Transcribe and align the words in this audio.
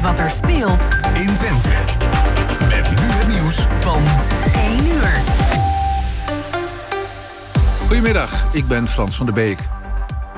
weet 0.00 0.08
wat 0.08 0.18
er 0.18 0.30
speelt 0.30 0.88
in 1.14 1.34
Twente. 1.34 1.68
Met 2.68 2.90
nu 2.90 3.06
het 3.06 3.28
nieuws 3.28 3.66
van 3.80 4.02
1 4.54 4.86
uur. 4.86 5.10
Goedemiddag, 7.86 8.46
ik 8.52 8.68
ben 8.68 8.88
Frans 8.88 9.16
van 9.16 9.26
der 9.26 9.34
Beek. 9.34 9.58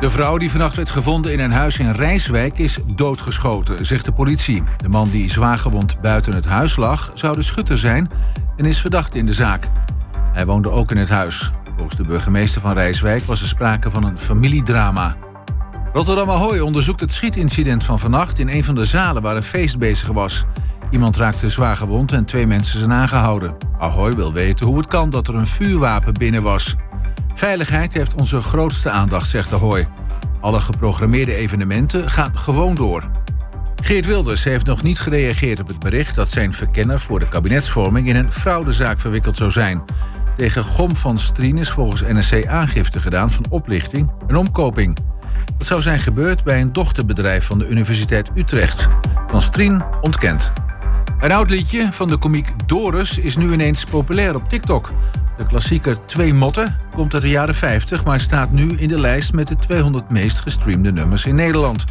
De 0.01 0.11
vrouw 0.11 0.37
die 0.37 0.51
vannacht 0.51 0.77
werd 0.77 0.91
gevonden 0.91 1.33
in 1.33 1.41
een 1.41 1.53
huis 1.53 1.79
in 1.79 1.91
Rijswijk 1.91 2.59
is 2.59 2.79
doodgeschoten, 2.95 3.87
zegt 3.87 4.05
de 4.05 4.13
politie. 4.13 4.63
De 4.77 4.89
man 4.89 5.11
die 5.11 5.31
zwaargewond 5.31 6.01
buiten 6.01 6.35
het 6.35 6.47
huis 6.47 6.77
lag, 6.77 7.11
zou 7.15 7.37
de 7.37 7.43
schutter 7.43 7.79
zijn 7.79 8.11
en 8.57 8.65
is 8.65 8.81
verdacht 8.81 9.15
in 9.15 9.27
de 9.27 9.33
zaak. 9.33 9.69
Hij 10.33 10.47
woonde 10.47 10.71
ook 10.71 10.91
in 10.91 10.97
het 10.97 11.09
huis. 11.09 11.51
Volgens 11.77 11.97
de 11.97 12.05
burgemeester 12.05 12.61
van 12.61 12.73
Rijswijk 12.73 13.25
was 13.25 13.41
er 13.41 13.49
sprake 13.49 13.91
van 13.91 14.05
een 14.05 14.19
familiedrama. 14.19 15.17
Rotterdam 15.93 16.31
Ahoy 16.31 16.59
onderzoekt 16.59 17.01
het 17.01 17.13
schietincident 17.13 17.85
van 17.85 17.99
vannacht 17.99 18.39
in 18.39 18.49
een 18.49 18.65
van 18.65 18.75
de 18.75 18.85
zalen 18.85 19.23
waar 19.23 19.37
een 19.37 19.43
feest 19.43 19.79
bezig 19.79 20.09
was. 20.09 20.45
Iemand 20.91 21.17
raakte 21.17 21.51
zwaar 21.51 21.77
gewond 21.77 22.13
en 22.13 22.25
twee 22.25 22.47
mensen 22.47 22.79
zijn 22.79 22.93
aangehouden. 22.93 23.57
Ahoy 23.79 24.15
wil 24.15 24.33
weten 24.33 24.67
hoe 24.67 24.77
het 24.77 24.87
kan 24.87 25.11
dat 25.11 25.29
er 25.29 25.35
een 25.35 25.47
vuurwapen 25.47 26.13
binnen 26.13 26.43
was. 26.43 26.75
Veiligheid 27.35 27.93
heeft 27.93 28.15
onze 28.15 28.41
grootste 28.41 28.91
aandacht, 28.91 29.29
zegt 29.29 29.53
Ahoy. 29.53 29.89
Alle 30.41 30.61
geprogrammeerde 30.61 31.35
evenementen 31.35 32.11
gaan 32.11 32.39
gewoon 32.39 32.75
door. 32.75 33.11
Geert 33.83 34.07
Wilders 34.07 34.45
heeft 34.45 34.67
nog 34.67 34.83
niet 34.83 35.01
gereageerd 35.01 35.61
op 35.61 35.69
het 35.69 35.79
bericht 35.79 36.15
dat 36.15 36.31
zijn 36.31 36.53
verkenner 36.53 37.01
voor 37.01 37.19
de 37.19 37.29
kabinetsvorming 37.29 38.09
in 38.09 38.17
een 38.17 38.33
fraudezaak 38.33 39.01
verwikkeld 39.01 39.37
zou 39.37 39.51
zijn. 39.51 39.83
Tegen 40.37 40.65
Gom 40.65 40.97
van 40.97 41.19
Strien 41.19 41.59
is 41.59 41.71
volgens 41.71 42.03
NSC 42.03 42.47
aangifte 42.47 43.01
gedaan 43.01 43.31
van 43.31 43.45
oplichting 43.49 44.11
en 44.27 44.37
omkoping. 44.37 45.12
Dat 45.63 45.71
zou 45.71 45.83
zijn 45.83 46.01
gebeurd 46.01 46.45
bij 46.45 46.61
een 46.61 46.73
dochterbedrijf 46.73 47.45
van 47.45 47.59
de 47.59 47.69
Universiteit 47.69 48.31
Utrecht. 48.35 48.89
Van 49.27 49.43
Strien 49.43 49.83
ontkent. 50.01 50.53
Een 51.21 51.33
oud 51.33 51.51
liedje 51.51 51.93
van 51.93 52.09
de 52.09 52.17
komiek 52.17 52.53
Doris 52.67 53.19
is 53.19 53.37
nu 53.37 53.53
ineens 53.53 53.85
populair 53.85 54.35
op 54.35 54.49
TikTok. 54.49 54.93
De 55.37 55.47
klassieker 55.47 56.07
Twee 56.07 56.35
Motten 56.35 56.77
komt 56.95 57.15
uit 57.15 57.23
de 57.23 57.29
jaren 57.29 57.55
50, 57.55 58.05
maar 58.05 58.21
staat 58.21 58.51
nu 58.51 58.73
in 58.73 58.89
de 58.89 59.01
lijst 59.01 59.33
met 59.33 59.49
de 59.49 59.57
200 59.57 60.11
meest 60.11 60.41
gestreamde 60.41 60.93
nummers 60.93 61.27
in 61.27 61.35
Nederland. 61.35 61.85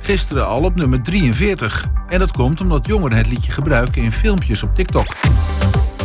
Gisteren 0.00 0.46
al 0.46 0.62
op 0.62 0.74
nummer 0.74 1.02
43. 1.02 1.86
En 2.08 2.18
dat 2.18 2.32
komt 2.32 2.60
omdat 2.60 2.86
jongeren 2.86 3.16
het 3.16 3.28
liedje 3.28 3.52
gebruiken 3.52 4.02
in 4.02 4.12
filmpjes 4.12 4.62
op 4.62 4.74
TikTok. 4.74 5.06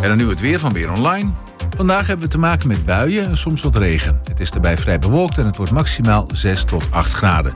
En 0.01 0.07
dan 0.07 0.17
nu 0.17 0.29
het 0.29 0.39
weer 0.39 0.59
van 0.59 0.73
Weer 0.73 0.91
Online. 0.91 1.31
Vandaag 1.75 2.07
hebben 2.07 2.25
we 2.25 2.31
te 2.31 2.39
maken 2.39 2.67
met 2.67 2.85
buien 2.85 3.25
en 3.25 3.37
soms 3.37 3.61
wat 3.61 3.75
regen. 3.75 4.21
Het 4.23 4.39
is 4.39 4.49
erbij 4.49 4.77
vrij 4.77 4.99
bewolkt 4.99 5.37
en 5.37 5.45
het 5.45 5.57
wordt 5.57 5.71
maximaal 5.71 6.27
6 6.33 6.63
tot 6.63 6.83
8 6.89 7.11
graden. 7.13 7.53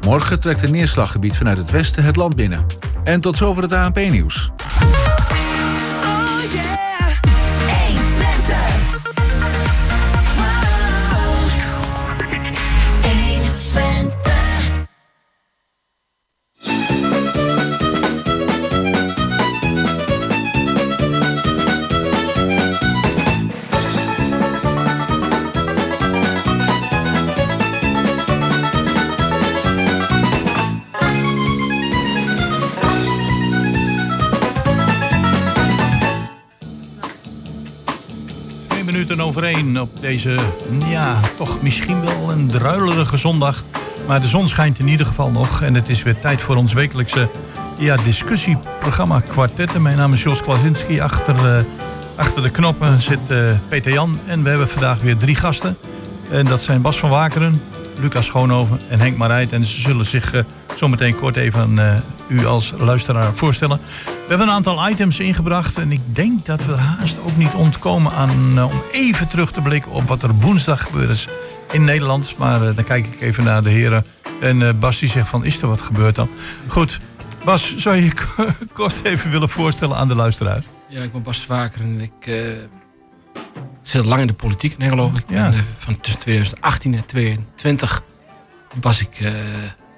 Morgen 0.00 0.40
trekt 0.40 0.62
een 0.62 0.72
neerslaggebied 0.72 1.36
vanuit 1.36 1.56
het 1.56 1.70
westen 1.70 2.04
het 2.04 2.16
land 2.16 2.36
binnen. 2.36 2.66
En 3.04 3.20
tot 3.20 3.36
zover 3.36 3.62
het 3.62 3.72
ANP-nieuws. 3.72 4.50
Minuten 39.16 39.42
over 39.42 39.56
één 39.56 39.80
op 39.80 40.00
deze, 40.00 40.36
ja, 40.88 41.20
toch 41.36 41.62
misschien 41.62 42.00
wel 42.00 42.30
een 42.30 42.48
druilerige 42.48 43.16
zondag. 43.16 43.64
Maar 44.06 44.20
de 44.20 44.28
zon 44.28 44.48
schijnt 44.48 44.78
in 44.78 44.88
ieder 44.88 45.06
geval 45.06 45.30
nog. 45.30 45.62
En 45.62 45.74
het 45.74 45.88
is 45.88 46.02
weer 46.02 46.18
tijd 46.18 46.40
voor 46.40 46.56
ons 46.56 46.72
wekelijkse 46.72 47.28
ja, 47.78 47.96
discussieprogramma 47.96 49.20
Kwartetten. 49.20 49.82
Mijn 49.82 49.96
naam 49.96 50.12
is 50.12 50.22
Jos 50.22 50.42
Klasinski. 50.42 51.00
Achter, 51.00 51.34
uh, 51.34 51.64
achter 52.16 52.42
de 52.42 52.50
knoppen 52.50 53.00
zit 53.00 53.18
uh, 53.28 53.50
Peter 53.68 53.92
Jan. 53.92 54.18
En 54.26 54.42
we 54.42 54.48
hebben 54.48 54.68
vandaag 54.68 55.00
weer 55.00 55.16
drie 55.16 55.34
gasten. 55.36 55.76
En 56.30 56.44
dat 56.44 56.62
zijn 56.62 56.82
Bas 56.82 56.98
van 56.98 57.10
Wakeren, 57.10 57.62
Lucas 58.00 58.26
Schoonhoven 58.26 58.80
en 58.88 59.00
Henk 59.00 59.16
Marijt. 59.16 59.52
En 59.52 59.64
ze 59.64 59.80
zullen 59.80 60.06
zich 60.06 60.34
uh, 60.34 60.40
zometeen 60.76 61.16
kort 61.16 61.36
even 61.36 61.60
aan 61.60 62.02
u 62.28 62.46
als 62.46 62.72
luisteraar 62.78 63.34
voorstellen. 63.34 63.80
We 64.04 64.28
hebben 64.28 64.46
een 64.46 64.54
aantal 64.54 64.88
items 64.88 65.20
ingebracht 65.20 65.78
en 65.78 65.92
ik 65.92 66.00
denk 66.06 66.46
dat 66.46 66.64
we 66.64 66.72
haast 66.72 67.18
ook 67.20 67.36
niet 67.36 67.54
ontkomen 67.54 68.12
aan 68.12 68.52
uh, 68.54 68.64
om 68.64 68.82
even 68.92 69.28
terug 69.28 69.52
te 69.52 69.60
blikken 69.60 69.92
op 69.92 70.08
wat 70.08 70.22
er 70.22 70.34
woensdag 70.34 70.82
gebeurd 70.82 71.10
is 71.10 71.28
in 71.72 71.84
Nederland. 71.84 72.34
Maar 72.38 72.62
uh, 72.62 72.76
dan 72.76 72.84
kijk 72.84 73.06
ik 73.06 73.20
even 73.20 73.44
naar 73.44 73.62
de 73.62 73.70
heren. 73.70 74.04
En 74.40 74.78
Bas 74.78 74.98
die 74.98 75.08
zegt 75.08 75.28
van 75.28 75.44
is 75.44 75.62
er 75.62 75.68
wat 75.68 75.80
gebeurd 75.80 76.14
dan? 76.14 76.28
Goed, 76.66 77.00
Bas, 77.44 77.76
zou 77.76 77.96
je 77.96 78.04
je 78.04 78.12
kort 78.72 79.04
even 79.04 79.30
willen 79.30 79.48
voorstellen 79.48 79.96
aan 79.96 80.08
de 80.08 80.14
luisteraar? 80.14 80.62
Ja, 80.88 81.02
ik 81.02 81.12
ben 81.12 81.22
Bas 81.22 81.44
Vaker 81.44 81.80
en 81.80 82.00
ik 82.00 82.34
zit 83.82 84.04
lang 84.04 84.20
in 84.20 84.26
de 84.26 84.32
politiek 84.32 84.72
in 84.72 84.78
Nederland. 84.78 85.16
Ik 85.16 85.26
ben 85.26 85.64
van 85.78 86.00
tussen 86.00 86.20
2018 86.20 86.94
en 86.94 87.06
2022 87.06 88.02
was 88.80 89.00
ik 89.00 89.32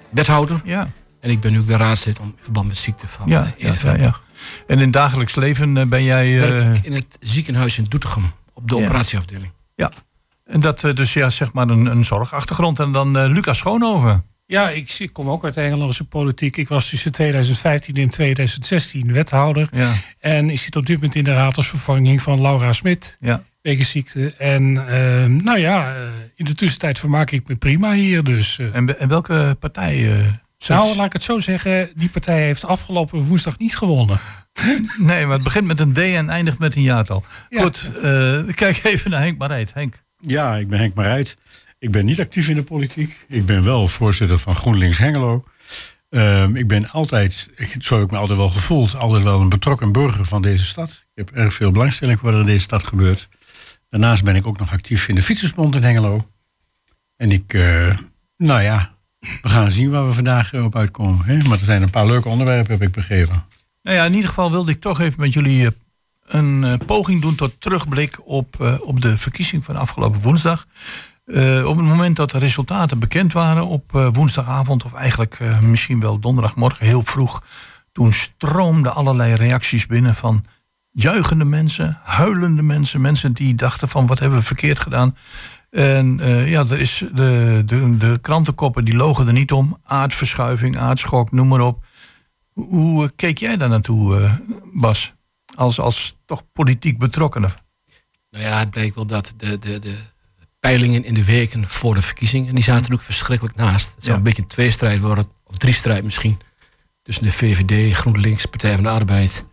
wethouder. 0.09 0.61
Ja. 0.63 0.91
En 1.19 1.29
ik 1.29 1.39
ben 1.39 1.51
nu 1.51 1.59
ook 1.59 1.67
weer 1.67 1.77
raadslid 1.77 2.19
om 2.19 2.25
in 2.25 2.35
verband 2.39 2.67
met 2.67 2.77
ziekte 2.77 3.07
van 3.07 3.27
ja, 3.27 3.53
ja, 3.57 3.73
ja, 3.83 3.95
ja, 3.95 4.15
En 4.67 4.77
in 4.77 4.83
het 4.83 4.93
dagelijks 4.93 5.35
leven 5.35 5.89
ben 5.89 6.03
jij... 6.03 6.33
Uh... 6.33 6.41
Werk 6.41 6.85
in 6.85 6.93
het 6.93 7.17
ziekenhuis 7.19 7.77
in 7.77 7.85
Doetinchem, 7.89 8.31
op 8.53 8.67
de 8.67 8.75
operatieafdeling. 8.75 9.51
Ja, 9.75 9.91
en 10.49 10.59
dat 10.59 10.81
dus 10.93 11.13
ja, 11.13 11.29
zeg 11.29 11.53
maar 11.53 11.69
een, 11.69 11.85
een 11.85 12.03
zorgachtergrond. 12.03 12.79
En 12.79 12.91
dan 12.91 13.17
uh, 13.17 13.31
Lucas 13.31 13.57
Schoonhoven. 13.57 14.25
Ja, 14.45 14.69
ik, 14.69 14.95
ik, 14.99 15.13
kom 15.13 15.29
ook 15.29 15.43
uit 15.43 15.53
de 15.53 15.61
Engelandse 15.61 16.03
politiek. 16.03 16.57
Ik 16.57 16.67
was 16.67 16.89
tussen 16.89 17.11
2015 17.11 17.95
en 17.95 18.09
2016 18.09 19.13
wethouder. 19.13 19.69
Ja. 19.71 19.93
En 20.19 20.49
ik 20.49 20.59
zit 20.59 20.75
op 20.75 20.85
dit 20.85 20.95
moment 20.95 21.15
in 21.15 21.23
de 21.23 21.33
raad 21.33 21.57
als 21.57 21.67
vervanging 21.67 22.21
van 22.21 22.41
Laura 22.41 22.73
Smit. 22.73 23.17
Ja. 23.19 23.43
Ziekte. 23.61 24.33
En 24.37 24.73
uh, 24.73 25.25
nou 25.25 25.59
ja, 25.59 25.95
in 26.35 26.45
de 26.45 26.53
tussentijd 26.53 26.99
vermaak 26.99 27.31
ik 27.31 27.47
me 27.47 27.55
prima 27.55 27.93
hier 27.93 28.23
dus. 28.23 28.59
En, 28.59 28.99
en 28.99 29.07
welke 29.07 29.55
partij... 29.59 30.25
Nou, 30.67 30.95
laat 30.95 31.05
ik 31.05 31.13
het 31.13 31.23
zo 31.23 31.39
zeggen. 31.39 31.89
Die 31.95 32.09
partij 32.09 32.41
heeft 32.41 32.65
afgelopen 32.65 33.19
woensdag 33.19 33.57
niet 33.57 33.77
gewonnen. 33.77 34.19
Nee, 34.97 35.25
maar 35.25 35.33
het 35.33 35.43
begint 35.43 35.65
met 35.65 35.79
een 35.79 35.93
D 35.93 35.97
en 35.97 36.29
eindigt 36.29 36.59
met 36.59 36.75
een 36.75 36.81
jaartal. 36.81 37.23
Ja. 37.49 37.61
Goed, 37.61 37.91
uh, 37.95 38.53
kijk 38.53 38.83
even 38.83 39.11
naar 39.11 39.21
Henk 39.21 39.37
Marijt. 39.37 39.73
Henk. 39.73 40.03
Ja, 40.17 40.55
ik 40.55 40.67
ben 40.67 40.79
Henk 40.79 40.93
Marijt. 40.93 41.37
Ik 41.79 41.91
ben 41.91 42.05
niet 42.05 42.19
actief 42.19 42.49
in 42.49 42.55
de 42.55 42.63
politiek. 42.63 43.25
Ik 43.27 43.45
ben 43.45 43.63
wel 43.63 43.87
voorzitter 43.87 44.37
van 44.37 44.55
GroenLinks 44.55 44.97
Hengelo. 44.97 45.43
Uh, 46.09 46.47
ik 46.53 46.67
ben 46.67 46.89
altijd, 46.89 47.49
zo 47.79 47.95
heb 47.95 48.03
ik 48.03 48.11
me 48.11 48.17
altijd 48.17 48.37
wel 48.37 48.49
gevoeld, 48.49 48.95
altijd 48.95 49.23
wel 49.23 49.41
een 49.41 49.49
betrokken 49.49 49.91
burger 49.91 50.25
van 50.25 50.41
deze 50.41 50.65
stad. 50.65 50.89
Ik 50.89 51.25
heb 51.25 51.31
erg 51.31 51.53
veel 51.53 51.71
belangstelling 51.71 52.19
voor 52.19 52.27
wat 52.27 52.39
er 52.39 52.45
in 52.45 52.51
deze 52.51 52.63
stad 52.63 52.83
gebeurt. 52.83 53.29
Daarnaast 53.89 54.23
ben 54.23 54.35
ik 54.35 54.47
ook 54.47 54.57
nog 54.57 54.71
actief 54.71 55.07
in 55.07 55.15
de 55.15 55.23
Fietsersbond 55.23 55.75
in 55.75 55.83
Hengelo. 55.83 56.27
En 57.15 57.31
ik, 57.31 57.53
uh, 57.53 57.97
nou 58.37 58.61
ja, 58.61 58.91
we 59.19 59.49
gaan 59.49 59.71
zien 59.71 59.89
waar 59.89 60.07
we 60.07 60.13
vandaag 60.13 60.53
op 60.53 60.75
uitkomen. 60.75 61.25
Hè? 61.25 61.37
Maar 61.37 61.57
er 61.57 61.65
zijn 61.65 61.81
een 61.81 61.89
paar 61.89 62.05
leuke 62.05 62.29
onderwerpen, 62.29 62.71
heb 62.71 62.81
ik 62.81 62.91
begrepen. 62.91 63.45
Nou 63.83 63.97
ja, 63.97 64.05
in 64.05 64.13
ieder 64.13 64.29
geval 64.29 64.51
wilde 64.51 64.71
ik 64.71 64.79
toch 64.79 64.99
even 64.99 65.19
met 65.19 65.33
jullie 65.33 65.65
eh, 65.65 65.71
een 66.25 66.79
poging 66.85 67.21
doen 67.21 67.35
tot 67.35 67.61
terugblik 67.61 68.27
op, 68.27 68.79
op 68.83 69.01
de 69.01 69.17
verkiezing 69.17 69.65
van 69.65 69.75
afgelopen 69.75 70.21
woensdag. 70.21 70.67
op 71.65 71.77
het 71.77 71.85
moment 71.85 72.15
dat 72.15 72.31
de 72.31 72.37
resultaten 72.37 72.99
bekend 72.99 73.33
waren 73.33 73.65
op 73.65 73.91
woensdagavond, 74.13 74.85
of 74.85 74.93
eigenlijk 74.93 75.39
misschien 75.61 75.99
wel 75.99 76.19
donderdagmorgen 76.19 76.85
heel 76.85 77.03
vroeg, 77.03 77.43
toen 77.91 78.13
stroomden 78.13 78.95
allerlei 78.95 79.33
reacties 79.33 79.85
binnen 79.85 80.15
van 80.15 80.45
juichende 81.01 81.45
mensen, 81.45 81.99
huilende 82.03 82.61
mensen, 82.61 83.01
mensen 83.01 83.33
die 83.33 83.55
dachten 83.55 83.89
van 83.89 84.07
wat 84.07 84.19
hebben 84.19 84.39
we 84.39 84.45
verkeerd 84.45 84.79
gedaan. 84.79 85.15
En 85.69 86.19
uh, 86.21 86.49
ja, 86.49 86.65
er 86.69 86.79
is 86.79 87.03
de, 87.13 87.61
de, 87.65 87.97
de 87.97 88.17
krantenkoppen 88.21 88.85
die 88.85 88.95
logen 88.95 89.27
er 89.27 89.33
niet 89.33 89.51
om. 89.51 89.77
Aardverschuiving, 89.83 90.77
aardschok, 90.77 91.31
noem 91.31 91.47
maar 91.47 91.61
op. 91.61 91.85
Hoe 92.53 93.03
uh, 93.03 93.09
keek 93.15 93.37
jij 93.37 93.57
daar 93.57 93.69
naartoe, 93.69 94.19
uh, 94.19 94.33
Bas? 94.73 95.13
Als, 95.55 95.79
als 95.79 96.17
toch 96.25 96.43
politiek 96.53 96.97
betrokkene? 96.97 97.49
Nou 98.31 98.43
ja, 98.43 98.59
het 98.59 98.69
bleek 98.69 98.95
wel 98.95 99.05
dat 99.05 99.33
de, 99.37 99.59
de, 99.59 99.79
de 99.79 99.97
peilingen 100.59 101.03
in 101.03 101.13
de 101.13 101.25
weken 101.25 101.67
voor 101.67 101.93
de 101.95 102.01
verkiezingen... 102.01 102.55
die 102.55 102.63
zaten 102.63 102.87
er 102.87 102.93
ook 102.93 103.01
verschrikkelijk 103.01 103.55
naast. 103.55 103.95
Het 103.95 104.03
zou 104.03 104.11
ja. 104.11 104.17
een 104.17 104.23
beetje 104.23 104.41
een 104.41 104.47
tweestrijd 104.47 104.99
worden, 104.99 105.27
of 105.43 105.57
drie 105.57 105.73
strijd 105.73 106.03
misschien... 106.03 106.39
tussen 107.01 107.23
de 107.23 107.31
VVD, 107.31 107.95
GroenLinks, 107.95 108.45
Partij 108.45 108.75
van 108.75 108.83
de 108.83 108.89
Arbeid... 108.89 109.45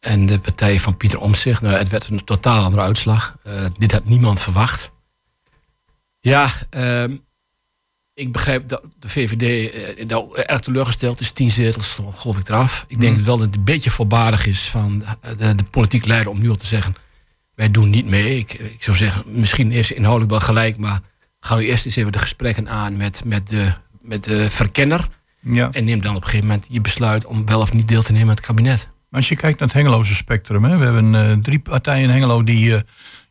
en 0.00 0.26
de 0.26 0.38
partij 0.38 0.80
van 0.80 0.96
Pieter 0.96 1.20
Omtzigt. 1.20 1.60
Nou, 1.60 1.74
het 1.74 1.88
werd 1.88 2.08
een 2.08 2.24
totaal 2.24 2.64
andere 2.64 2.82
uitslag. 2.82 3.36
dit 3.78 3.92
had 3.92 4.04
niemand 4.04 4.40
verwacht... 4.40 4.92
Ja, 6.20 6.50
uh, 6.70 7.04
ik 8.14 8.32
begrijp 8.32 8.68
dat 8.68 8.82
de 8.98 9.08
VVD 9.08 9.72
eh, 9.72 10.06
nou 10.06 10.36
erg 10.42 10.60
teleurgesteld 10.60 11.20
is. 11.20 11.30
Tien 11.30 11.50
zetels, 11.50 11.98
geloof 12.14 12.38
ik 12.38 12.48
eraf. 12.48 12.84
Ik 12.88 13.00
denk 13.00 13.18
wel 13.18 13.36
dat 13.36 13.46
het 13.46 13.56
een 13.56 13.64
beetje 13.64 13.90
voorbarig 13.90 14.46
is 14.46 14.68
van 14.68 15.04
de, 15.38 15.54
de 15.54 15.64
politiek 15.64 16.06
leider 16.06 16.32
om 16.32 16.40
nu 16.40 16.48
al 16.48 16.56
te 16.56 16.66
zeggen... 16.66 16.94
wij 17.54 17.70
doen 17.70 17.90
niet 17.90 18.06
mee. 18.06 18.38
Ik, 18.38 18.52
ik 18.52 18.82
zou 18.82 18.96
zeggen, 18.96 19.22
misschien 19.26 19.72
is 19.72 19.92
inhoudelijk 19.92 20.30
wel 20.30 20.40
gelijk... 20.40 20.76
maar 20.76 21.00
gaan 21.40 21.58
we 21.58 21.64
eerst 21.64 21.84
eens 21.84 21.96
even 21.96 22.12
de 22.12 22.18
gesprekken 22.18 22.68
aan 22.68 22.96
met, 22.96 23.24
met, 23.24 23.48
de, 23.48 23.72
met 24.00 24.24
de 24.24 24.50
verkenner... 24.50 25.08
Ja. 25.42 25.70
en 25.72 25.84
neem 25.84 26.02
dan 26.02 26.16
op 26.16 26.22
een 26.22 26.28
gegeven 26.28 26.46
moment 26.46 26.66
je 26.70 26.80
besluit... 26.80 27.24
om 27.24 27.46
wel 27.46 27.60
of 27.60 27.72
niet 27.72 27.88
deel 27.88 28.02
te 28.02 28.12
nemen 28.12 28.28
aan 28.28 28.34
het 28.34 28.46
kabinet. 28.46 28.90
Maar 29.10 29.20
als 29.20 29.28
je 29.28 29.36
kijkt 29.36 29.58
naar 29.58 29.68
het 29.68 29.76
Hengeloze 29.76 30.14
spectrum, 30.14 30.64
hè, 30.64 30.76
we 30.76 30.84
hebben 30.84 31.14
eh, 31.14 31.36
drie 31.36 31.58
partijen 31.58 32.02
in 32.02 32.10
Hengelo 32.10 32.44
die 32.44 32.74
eh, 32.74 32.80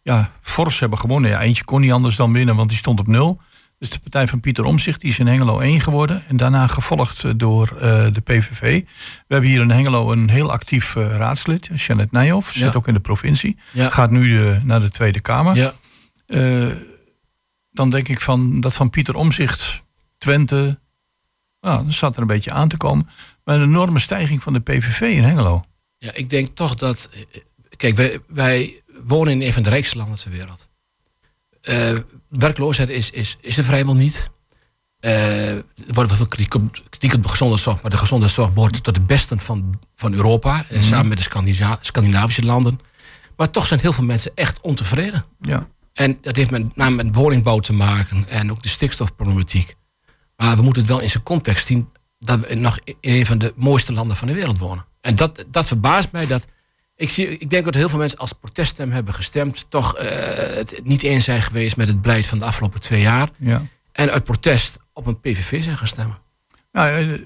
ja, 0.01 0.29
fors 0.41 0.79
hebben 0.79 0.99
gewonnen. 0.99 1.29
Ja, 1.29 1.41
eentje 1.41 1.63
kon 1.63 1.81
niet 1.81 1.91
anders 1.91 2.15
dan 2.15 2.33
winnen, 2.33 2.55
want 2.55 2.69
die 2.69 2.77
stond 2.77 2.99
op 2.99 3.07
nul. 3.07 3.41
Dus 3.77 3.89
de 3.89 3.99
partij 3.99 4.27
van 4.27 4.39
Pieter 4.39 4.63
Omzicht 4.65 5.01
die 5.01 5.09
is 5.09 5.19
in 5.19 5.27
Hengelo 5.27 5.59
1 5.59 5.81
geworden. 5.81 6.23
En 6.27 6.37
daarna 6.37 6.67
gevolgd 6.67 7.23
eh, 7.23 7.31
door 7.35 7.67
de 8.13 8.21
PVV. 8.23 8.81
We 8.81 8.85
hebben 9.27 9.49
hier 9.49 9.61
in 9.61 9.69
Hengelo 9.71 10.11
een 10.11 10.29
heel 10.29 10.51
actief 10.51 10.93
raadslid, 10.95 11.69
Jeannette 11.75 12.15
Nijhoff. 12.15 12.51
Zit 12.51 12.61
Ja. 12.61 12.71
ook 12.77 12.87
in 12.87 12.93
de 12.93 12.99
provincie. 12.99 13.57
Ja. 13.71 13.89
Gaat 13.89 14.11
nu 14.11 14.37
naar 14.63 14.79
de 14.79 14.89
Tweede 14.89 15.19
Kamer. 15.19 15.55
Ja, 15.55 15.73
dan 17.71 17.89
denk 17.89 18.07
ik 18.07 18.21
van 18.21 18.59
dat 18.59 18.73
van 18.73 18.89
Pieter 18.89 19.15
Omzicht, 19.15 19.83
Twente. 20.17 20.79
Nou, 21.61 21.85
dat 21.85 21.93
zat 21.93 22.15
er 22.15 22.21
een 22.21 22.27
beetje 22.27 22.51
aan 22.51 22.67
te 22.67 22.77
komen. 22.77 23.07
Maar 23.43 23.55
een 23.55 23.63
enorme 23.63 23.99
stijging 23.99 24.43
van 24.43 24.53
de 24.53 24.59
PVV 24.59 25.01
in 25.01 25.23
Hengelo. 25.23 25.63
Ja, 25.99 26.13
ik 26.13 26.29
denk 26.29 26.47
toch 26.55 26.75
dat... 26.75 27.09
eh, 27.13 27.41
Kijk, 27.77 27.95
wij, 27.95 28.19
wij 28.27 28.81
wonen 29.03 29.33
in 29.33 29.41
een 29.41 29.53
van 29.53 29.63
de 29.63 29.69
rijkste 29.69 29.97
landen 29.97 30.17
ter 30.17 30.31
wereld. 30.31 30.67
Eh, 31.61 31.95
werkloosheid 32.29 32.89
is, 32.89 33.09
is, 33.09 33.37
is 33.41 33.57
er 33.57 33.63
vrijwel 33.63 33.95
niet. 33.95 34.29
Eh, 34.99 35.49
er 35.55 35.63
wordt 35.87 36.09
wel 36.09 36.17
veel 36.17 36.27
kritiek 36.27 36.53
op, 36.53 36.81
kritiek 36.89 37.13
op 37.13 37.23
de 37.23 37.29
gezondheidszorg, 37.29 37.81
maar 37.81 37.91
de 37.91 37.97
gezondheidszorg 37.97 38.53
behoort 38.53 38.83
tot 38.83 38.93
de 38.93 39.01
beste 39.01 39.37
van, 39.37 39.79
van 39.95 40.13
Europa, 40.13 40.65
eh, 40.69 40.81
samen 40.81 41.07
met 41.07 41.17
de 41.17 41.23
Scandina- 41.23 41.77
Scandinavische 41.81 42.45
landen. 42.45 42.79
Maar 43.37 43.51
toch 43.51 43.67
zijn 43.67 43.79
heel 43.79 43.93
veel 43.93 44.03
mensen 44.03 44.31
echt 44.35 44.61
ontevreden. 44.61 45.25
Ja. 45.41 45.67
En 45.93 46.17
dat 46.21 46.35
heeft 46.35 46.51
met 46.51 46.75
name 46.75 47.03
met 47.03 47.15
woningbouw 47.15 47.59
te 47.59 47.73
maken 47.73 48.27
en 48.27 48.51
ook 48.51 48.63
de 48.63 48.69
stikstofproblematiek. 48.69 49.75
Maar 50.35 50.55
we 50.55 50.61
moeten 50.61 50.81
het 50.81 50.91
wel 50.91 50.99
in 51.01 51.09
zijn 51.09 51.23
context 51.23 51.65
zien 51.65 51.89
dat 52.19 52.39
we 52.47 52.55
nog 52.55 52.79
in 52.85 52.95
een 53.13 53.25
van 53.25 53.37
de 53.37 53.53
mooiste 53.55 53.93
landen 53.93 54.17
van 54.17 54.27
de 54.27 54.33
wereld 54.33 54.57
wonen. 54.57 54.85
En 55.01 55.15
dat, 55.15 55.45
dat 55.47 55.67
verbaast 55.67 56.11
mij 56.11 56.27
dat. 56.27 56.45
Ik, 56.95 57.09
zie, 57.09 57.37
ik 57.37 57.49
denk 57.49 57.65
dat 57.65 57.73
heel 57.73 57.89
veel 57.89 57.99
mensen 57.99 58.19
als 58.19 58.33
proteststem 58.33 58.91
hebben 58.91 59.13
gestemd, 59.13 59.65
toch 59.69 59.95
eh, 59.95 60.55
het 60.55 60.81
niet 60.83 61.03
eens 61.03 61.25
zijn 61.25 61.41
geweest 61.41 61.77
met 61.77 61.87
het 61.87 62.01
beleid 62.01 62.27
van 62.27 62.39
de 62.39 62.45
afgelopen 62.45 62.81
twee 62.81 63.01
jaar. 63.01 63.29
ja. 63.37 63.61
En 63.91 64.11
uit 64.11 64.23
protest 64.23 64.77
op 64.93 65.05
een 65.05 65.19
PVV 65.19 65.63
zijn 65.63 65.77
gaan 65.77 65.87
stemmen. 65.87 66.17
Nou, 66.71 66.89
eh, 66.89 67.19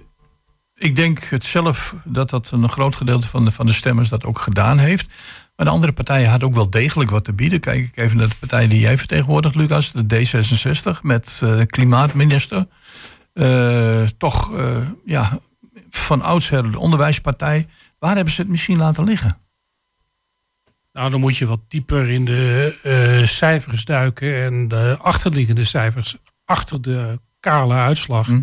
ik 0.76 0.96
denk 0.96 1.24
het 1.24 1.44
zelf 1.44 1.96
dat 2.04 2.30
dat 2.30 2.52
een 2.52 2.70
groot 2.70 2.96
gedeelte 2.96 3.28
van 3.28 3.46
de, 3.46 3.52
van 3.52 3.66
de 3.66 3.74
stemmers 3.74 4.10
dat 4.10 4.24
ook 4.24 4.40
gedaan 4.40 4.78
heeft. 4.78 5.08
Maar 5.56 5.66
de 5.66 5.72
andere 5.72 5.92
partijen 5.92 6.30
hadden 6.30 6.48
ook 6.48 6.56
wel 6.56 6.70
degelijk 6.70 7.10
wat 7.10 7.24
te 7.24 7.34
bieden. 7.34 7.60
Kijk 7.60 7.86
ik 7.86 7.98
even 7.98 8.18
naar 8.18 8.30
de 8.30 8.36
partij 8.40 8.68
die 8.68 8.80
jij 8.80 8.98
vertegenwoordigt, 8.98 9.56
Lucas, 9.56 9.92
de 9.92 10.26
D66 10.28 11.02
met 11.02 11.40
eh, 11.44 11.62
klimaatminister. 11.66 12.66
Toch 14.18 14.52
ja, 15.06 15.40
van 15.98 16.22
oudsher 16.22 16.72
de 16.72 16.80
onderwijspartij. 16.80 17.68
Waar 18.00 18.16
hebben 18.16 18.34
ze 18.34 18.42
het 18.42 18.50
misschien 18.50 18.78
laten 18.78 19.04
liggen? 19.04 19.38
Nou, 20.94 21.10
dan 21.10 21.20
moet 21.20 21.38
je 21.38 21.46
wat 21.46 21.60
dieper 21.68 22.10
in 22.10 22.26
de 22.26 22.78
eh, 22.84 23.28
cijfers 23.28 23.86
duiken 23.86 24.44
en 24.44 24.68
de 24.68 24.98
achterliggende 25.02 25.64
cijfers 25.64 26.16
achter 26.46 26.82
de 26.82 27.20
kale 27.40 27.74
uitslag. 27.74 28.28
Hm. 28.28 28.42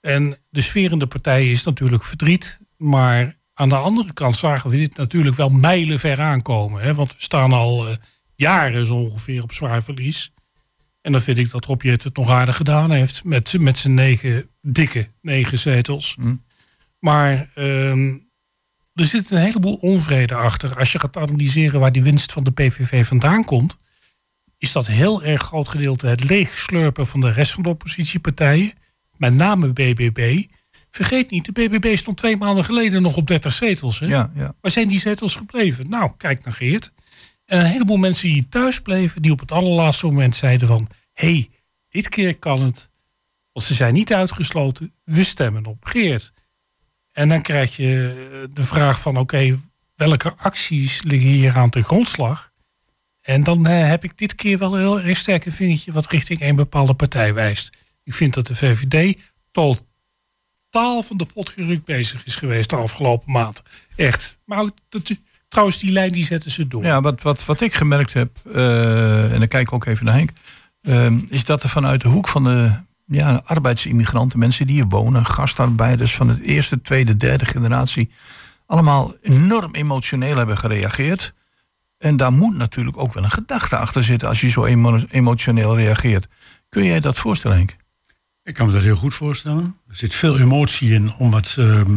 En 0.00 0.38
de 0.50 0.60
sfeer 0.60 0.92
in 0.92 0.98
de 0.98 1.06
partij 1.06 1.50
is 1.50 1.62
natuurlijk 1.62 2.04
verdriet, 2.04 2.58
maar 2.76 3.36
aan 3.54 3.68
de 3.68 3.76
andere 3.76 4.12
kant 4.12 4.36
zagen 4.36 4.70
we 4.70 4.76
dit 4.76 4.96
natuurlijk 4.96 5.36
wel 5.36 5.48
mijlenver 5.48 6.20
aankomen. 6.20 6.82
Hè? 6.82 6.94
Want 6.94 7.08
we 7.08 7.22
staan 7.22 7.52
al 7.52 7.88
eh, 7.88 7.96
jaren 8.34 8.86
zo 8.86 8.94
ongeveer 8.94 9.42
op 9.42 9.52
zwaar 9.52 9.82
verlies. 9.82 10.32
En 11.00 11.12
dan 11.12 11.22
vind 11.22 11.38
ik 11.38 11.50
dat 11.50 11.64
Rob 11.64 11.82
Jett 11.82 12.02
het 12.02 12.16
nog 12.16 12.30
aardig 12.30 12.56
gedaan 12.56 12.90
heeft 12.90 13.24
met, 13.24 13.58
met 13.58 13.78
zijn 13.78 13.94
negen, 13.94 14.48
dikke 14.62 15.08
negen 15.20 15.58
zetels. 15.58 16.14
Hm. 16.20 16.34
Maar 17.04 17.50
ehm, 17.54 18.16
er 18.94 19.06
zit 19.06 19.30
een 19.30 19.38
heleboel 19.38 19.74
onvrede 19.74 20.34
achter. 20.34 20.78
Als 20.78 20.92
je 20.92 20.98
gaat 20.98 21.16
analyseren 21.16 21.80
waar 21.80 21.92
die 21.92 22.02
winst 22.02 22.32
van 22.32 22.44
de 22.44 22.50
PVV 22.50 23.06
vandaan 23.06 23.44
komt, 23.44 23.76
is 24.58 24.72
dat 24.72 24.86
heel 24.86 25.22
erg 25.22 25.42
groot 25.42 25.68
gedeelte 25.68 26.06
het 26.06 26.28
leegslurpen 26.28 27.06
van 27.06 27.20
de 27.20 27.32
rest 27.32 27.52
van 27.52 27.62
de 27.62 27.68
oppositiepartijen, 27.68 28.72
met 29.16 29.34
name 29.34 29.72
BBB. 29.72 30.44
Vergeet 30.90 31.30
niet, 31.30 31.44
de 31.44 31.52
BBB 31.52 31.96
stond 31.96 32.16
twee 32.16 32.36
maanden 32.36 32.64
geleden 32.64 33.02
nog 33.02 33.16
op 33.16 33.26
30 33.26 33.52
zetels. 33.52 34.00
Hè? 34.00 34.06
Ja, 34.06 34.30
ja. 34.34 34.54
Waar 34.60 34.70
zijn 34.70 34.88
die 34.88 35.00
zetels 35.00 35.36
gebleven? 35.36 35.88
Nou, 35.88 36.12
kijk 36.16 36.44
naar 36.44 36.54
Geert. 36.54 36.92
En 37.44 37.58
een 37.58 37.66
heleboel 37.66 37.96
mensen 37.96 38.28
die 38.28 38.48
thuis 38.48 38.80
bleven, 38.80 39.22
die 39.22 39.32
op 39.32 39.40
het 39.40 39.52
allerlaatste 39.52 40.06
moment 40.06 40.36
zeiden 40.36 40.68
van... 40.68 40.88
hé, 41.12 41.32
hey, 41.32 41.50
dit 41.88 42.08
keer 42.08 42.38
kan 42.38 42.62
het. 42.62 42.90
Want 43.52 43.66
ze 43.66 43.74
zijn 43.74 43.94
niet 43.94 44.12
uitgesloten, 44.14 44.92
we 45.04 45.24
stemmen 45.24 45.66
op 45.66 45.84
Geert. 45.84 46.32
En 47.14 47.28
dan 47.28 47.42
krijg 47.42 47.76
je 47.76 48.28
eh, 48.32 48.54
de 48.54 48.62
vraag 48.62 49.00
van, 49.00 49.16
oké, 49.16 49.58
welke 49.94 50.34
acties 50.36 51.02
liggen 51.02 51.30
hier 51.30 51.56
aan 51.56 51.70
de 51.70 51.82
grondslag? 51.82 52.52
En 53.20 53.44
dan 53.44 53.66
eh, 53.66 53.88
heb 53.88 54.04
ik 54.04 54.18
dit 54.18 54.34
keer 54.34 54.58
wel 54.58 54.74
een 54.74 54.80
heel 54.80 55.00
erg 55.00 55.18
sterk 55.18 55.46
een 55.46 55.52
vingertje 55.52 55.92
wat 55.92 56.06
richting 56.06 56.40
een 56.40 56.56
bepaalde 56.56 56.94
partij 56.94 57.34
wijst. 57.34 57.78
Ik 58.02 58.14
vind 58.14 58.34
dat 58.34 58.46
de 58.46 58.54
VVD 58.54 59.18
totaal 59.50 61.02
van 61.02 61.16
de 61.16 61.26
pot 61.34 61.50
gerukt 61.50 61.84
bezig 61.84 62.24
is 62.24 62.36
geweest 62.36 62.70
de 62.70 62.76
afgelopen 62.76 63.32
maand. 63.32 63.62
Echt. 63.96 64.38
Maar 64.44 64.68
dat, 64.88 65.16
trouwens, 65.48 65.78
die 65.78 65.92
lijn 65.92 66.12
die 66.12 66.24
zetten 66.24 66.50
ze 66.50 66.68
door. 66.68 66.84
Ja, 66.84 67.00
wat, 67.00 67.22
wat, 67.22 67.44
wat 67.44 67.60
ik 67.60 67.74
gemerkt 67.74 68.12
heb, 68.12 68.38
eh, 68.52 69.32
en 69.32 69.38
dan 69.38 69.48
kijk 69.48 69.66
ik 69.66 69.72
ook 69.72 69.86
even 69.86 70.04
naar 70.04 70.14
Henk, 70.14 70.30
eh, 70.80 71.12
is 71.28 71.44
dat 71.44 71.62
er 71.62 71.68
vanuit 71.68 72.00
de 72.00 72.08
hoek 72.08 72.28
van 72.28 72.44
de 72.44 72.72
ja, 73.06 73.42
arbeidsimmigranten, 73.44 74.38
mensen 74.38 74.66
die 74.66 74.74
hier 74.76 74.86
wonen, 74.88 75.26
gastarbeiders 75.26 76.14
van 76.16 76.26
de 76.26 76.42
eerste, 76.42 76.80
tweede, 76.80 77.16
derde 77.16 77.44
generatie, 77.44 78.10
allemaal 78.66 79.14
enorm 79.20 79.74
emotioneel 79.74 80.36
hebben 80.36 80.58
gereageerd. 80.58 81.34
En 81.98 82.16
daar 82.16 82.32
moet 82.32 82.56
natuurlijk 82.56 82.98
ook 82.98 83.12
wel 83.14 83.24
een 83.24 83.30
gedachte 83.30 83.76
achter 83.76 84.04
zitten 84.04 84.28
als 84.28 84.40
je 84.40 84.48
zo 84.48 84.64
emo- 84.64 85.04
emotioneel 85.10 85.76
reageert. 85.76 86.28
Kun 86.68 86.84
jij 86.84 87.00
dat 87.00 87.18
voorstellen, 87.18 87.56
Henk? 87.56 87.76
Ik 88.42 88.54
kan 88.54 88.66
me 88.66 88.72
dat 88.72 88.82
heel 88.82 88.96
goed 88.96 89.14
voorstellen. 89.14 89.76
Er 89.88 89.96
zit 89.96 90.14
veel 90.14 90.38
emotie 90.38 90.90
in, 90.92 91.14
omdat 91.14 91.54
ehm, 91.58 91.96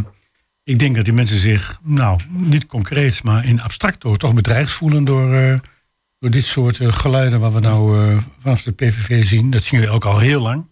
ik 0.63 0.79
denk 0.79 0.95
dat 0.95 1.05
die 1.05 1.13
mensen 1.13 1.39
zich, 1.39 1.79
nou, 1.83 2.19
niet 2.29 2.65
concreet, 2.65 3.23
maar 3.23 3.45
in 3.45 3.61
abstract 3.61 4.01
door, 4.01 4.17
toch 4.17 4.33
bedreigd 4.33 4.71
voelen 4.71 5.03
door, 5.03 5.33
eh, 5.33 5.59
door 6.19 6.31
dit 6.31 6.45
soort 6.45 6.79
eh, 6.79 6.93
geluiden 6.93 7.39
wat 7.39 7.53
we 7.53 7.59
nou 7.59 8.01
eh, 8.01 8.17
vanaf 8.41 8.61
de 8.61 8.71
PVV 8.71 9.25
zien. 9.25 9.49
Dat 9.49 9.63
zien 9.63 9.79
we 9.79 9.89
ook 9.89 10.05
al 10.05 10.19
heel 10.19 10.41
lang. 10.41 10.65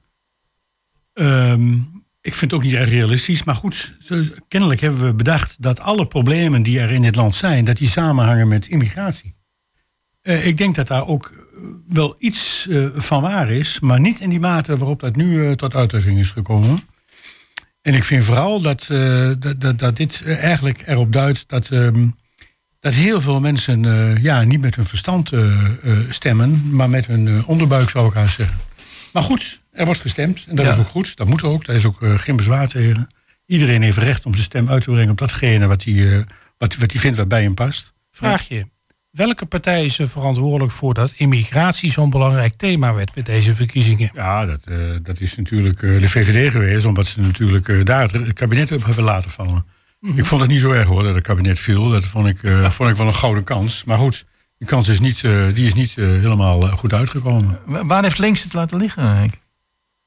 Ehm, 1.15 1.73
ik 2.21 2.33
vind 2.33 2.51
het 2.51 2.53
ook 2.53 2.63
niet 2.63 2.73
erg 2.73 2.89
realistisch, 2.89 3.43
maar 3.43 3.55
goed, 3.55 3.93
kennelijk 4.47 4.81
hebben 4.81 5.05
we 5.05 5.13
bedacht 5.13 5.61
dat 5.61 5.79
alle 5.79 6.07
problemen 6.07 6.63
die 6.63 6.79
er 6.79 6.91
in 6.91 7.01
dit 7.01 7.15
land 7.15 7.35
zijn, 7.35 7.65
dat 7.65 7.77
die 7.77 7.89
samenhangen 7.89 8.47
met 8.47 8.67
immigratie. 8.67 9.35
Eh, 10.21 10.47
ik 10.47 10.57
denk 10.57 10.75
dat 10.75 10.87
daar 10.87 11.07
ook 11.07 11.33
eh, 11.33 11.61
wel 11.87 12.15
iets 12.17 12.67
eh, 12.67 12.85
van 12.95 13.21
waar 13.21 13.51
is, 13.51 13.79
maar 13.79 13.99
niet 13.99 14.19
in 14.19 14.29
die 14.29 14.39
mate 14.39 14.77
waarop 14.77 14.99
dat 14.99 15.15
nu 15.15 15.55
tot 15.55 15.73
uitdrukking 15.73 16.19
is 16.19 16.31
gekomen. 16.31 16.79
En 17.81 17.93
ik 17.93 18.03
vind 18.03 18.23
vooral 18.23 18.61
dat, 18.61 18.85
dat, 19.39 19.61
dat, 19.61 19.79
dat 19.79 19.95
dit 19.97 20.23
eigenlijk 20.25 20.83
erop 20.85 21.13
duidt 21.13 21.43
dat, 21.47 21.69
ehm, 21.69 22.07
dat 22.79 22.93
heel 22.93 23.21
veel 23.21 23.39
mensen 23.39 23.81
ja, 24.21 24.41
niet 24.41 24.61
met 24.61 24.75
hun 24.75 24.85
verstand 24.85 25.31
stemmen, 26.09 26.75
maar 26.75 26.89
met 26.89 27.07
hun 27.07 27.45
onderbuik 27.45 27.89
zou 27.89 28.07
ik 28.07 28.13
haast 28.13 28.35
zeggen. 28.35 28.57
Maar 29.13 29.23
goed, 29.23 29.61
er 29.75 29.85
wordt 29.85 30.01
gestemd 30.01 30.45
en 30.47 30.55
dat 30.55 30.65
Ja. 30.65 30.71
is 30.71 30.77
ook 30.79 30.87
goed. 30.87 31.15
Dat 31.17 31.27
moet 31.27 31.43
ook, 31.43 31.65
daar 31.65 31.75
is 31.75 31.85
ook 31.85 32.01
eh, 32.01 32.17
geen 32.17 32.35
bezwaar 32.35 32.67
tegen. 32.67 33.07
Iedereen 33.45 33.81
heeft 33.81 33.97
recht 33.97 34.25
om 34.25 34.31
zijn 34.33 34.43
stem 34.43 34.69
uit 34.69 34.83
te 34.83 34.91
brengen 34.91 35.11
op 35.11 35.17
datgene 35.17 35.67
wat 35.67 35.83
hij, 35.83 36.13
eh, 36.17 36.23
wat, 36.57 36.75
wat 36.75 36.91
hij 36.91 37.01
vindt 37.01 37.17
wat 37.17 37.27
bij 37.27 37.41
hem 37.43 37.53
past. 37.53 37.93
Vraag 38.11 38.47
je, 38.47 38.65
welke 39.11 39.45
partij 39.45 39.85
is 39.85 39.99
er 39.99 40.09
verantwoordelijk 40.09 40.71
voor 40.71 40.93
dat 40.93 41.13
immigratie 41.15 41.91
zo'n 41.91 42.09
belangrijk 42.09 42.53
thema 42.53 42.93
werd 42.93 43.13
bij 43.13 43.23
deze 43.23 43.55
verkiezingen? 43.55 44.09
Ja, 44.13 44.45
dat, 44.45 44.63
eh, 44.65 44.77
dat 45.03 45.19
is 45.21 45.35
natuurlijk 45.35 45.81
eh, 45.81 45.99
de 45.99 46.09
VVD 46.09 46.51
geweest, 46.51 46.85
omdat 46.85 47.05
ze 47.05 47.21
natuurlijk 47.21 47.67
eh, 47.67 47.83
daar 47.85 48.11
het 48.11 48.33
kabinet 48.33 48.71
op 48.71 48.85
hebben 48.85 49.03
laten 49.03 49.29
vallen. 49.29 49.65
Ik 50.15 50.25
vond 50.25 50.41
het 50.41 50.49
niet 50.49 50.59
zo 50.59 50.71
erg 50.71 50.87
hoor 50.87 51.03
dat 51.03 51.15
het 51.15 51.23
kabinet 51.23 51.59
viel. 51.59 51.89
Dat 51.89 52.05
vond 52.05 52.27
ik, 52.27 52.43
eh, 52.43 52.69
vond 52.69 52.89
ik 52.89 52.95
wel 52.95 53.07
een 53.07 53.13
gouden 53.13 53.43
kans. 53.43 53.83
Maar 53.83 53.97
goed, 53.97 54.25
die 54.57 54.67
kans 54.67 54.87
is 54.87 54.99
niet, 54.99 55.23
eh, 55.23 55.31
die 55.53 55.65
is 55.67 55.73
niet 55.73 55.95
helemaal 55.95 56.61
goed 56.61 56.93
uitgekomen. 56.93 57.59
Wa- 57.65 57.85
Waar 57.85 58.03
heeft 58.03 58.19
links 58.19 58.43
het 58.43 58.53
laten 58.53 58.77
liggen, 58.77 59.15
Henk? 59.17 59.33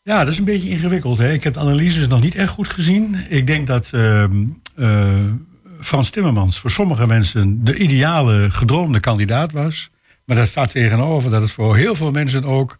Ja, 0.02 0.18
dat 0.18 0.32
is 0.32 0.38
een 0.38 0.44
beetje 0.44 0.68
ingewikkeld. 0.70 1.18
Hè? 1.18 1.32
Ik 1.32 1.44
heb 1.44 1.54
de 1.54 1.60
analyses 1.60 2.06
nog 2.08 2.20
niet 2.20 2.34
echt 2.34 2.50
goed 2.52 2.68
gezien. 2.68 3.16
Ik 3.28 3.46
denk 3.46 3.66
dat 3.66 3.90
ehm, 3.92 4.44
eh, 4.76 5.06
Frans 5.80 6.10
Timmermans 6.10 6.58
voor 6.58 6.70
sommige 6.70 7.06
mensen 7.06 7.64
de 7.64 7.76
ideale 7.76 8.50
gedroomde 8.50 9.00
kandidaat 9.00 9.52
was. 9.52 9.90
Maar 10.24 10.36
daar 10.36 10.46
staat 10.46 10.70
tegenover 10.70 11.30
dat 11.30 11.40
het 11.40 11.52
voor 11.52 11.76
heel 11.76 11.94
veel 11.94 12.10
mensen 12.10 12.44
ook 12.44 12.78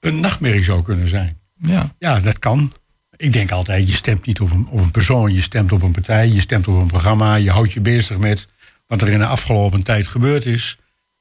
een 0.00 0.20
nachtmerrie 0.20 0.62
zou 0.62 0.82
kunnen 0.82 1.08
zijn. 1.08 1.38
Ja. 1.60 1.94
Ja, 1.98 2.20
dat 2.20 2.38
kan. 2.38 2.72
Ik 3.16 3.32
denk 3.32 3.50
altijd, 3.50 3.88
je 3.88 3.94
stemt 3.94 4.26
niet 4.26 4.40
op 4.40 4.50
een, 4.50 4.66
op 4.70 4.78
een 4.80 4.90
persoon, 4.90 5.34
je 5.34 5.42
stemt 5.42 5.72
op 5.72 5.82
een 5.82 5.92
partij, 5.92 6.28
je 6.28 6.40
stemt 6.40 6.68
op 6.68 6.80
een 6.80 6.86
programma, 6.86 7.34
je 7.34 7.50
houdt 7.50 7.72
je 7.72 7.80
bezig 7.80 8.18
met 8.18 8.48
wat 8.86 9.02
er 9.02 9.08
in 9.08 9.18
de 9.18 9.26
afgelopen 9.26 9.82
tijd 9.82 10.06
gebeurd 10.06 10.46
is. 10.46 10.78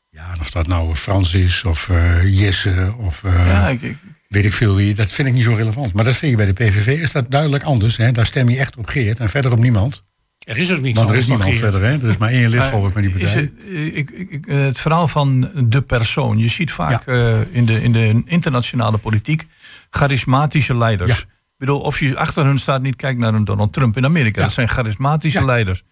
Ja, 0.09 0.31
en 0.33 0.39
of 0.39 0.51
dat 0.51 0.67
nou 0.67 0.95
Frans 0.95 1.33
is, 1.33 1.63
of 1.63 1.89
eh, 1.89 2.39
Jesse, 2.39 2.93
of 2.97 3.23
eh, 3.23 3.45
Ja, 3.47 3.67
ik, 3.67 3.81
ik- 3.81 3.97
weet 4.27 4.45
ik 4.45 4.53
veel 4.53 4.75
wie, 4.75 4.93
dat 4.93 5.07
vind 5.11 5.27
ik 5.27 5.33
niet 5.33 5.43
zo 5.43 5.53
relevant. 5.53 5.93
Maar 5.93 6.03
dat 6.05 6.15
vind 6.15 6.31
je 6.31 6.37
bij 6.37 6.45
de 6.45 6.53
PVV, 6.53 6.87
is 7.01 7.11
dat 7.11 7.31
duidelijk 7.31 7.63
anders. 7.63 7.97
Hè? 7.97 8.11
Daar 8.11 8.25
stem 8.25 8.49
je 8.49 8.57
echt 8.57 8.77
op 8.77 8.87
Geert 8.87 9.19
en 9.19 9.29
verder 9.29 9.51
op 9.51 9.59
niemand. 9.59 10.03
Er 10.39 10.57
is 10.57 10.71
ook 10.71 10.79
niks 10.81 10.97
Want 10.97 11.09
er 11.09 11.15
is 11.15 11.27
niemand 11.27 11.49
Geert. 11.49 11.59
verder, 11.59 11.81
hè? 11.89 11.93
Er 11.97 12.07
is 12.07 12.17
maar 12.17 12.29
één 12.29 12.49
lid, 12.49 12.61
geloof 12.61 12.85
ik, 12.87 12.93
van 12.93 13.01
die 13.01 13.11
Is 13.13 13.21
partij. 13.21 13.41
het, 13.41 13.51
eh, 13.73 13.97
ik, 13.97 14.09
ik, 14.09 14.47
eh, 14.47 14.59
het 14.59 14.79
verhaal 14.79 15.07
van 15.07 15.51
de 15.67 15.81
persoon. 15.81 16.37
Je 16.37 16.47
ziet 16.47 16.71
vaak 16.71 17.07
eh, 17.07 17.41
in, 17.51 17.65
de, 17.65 17.83
in 17.83 17.91
de 17.91 18.21
internationale 18.25 18.97
politiek 18.97 19.45
charismatische 19.89 20.77
leiders. 20.77 21.11
Ja. 21.11 21.17
Ik 21.23 21.57
bedoel, 21.65 21.79
of 21.79 21.99
je 21.99 22.17
achter 22.17 22.45
hun 22.45 22.57
staat, 22.59 22.81
niet 22.81 22.95
kijk 22.95 23.17
naar 23.17 23.33
een 23.33 23.43
Donald 23.45 23.73
Trump 23.73 23.97
in 23.97 24.05
Amerika. 24.05 24.39
Ja. 24.39 24.45
Dat 24.45 24.55
zijn 24.55 24.67
charismatische 24.69 25.39
Ja. 25.39 25.45
leiders. 25.45 25.83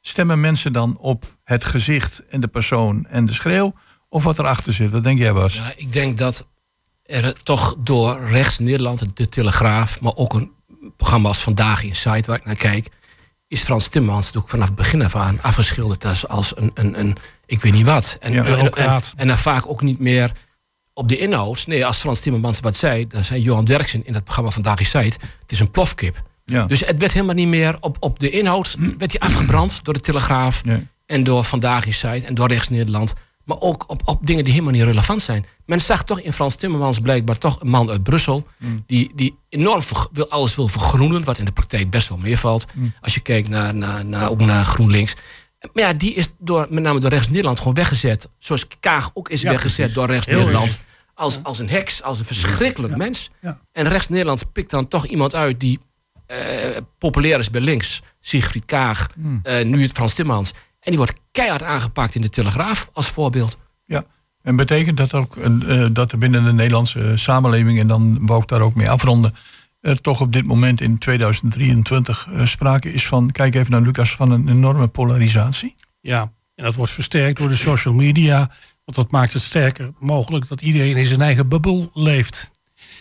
Stemmen 0.00 0.40
mensen 0.40 0.72
dan 0.72 0.96
op 0.98 1.24
het 1.44 1.64
gezicht 1.64 2.22
en 2.30 2.40
de 2.40 2.48
persoon 2.48 3.06
en 3.10 3.26
de 3.26 3.32
schreeuw? 3.32 3.74
Of 4.08 4.22
wat 4.24 4.38
erachter 4.38 4.72
zit? 4.74 4.90
Wat 4.90 5.02
denk 5.02 5.18
jij, 5.18 5.32
Bas? 5.32 5.54
Ja, 5.54 5.72
ik 5.76 5.92
denk 5.92 6.18
dat 6.18 6.48
er 7.02 7.42
toch 7.42 7.74
door 7.78 8.20
rechts 8.28 8.58
Nederland, 8.58 9.16
de 9.16 9.28
Telegraaf, 9.28 10.00
maar 10.00 10.14
ook 10.16 10.32
een 10.34 10.50
programma 10.96 11.28
als 11.28 11.38
Vandaag 11.42 11.82
Insight, 11.82 12.26
waar 12.26 12.36
ik 12.36 12.44
naar 12.44 12.56
kijk, 12.56 12.88
is 13.48 13.62
Frans 13.62 13.88
Timmermans 13.88 14.24
natuurlijk 14.24 14.52
vanaf 14.52 14.66
het 14.66 14.76
begin 14.76 15.02
af 15.02 15.16
aan 15.16 15.42
afgeschilderd 15.42 16.04
als, 16.04 16.28
als 16.28 16.56
een, 16.56 16.70
een, 16.74 16.98
een 17.00 17.16
ik 17.46 17.60
weet 17.60 17.72
niet 17.72 17.86
wat. 17.86 18.16
En, 18.20 18.32
Ja, 18.32 18.38
en, 18.38 18.44
en, 18.46 18.52
bureaucraat. 18.52 19.12
en 19.16 19.28
dan 19.28 19.38
vaak 19.38 19.66
ook 19.66 19.82
niet 19.82 19.98
meer 19.98 20.32
op 20.94 21.08
de 21.08 21.16
inhoud. 21.18 21.66
Nee, 21.66 21.86
als 21.86 21.98
Frans 21.98 22.20
Timmermans 22.20 22.60
wat 22.60 22.76
zei, 22.76 23.06
dan 23.06 23.24
zei 23.24 23.40
Johan 23.42 23.64
Derksen 23.64 24.06
in 24.06 24.14
het 24.14 24.24
programma 24.24 24.50
Vandaag 24.50 24.78
Insight, 24.78 25.22
het 25.40 25.52
is 25.52 25.60
een 25.60 25.70
plofkip. 25.70 26.22
Ja. 26.44 26.64
Dus 26.66 26.80
het 26.84 26.98
werd 26.98 27.12
helemaal 27.12 27.34
niet 27.34 27.48
meer 27.48 27.76
op, 27.80 27.96
op 28.00 28.18
de 28.18 28.30
inhoud, 28.30 28.76
werd 28.98 29.18
hij 29.18 29.20
afgebrand 29.30 29.84
door 29.84 29.94
de 29.94 30.00
Telegraaf 30.00 30.64
Nee. 30.64 30.86
en 31.06 31.24
door 31.24 31.44
Vandaag 31.44 31.86
Insight 31.86 32.24
en 32.24 32.34
door 32.34 32.48
Rechts 32.48 32.68
Nederland. 32.68 33.12
Maar 33.44 33.60
ook 33.60 33.84
op, 33.90 34.02
op 34.04 34.26
dingen 34.26 34.44
die 34.44 34.52
helemaal 34.52 34.72
niet 34.74 34.82
relevant 34.82 35.22
zijn. 35.22 35.46
Men 35.66 35.80
zag 35.80 36.04
toch 36.04 36.20
in 36.20 36.32
Frans 36.32 36.56
Timmermans 36.56 37.00
blijkbaar 37.00 37.38
toch 37.38 37.60
een 37.60 37.68
man 37.68 37.90
uit 37.90 38.02
Brussel. 38.02 38.46
Die, 38.86 39.12
die 39.14 39.38
enorm 39.48 39.82
ver- 39.82 40.08
wil, 40.12 40.28
alles 40.28 40.54
wil 40.54 40.68
vergroenen. 40.68 41.24
Wat 41.24 41.38
in 41.38 41.44
de 41.44 41.52
praktijk 41.52 41.90
best 41.90 42.08
wel 42.08 42.18
meevalt. 42.18 42.66
Als 43.00 43.14
je 43.14 43.20
kijkt 43.20 43.48
naar, 43.48 43.74
naar, 43.74 44.04
naar, 44.04 44.30
ook 44.30 44.40
naar 44.40 44.64
GroenLinks. 44.64 45.14
Maar 45.72 45.84
ja, 45.84 45.92
die 45.92 46.14
is 46.14 46.32
door, 46.38 46.66
met 46.70 46.82
name 46.82 47.00
door 47.00 47.10
Rechts 47.10 47.28
Nederland 47.28 47.58
gewoon 47.58 47.74
weggezet. 47.74 48.28
Zoals 48.38 48.66
Kaag 48.80 49.10
ook 49.14 49.28
is 49.28 49.40
Ja, 49.42 49.50
weggezet 49.50 49.76
precies. 49.76 49.94
door 49.94 50.06
Rechts 50.06 50.26
Heel 50.26 50.38
Nederland. 50.38 50.66
erg. 50.66 50.80
Als, 51.14 51.42
als 51.42 51.58
een 51.58 51.68
heks, 51.70 52.02
als 52.02 52.18
een 52.18 52.24
verschrikkelijk 52.24 52.96
mens. 52.96 53.30
En 53.72 53.88
Rechts 53.88 54.08
Nederland 54.08 54.52
pikt 54.52 54.70
dan 54.70 54.88
toch 54.88 55.06
iemand 55.06 55.34
uit 55.34 55.60
die 55.60 55.78
eh, 56.26 56.36
populair 56.98 57.38
is 57.38 57.50
bij 57.50 57.60
links. 57.60 58.02
Sigrid 58.20 58.64
Kaag, 58.64 59.06
eh, 59.42 59.64
nu 59.64 59.82
het 59.82 59.92
Frans 59.92 60.14
Timmermans. 60.14 60.52
En 60.82 60.90
die 60.90 60.96
wordt 60.96 61.14
keihard 61.30 61.62
aangepakt 61.62 62.14
in 62.14 62.20
de 62.20 62.28
Telegraaf 62.28 62.90
als 62.92 63.06
voorbeeld. 63.06 63.58
Ja. 63.84 64.04
En 64.42 64.56
betekent 64.56 64.96
dat 64.96 65.14
ook 65.14 65.36
eh, 65.36 65.86
dat 65.92 66.12
er 66.12 66.18
binnen 66.18 66.44
de 66.44 66.52
Nederlandse 66.52 67.12
samenleving, 67.16 67.78
en 67.78 67.86
dan 67.86 68.26
wou 68.26 68.42
ik 68.42 68.48
daar 68.48 68.60
ook 68.60 68.74
mee 68.74 68.90
afronden, 68.90 69.34
er 69.80 70.00
toch 70.00 70.20
op 70.20 70.32
dit 70.32 70.46
moment 70.46 70.80
in 70.80 70.98
2023 70.98 72.28
eh, 72.28 72.46
sprake 72.46 72.92
is 72.92 73.06
van, 73.06 73.30
kijk 73.30 73.54
even 73.54 73.70
naar 73.70 73.80
Lucas, 73.80 74.14
van 74.14 74.30
een 74.30 74.48
enorme 74.48 74.88
polarisatie? 74.88 75.76
Ja, 76.00 76.32
en 76.54 76.64
dat 76.64 76.74
wordt 76.74 76.92
versterkt 76.92 77.38
door 77.38 77.48
de 77.48 77.54
social 77.54 77.94
media. 77.94 78.50
Want 78.84 78.96
dat 78.96 79.10
maakt 79.10 79.32
het 79.32 79.42
sterker 79.42 79.92
mogelijk 79.98 80.48
dat 80.48 80.62
iedereen 80.62 80.96
in 80.96 81.06
zijn 81.06 81.20
eigen 81.20 81.48
bubbel 81.48 81.90
leeft. 81.94 82.50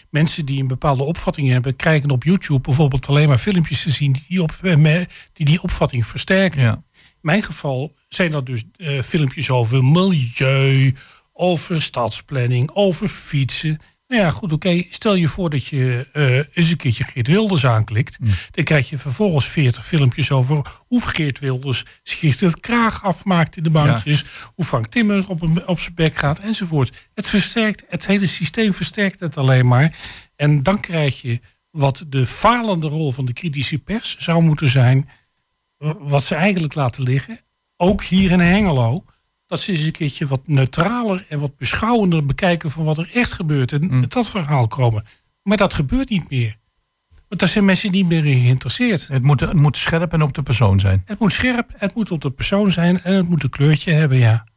Mensen 0.09 0.45
die 0.45 0.61
een 0.61 0.67
bepaalde 0.67 1.03
opvatting 1.03 1.49
hebben, 1.49 1.75
krijgen 1.75 2.09
op 2.09 2.23
YouTube 2.23 2.61
bijvoorbeeld 2.61 3.07
alleen 3.07 3.27
maar 3.27 3.37
filmpjes 3.37 3.83
te 3.83 3.91
zien 3.91 4.11
die 4.11 4.25
die, 4.27 4.41
op, 4.41 4.57
eh, 4.61 5.05
die, 5.33 5.45
die 5.45 5.61
opvatting 5.61 6.07
versterken. 6.07 6.61
Ja. 6.61 6.83
Mijn 7.21 7.43
geval 7.43 7.95
zijn 8.07 8.31
dat 8.31 8.45
dus 8.45 8.63
eh, 8.75 9.01
filmpjes 9.01 9.49
over 9.49 9.83
milieu, 9.83 10.95
over 11.33 11.81
stadsplanning, 11.81 12.69
over 12.73 13.07
fietsen. 13.07 13.79
Nou 14.07 14.21
ja, 14.23 14.29
goed, 14.29 14.51
oké. 14.51 14.83
Stel 14.89 15.15
je 15.15 15.27
voor 15.27 15.49
dat 15.49 15.65
je 15.65 16.07
eh, 16.13 16.35
eens 16.35 16.71
een 16.71 16.77
keertje 16.77 17.03
Geert 17.03 17.27
Wilders 17.27 17.65
aanklikt. 17.65 18.17
Dan 18.51 18.63
krijg 18.63 18.89
je 18.89 18.97
vervolgens 18.97 19.45
40 19.47 19.85
filmpjes 19.85 20.31
over 20.31 20.61
hoe 20.87 21.01
Geert 21.01 21.39
Wilders 21.39 21.85
zich 22.03 22.39
het 22.39 22.59
kraag 22.59 23.03
afmaakt 23.03 23.57
in 23.57 23.63
de 23.63 23.69
bankjes. 23.69 24.25
Hoe 24.53 24.65
Frank 24.65 24.87
Timmer 24.87 25.27
op, 25.27 25.41
een- 25.41 25.67
op 25.67 25.79
zijn 25.79 25.95
bek 25.95 26.15
gaat 26.15 26.39
enzovoort. 26.39 27.07
Het 27.13 27.29
versterkt, 27.29 27.83
het 27.89 28.05
hele 28.05 28.27
systeem 28.27 28.73
versterkt 28.73 29.19
het 29.19 29.37
alleen 29.37 29.67
maar. 29.67 29.97
En 30.35 30.63
dan 30.63 30.79
krijg 30.79 31.21
je 31.21 31.39
wat 31.69 32.05
de 32.07 32.25
falende 32.25 32.87
rol 32.87 33.11
van 33.11 33.25
de 33.25 33.33
kritische 33.33 33.77
pers 33.79 34.15
zou 34.17 34.43
moeten 34.43 34.69
zijn 34.69 35.09
wat 35.99 36.23
ze 36.23 36.35
eigenlijk 36.35 36.75
laten 36.75 37.03
liggen, 37.03 37.39
ook 37.77 38.03
hier 38.03 38.31
in 38.31 38.39
Hengelo, 38.39 39.03
dat 39.47 39.59
ze 39.59 39.71
eens 39.71 39.83
een 39.85 39.91
keertje 39.91 40.27
wat 40.27 40.41
neutraler 40.45 41.25
en 41.29 41.39
wat 41.39 41.57
beschouwender 41.57 42.25
bekijken 42.25 42.71
van 42.71 42.83
wat 42.85 42.97
er 42.97 43.09
echt 43.13 43.31
gebeurt 43.31 43.71
en 43.71 43.99
met 43.99 44.11
dat 44.11 44.29
verhaal 44.29 44.67
komen. 44.67 45.05
Maar 45.43 45.57
dat 45.57 45.73
gebeurt 45.73 46.09
niet 46.09 46.29
meer. 46.29 46.59
Want 47.27 47.39
daar 47.43 47.49
zijn 47.49 47.65
mensen 47.65 47.91
niet 47.91 48.07
meer 48.07 48.25
in 48.25 48.39
geïnteresseerd. 48.41 49.07
Het 49.07 49.23
moet, 49.23 49.39
het 49.39 49.53
moet 49.53 49.77
scherp 49.77 50.13
en 50.13 50.21
op 50.21 50.33
de 50.33 50.43
persoon 50.43 50.79
zijn. 50.79 51.01
Het 51.05 51.19
moet 51.19 51.33
scherp, 51.33 51.69
het 51.77 51.95
moet 51.95 52.11
op 52.11 52.21
de 52.21 52.29
persoon 52.31 52.71
zijn 52.71 53.01
en 53.03 53.13
het 53.13 53.29
moet 53.29 53.43
een 53.43 53.49
kleurtje 53.49 53.91
hebben, 53.91 54.17
ja. 54.17 54.47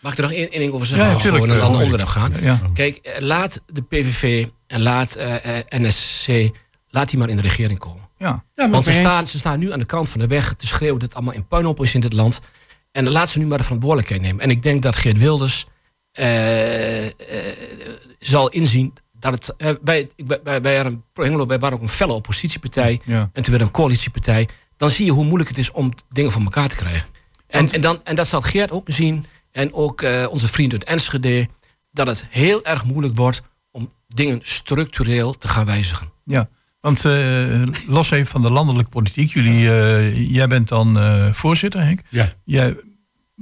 Mag 0.00 0.12
ik 0.12 0.18
er 0.18 0.24
nog 0.24 0.32
één, 0.32 0.50
ding 0.50 0.72
over 0.72 0.86
zeggen? 0.86 1.06
Ja, 1.06 1.14
Als 1.14 1.22
we 1.22 1.28
tuurlijk. 1.28 1.50
naar 1.52 1.60
een 1.60 1.66
ander 1.66 1.80
Ja. 1.80 1.86
onderwerp 1.86 2.10
gaan. 2.10 2.32
Ja. 2.42 2.60
Kijk, 2.74 2.96
eh, 2.96 3.20
laat 3.20 3.62
de 3.66 3.82
PVV 3.82 4.46
en 4.66 4.82
laat 4.82 5.14
eh, 5.14 5.58
eh, 5.58 5.64
NSC, 5.68 6.50
laat 6.88 7.10
die 7.10 7.18
maar 7.18 7.28
in 7.28 7.36
de 7.36 7.42
regering 7.42 7.78
komen. 7.78 8.01
Ja. 8.22 8.44
ja 8.54 8.70
Want 8.70 8.84
ze 8.84 8.92
staan, 8.92 9.26
ze 9.26 9.38
staan 9.38 9.58
nu 9.58 9.72
aan 9.72 9.78
de 9.78 9.84
kant 9.84 10.08
van 10.08 10.20
de 10.20 10.26
weg 10.26 10.54
te 10.54 10.66
schreeuwen 10.66 10.98
dat 10.98 11.08
het 11.08 11.14
allemaal 11.14 11.34
in 11.34 11.46
puinhoop 11.46 11.82
is 11.82 11.94
in 11.94 12.00
dit 12.00 12.12
land. 12.12 12.40
En 12.92 13.04
dan 13.04 13.12
laat 13.12 13.30
ze 13.30 13.38
nu 13.38 13.46
maar 13.46 13.58
de 13.58 13.64
verantwoordelijkheid 13.64 14.22
nemen. 14.22 14.42
En 14.42 14.50
ik 14.50 14.62
denk 14.62 14.82
dat 14.82 14.96
Geert 14.96 15.18
Wilders 15.18 15.66
eh, 16.12 17.06
eh, 17.06 17.12
zal 18.18 18.48
inzien 18.48 18.92
dat 19.12 19.32
het... 19.32 19.56
eh, 19.56 19.74
wij, 19.82 20.10
wij, 20.16 20.40
wij, 20.42 20.60
waren, 20.60 21.04
Hengelo, 21.12 21.46
wij 21.46 21.58
waren 21.58 21.76
ook 21.76 21.82
een 21.82 21.88
felle 21.88 22.12
oppositiepartij. 22.12 23.00
Ja. 23.04 23.30
En 23.32 23.42
toen 23.42 23.52
werd 23.52 23.66
een 23.66 23.72
coalitiepartij. 23.72 24.48
Dan 24.76 24.90
zie 24.90 25.04
je 25.04 25.10
hoe 25.10 25.24
moeilijk 25.24 25.48
het 25.48 25.58
is 25.58 25.70
om 25.70 25.92
dingen 26.08 26.32
voor 26.32 26.42
elkaar 26.42 26.68
te 26.68 26.76
krijgen. 26.76 27.08
En, 27.46 27.70
en, 27.70 27.80
dan, 27.80 28.04
en 28.04 28.14
dat 28.14 28.28
zal 28.28 28.42
Geert 28.42 28.70
ook 28.70 28.86
zien. 28.90 29.26
En 29.50 29.72
ook 29.74 30.04
onze 30.30 30.48
vriend 30.48 30.72
uit 30.72 30.84
Enschede. 30.84 31.48
Dat 31.90 32.06
het 32.06 32.26
heel 32.30 32.64
erg 32.64 32.84
moeilijk 32.84 33.16
wordt 33.16 33.42
om 33.70 33.92
dingen 34.08 34.40
structureel 34.42 35.32
te 35.38 35.48
gaan 35.48 35.66
wijzigen. 35.66 36.12
Ja, 36.24 36.48
want 36.82 37.04
eh, 37.04 37.62
los 37.86 38.10
even 38.10 38.30
van 38.30 38.42
de 38.42 38.50
landelijke 38.50 38.90
politiek. 38.90 39.32
Jullie, 39.32 39.70
eh, 39.70 40.30
jij 40.30 40.48
bent 40.48 40.68
dan 40.68 40.98
eh, 40.98 41.32
voorzitter, 41.32 41.80
Henk. 41.80 42.00
Ja. 42.08 42.32
Jij 42.44 42.76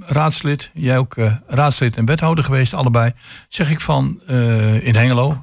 raadslid, 0.07 0.71
jij 0.75 0.99
ook 0.99 1.17
eh, 1.17 1.37
raadslid 1.47 1.97
en 1.97 2.05
wethouder 2.05 2.45
geweest, 2.45 2.75
allebei. 2.75 3.13
Zeg 3.49 3.71
ik 3.71 3.81
van 3.81 4.21
eh, 4.27 4.87
in 4.87 4.95
Hengelo, 4.95 5.43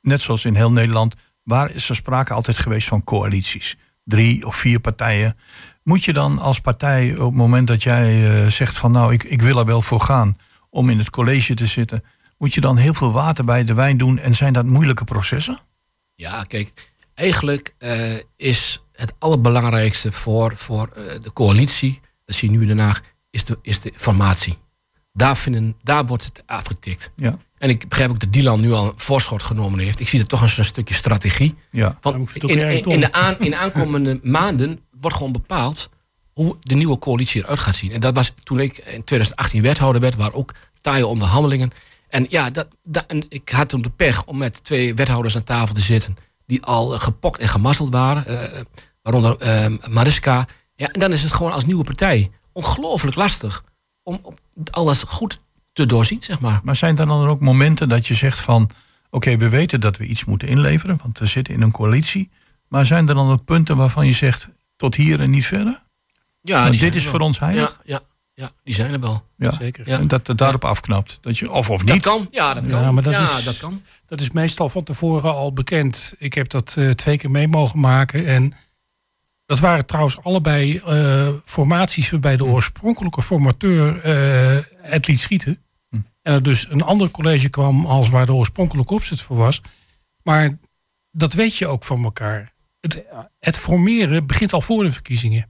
net 0.00 0.20
zoals 0.20 0.44
in 0.44 0.54
heel 0.54 0.72
Nederland, 0.72 1.14
waar 1.42 1.70
is 1.70 1.88
er 1.88 1.94
sprake 1.94 2.32
altijd 2.32 2.58
geweest 2.58 2.88
van 2.88 3.04
coalities? 3.04 3.76
Drie 4.04 4.46
of 4.46 4.56
vier 4.56 4.80
partijen. 4.80 5.36
Moet 5.82 6.04
je 6.04 6.12
dan 6.12 6.38
als 6.38 6.60
partij 6.60 7.10
op 7.12 7.26
het 7.26 7.34
moment 7.34 7.66
dat 7.66 7.82
jij 7.82 8.30
eh, 8.42 8.50
zegt 8.50 8.78
van 8.78 8.92
nou, 8.92 9.12
ik, 9.12 9.24
ik 9.24 9.42
wil 9.42 9.58
er 9.58 9.64
wel 9.64 9.82
voor 9.82 10.00
gaan 10.00 10.36
om 10.70 10.90
in 10.90 10.98
het 10.98 11.10
college 11.10 11.54
te 11.54 11.66
zitten, 11.66 12.04
moet 12.38 12.54
je 12.54 12.60
dan 12.60 12.76
heel 12.76 12.94
veel 12.94 13.12
water 13.12 13.44
bij 13.44 13.64
de 13.64 13.74
wijn 13.74 13.96
doen 13.96 14.18
en 14.18 14.34
zijn 14.34 14.52
dat 14.52 14.64
moeilijke 14.64 15.04
processen? 15.04 15.58
Ja, 16.14 16.42
kijk, 16.42 16.89
eigenlijk 17.20 17.74
eh, 17.78 18.14
is 18.36 18.82
het 18.92 19.14
allerbelangrijkste 19.18 20.12
voor, 20.12 20.56
voor 20.56 20.90
eh, 20.94 21.02
de 21.22 21.32
coalitie, 21.32 22.00
dat 22.24 22.36
zie 22.36 22.50
je 22.50 22.56
nu 22.56 22.62
in 22.62 22.68
Den 22.68 22.78
Haag, 22.78 23.00
is 23.30 23.44
de, 23.44 23.58
is 23.62 23.80
de 23.80 23.92
formatie. 23.96 24.58
Daar, 25.12 25.36
vinden, 25.36 25.76
daar 25.82 26.06
wordt 26.06 26.24
het 26.24 26.42
afgetikt. 26.46 27.12
Ja, 27.16 27.38
En 27.58 27.68
ik 27.68 27.88
begrijp 27.88 28.10
ook 28.10 28.20
dat 28.20 28.32
Dylan 28.32 28.60
nu 28.60 28.72
al 28.72 28.86
een 28.86 28.98
voorschot 28.98 29.42
genomen 29.42 29.78
heeft. 29.78 30.00
Ik 30.00 30.08
zie 30.08 30.18
dat 30.18 30.28
toch 30.28 30.42
als 30.42 30.58
een 30.58 30.64
stukje 30.64 30.94
strategie. 30.94 31.54
ja. 31.70 31.98
Want 32.00 32.34
in, 32.34 32.84
in, 32.84 33.00
de 33.00 33.12
aan, 33.12 33.38
in 33.38 33.50
de 33.50 33.56
aankomende 33.56 34.20
maanden 34.38 34.80
wordt 35.00 35.16
gewoon 35.16 35.32
bepaald 35.32 35.90
hoe 36.32 36.56
de 36.60 36.74
nieuwe 36.74 36.98
coalitie 36.98 37.42
eruit 37.42 37.58
gaat 37.58 37.74
zien. 37.74 37.92
En 37.92 38.00
dat 38.00 38.14
was 38.14 38.32
toen 38.42 38.60
ik 38.60 38.78
in 38.78 39.04
2018 39.04 39.62
wethouder 39.62 40.00
werd, 40.00 40.14
waar 40.14 40.32
ook 40.32 40.54
taaie 40.80 41.06
onderhandelingen. 41.06 41.70
En 42.08 42.26
ja, 42.28 42.50
dat, 42.50 42.68
dat, 42.84 43.04
en 43.06 43.24
ik 43.28 43.48
had 43.48 43.68
toen 43.68 43.82
de 43.82 43.90
pech 43.90 44.24
om 44.24 44.38
met 44.38 44.64
twee 44.64 44.94
wethouders 44.94 45.36
aan 45.36 45.44
tafel 45.44 45.74
te 45.74 45.80
zitten. 45.80 46.16
Die 46.50 46.62
al 46.62 46.88
gepokt 46.98 47.40
en 47.40 47.48
gemazzeld 47.48 47.90
waren. 47.90 48.26
eh, 48.26 48.60
waaronder 49.02 49.36
eh, 49.38 49.88
Mariska. 49.88 50.46
Ja, 50.74 50.88
en 50.88 51.00
dan 51.00 51.12
is 51.12 51.22
het 51.22 51.32
gewoon 51.32 51.52
als 51.52 51.64
nieuwe 51.64 51.84
partij 51.84 52.30
ongelooflijk 52.52 53.16
lastig 53.16 53.64
om, 54.02 54.20
om 54.22 54.34
alles 54.70 55.02
goed 55.02 55.40
te 55.72 55.86
doorzien, 55.86 56.22
zeg 56.22 56.40
maar. 56.40 56.60
Maar 56.62 56.76
zijn 56.76 56.98
er 56.98 57.06
dan 57.06 57.26
ook 57.28 57.40
momenten 57.40 57.88
dat 57.88 58.06
je 58.06 58.14
zegt 58.14 58.38
van... 58.38 58.70
oké, 59.10 59.36
we 59.36 59.48
weten 59.48 59.80
dat 59.80 59.96
we 59.96 60.06
iets 60.06 60.24
moeten 60.24 60.48
inleveren, 60.48 60.98
want 61.02 61.18
we 61.18 61.26
zitten 61.26 61.54
in 61.54 61.62
een 61.62 61.70
coalitie. 61.70 62.30
Maar 62.68 62.86
zijn 62.86 63.08
er 63.08 63.14
dan 63.14 63.30
ook 63.30 63.44
punten 63.44 63.76
waarvan 63.76 64.06
je 64.06 64.12
zegt, 64.12 64.48
tot 64.76 64.94
hier 64.94 65.20
en 65.20 65.30
niet 65.30 65.46
verder? 65.46 65.82
Ja, 66.42 66.70
dit 66.70 66.94
is 66.94 67.06
voor 67.06 67.20
ons 67.20 67.38
heilig? 67.38 67.80
Ja, 67.84 67.94
ja, 67.94 68.02
Ja, 68.40 68.52
die 68.64 68.74
zijn 68.74 68.92
er 68.92 69.00
wel. 69.00 69.24
Ja. 69.36 69.50
Zeker. 69.50 69.88
Ja. 69.88 69.98
En 69.98 70.08
dat 70.08 70.26
het 70.26 70.38
daarop 70.38 70.64
afknapt. 70.64 71.18
Dat 71.20 71.38
je, 71.38 71.50
of 71.50 71.70
of 71.70 71.82
Dat 71.82 71.94
niet. 71.94 72.02
kan. 72.02 72.28
Ja, 72.30 72.54
dat 72.54 72.66
kan. 72.68 72.80
Ja, 72.80 72.92
maar 72.92 73.02
dat 73.02 73.12
ja, 73.12 73.38
is- 73.38 73.44
dat 73.44 73.56
kan. 73.58 73.82
Dat 74.06 74.20
is 74.20 74.30
meestal 74.30 74.68
van 74.68 74.82
tevoren 74.82 75.32
al 75.34 75.52
bekend. 75.52 76.14
Ik 76.18 76.34
heb 76.34 76.48
dat 76.48 76.74
eh, 76.76 76.90
twee 76.90 77.16
keer 77.18 77.30
mee 77.30 77.48
mogen 77.48 77.80
maken. 77.80 78.26
En 78.26 78.52
dat 79.46 79.58
waren 79.58 79.86
trouwens 79.86 80.22
allebei 80.22 80.78
eh, 80.78 81.28
formaties 81.44 82.10
waarbij 82.10 82.36
de 82.36 82.44
oorspronkelijke 82.44 83.22
formateur 83.22 84.00
eh, 84.00 84.64
het 84.90 85.06
liet 85.06 85.20
schieten. 85.20 85.62
Hm. 85.88 85.96
En 86.22 86.32
er 86.32 86.42
dus 86.42 86.66
een 86.70 86.82
ander 86.82 87.10
college 87.10 87.48
kwam 87.48 87.86
als 87.86 88.08
waar 88.08 88.26
de 88.26 88.34
oorspronkelijke 88.34 88.94
opzet 88.94 89.20
voor 89.22 89.36
was. 89.36 89.60
Maar 90.22 90.58
dat 91.10 91.32
weet 91.32 91.56
je 91.56 91.66
ook 91.66 91.84
van 91.84 92.04
elkaar. 92.04 92.52
Het, 92.80 93.02
het 93.38 93.58
formeren 93.58 94.26
begint 94.26 94.52
al 94.52 94.60
voor 94.60 94.84
de 94.84 94.92
verkiezingen. 94.92 95.48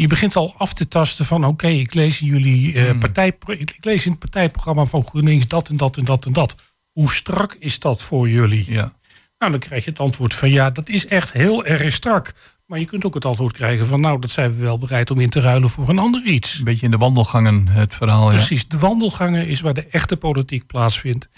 Je 0.00 0.06
begint 0.06 0.36
al 0.36 0.54
af 0.56 0.72
te 0.72 0.88
tasten 0.88 1.24
van 1.24 1.44
oké, 1.44 1.66
ik 1.66 1.94
lees 1.94 2.20
in 2.20 2.26
jullie 2.26 2.74
eh, 2.74 2.90
Hmm. 2.90 2.98
partij, 2.98 3.36
ik 3.46 3.76
lees 3.80 4.04
in 4.04 4.10
het 4.10 4.20
partijprogramma 4.20 4.84
van 4.84 5.06
GroenLinks 5.06 5.46
dat 5.46 5.68
en 5.68 5.76
dat 5.76 5.96
en 5.96 6.04
dat 6.04 6.26
en 6.26 6.32
dat. 6.32 6.54
Hoe 6.92 7.12
strak 7.12 7.56
is 7.58 7.78
dat 7.78 8.02
voor 8.02 8.28
jullie? 8.28 8.64
Ja. 8.68 8.92
Nou, 9.38 9.50
dan 9.52 9.60
krijg 9.60 9.84
je 9.84 9.90
het 9.90 10.00
antwoord 10.00 10.34
van 10.34 10.50
ja, 10.50 10.70
dat 10.70 10.88
is 10.88 11.06
echt 11.06 11.32
heel 11.32 11.64
erg 11.64 11.92
strak. 11.92 12.32
Maar 12.66 12.78
je 12.78 12.84
kunt 12.84 13.04
ook 13.04 13.14
het 13.14 13.24
antwoord 13.24 13.52
krijgen 13.52 13.86
van 13.86 14.00
nou, 14.00 14.20
dat 14.20 14.30
zijn 14.30 14.56
we 14.56 14.62
wel 14.62 14.78
bereid 14.78 15.10
om 15.10 15.18
in 15.20 15.30
te 15.30 15.40
ruilen 15.40 15.70
voor 15.70 15.88
een 15.88 15.98
ander 15.98 16.24
iets. 16.24 16.58
Een 16.58 16.64
beetje 16.64 16.84
in 16.84 16.90
de 16.90 16.96
wandelgangen 16.96 17.68
het 17.68 17.94
verhaal. 17.94 18.30
Ja. 18.30 18.36
Precies, 18.36 18.68
de 18.68 18.78
wandelgangen 18.78 19.46
is 19.48 19.60
waar 19.60 19.74
de 19.74 19.86
echte 19.90 20.16
politiek 20.16 20.66
plaatsvindt. 20.66 21.28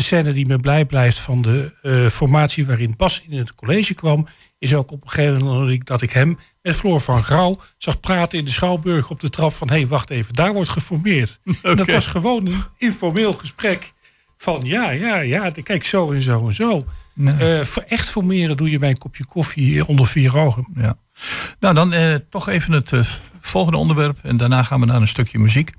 De 0.00 0.06
scène 0.06 0.32
die 0.32 0.46
me 0.46 0.56
blij 0.56 0.84
blijft 0.84 1.18
van 1.18 1.42
de 1.42 1.72
eh, 1.82 2.06
formatie 2.06 2.66
waarin 2.66 2.94
Bas 2.96 3.22
in 3.28 3.38
het 3.38 3.54
college 3.54 3.94
kwam, 3.94 4.26
is 4.58 4.74
ook 4.74 4.90
op 4.90 5.02
een 5.02 5.08
gegeven 5.08 5.44
moment 5.44 5.86
dat 5.86 6.02
ik, 6.02 6.10
hem 6.10 6.38
met 6.62 6.76
Floor 6.76 7.00
van 7.00 7.24
Grauw 7.24 7.58
zag 7.76 8.00
praten 8.00 8.38
in 8.38 8.44
de 8.44 8.50
Schouwburg 8.50 9.10
op 9.10 9.20
de 9.20 9.28
trap 9.28 9.54
van 9.54 9.68
hé, 9.68 9.76
hey, 9.76 9.86
wacht 9.86 10.10
even, 10.10 10.34
daar 10.34 10.52
wordt 10.52 10.68
geformeerd. 10.68 11.38
En 11.62 11.76
dat 11.76 11.90
was 11.90 12.06
gewoon 12.06 12.46
een 12.46 12.62
informeel 12.76 13.32
gesprek 13.32 13.92
van 14.36 14.60
ja, 14.62 14.90
ja, 14.90 15.18
ja, 15.18 15.50
kijk 15.62 15.84
zo 15.84 16.12
en 16.12 16.20
zo 16.20 16.46
en 16.46 16.52
zo. 16.52 16.84
Nee. 17.14 17.58
Eh, 17.58 17.64
voor 17.64 17.82
echt 17.82 18.10
formeren 18.10 18.56
doe 18.56 18.70
je 18.70 18.78
bij 18.78 18.90
een 18.90 18.98
kopje 18.98 19.24
koffie 19.24 19.86
onder 19.86 20.06
vier 20.06 20.38
ogen. 20.38 20.66
Ja. 20.74 20.96
Nou, 21.58 21.74
dan 21.74 21.92
eh, 21.92 22.14
toch 22.28 22.48
even 22.48 22.72
het 22.72 23.20
volgende 23.40 23.78
onderwerp. 23.78 24.18
En 24.22 24.36
daarna 24.36 24.62
gaan 24.62 24.80
we 24.80 24.86
naar 24.86 25.00
een 25.00 25.08
stukje 25.08 25.38
muziek. 25.38 25.72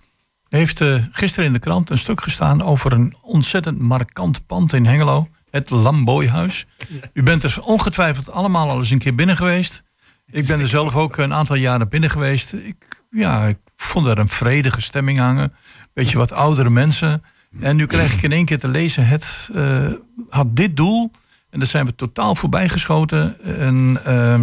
Er 0.51 0.57
heeft 0.57 0.81
eh, 0.81 0.95
gisteren 1.11 1.45
in 1.45 1.53
de 1.53 1.59
krant 1.59 1.89
een 1.89 1.97
stuk 1.97 2.21
gestaan 2.21 2.63
over 2.63 2.91
een 2.93 3.15
ontzettend 3.21 3.79
markant 3.79 4.45
pand 4.45 4.73
in 4.73 4.85
Hengelo. 4.85 5.27
Het 5.49 5.69
Lambooihuis. 5.69 6.65
U 7.13 7.23
bent 7.23 7.43
er 7.43 7.61
ongetwijfeld 7.61 8.31
allemaal 8.31 8.69
al 8.69 8.79
eens 8.79 8.89
een 8.89 8.99
keer 8.99 9.15
binnen 9.15 9.37
geweest. 9.37 9.83
Ik 10.31 10.47
ben 10.47 10.59
er 10.59 10.67
zelf 10.67 10.95
ook 10.95 11.17
een 11.17 11.33
aantal 11.33 11.55
jaren 11.55 11.89
binnen 11.89 12.09
geweest. 12.09 12.53
Ik, 12.53 13.03
ja, 13.11 13.45
ik 13.47 13.57
vond 13.75 14.07
er 14.07 14.17
een 14.17 14.27
vredige 14.27 14.81
stemming 14.81 15.19
hangen. 15.19 15.53
Beetje 15.93 16.17
wat 16.17 16.31
oudere 16.31 16.69
mensen. 16.69 17.23
En 17.61 17.75
nu 17.75 17.85
krijg 17.85 18.13
ik 18.13 18.21
in 18.21 18.31
één 18.31 18.45
keer 18.45 18.59
te 18.59 18.67
lezen, 18.67 19.07
het 19.07 19.49
eh, 19.53 19.91
had 20.29 20.55
dit 20.55 20.77
doel. 20.77 21.11
En 21.49 21.59
daar 21.59 21.67
zijn 21.67 21.85
we 21.85 21.95
totaal 21.95 22.35
voorbij 22.35 22.69
geschoten. 22.69 23.39
En, 23.43 23.99
eh, 24.05 24.33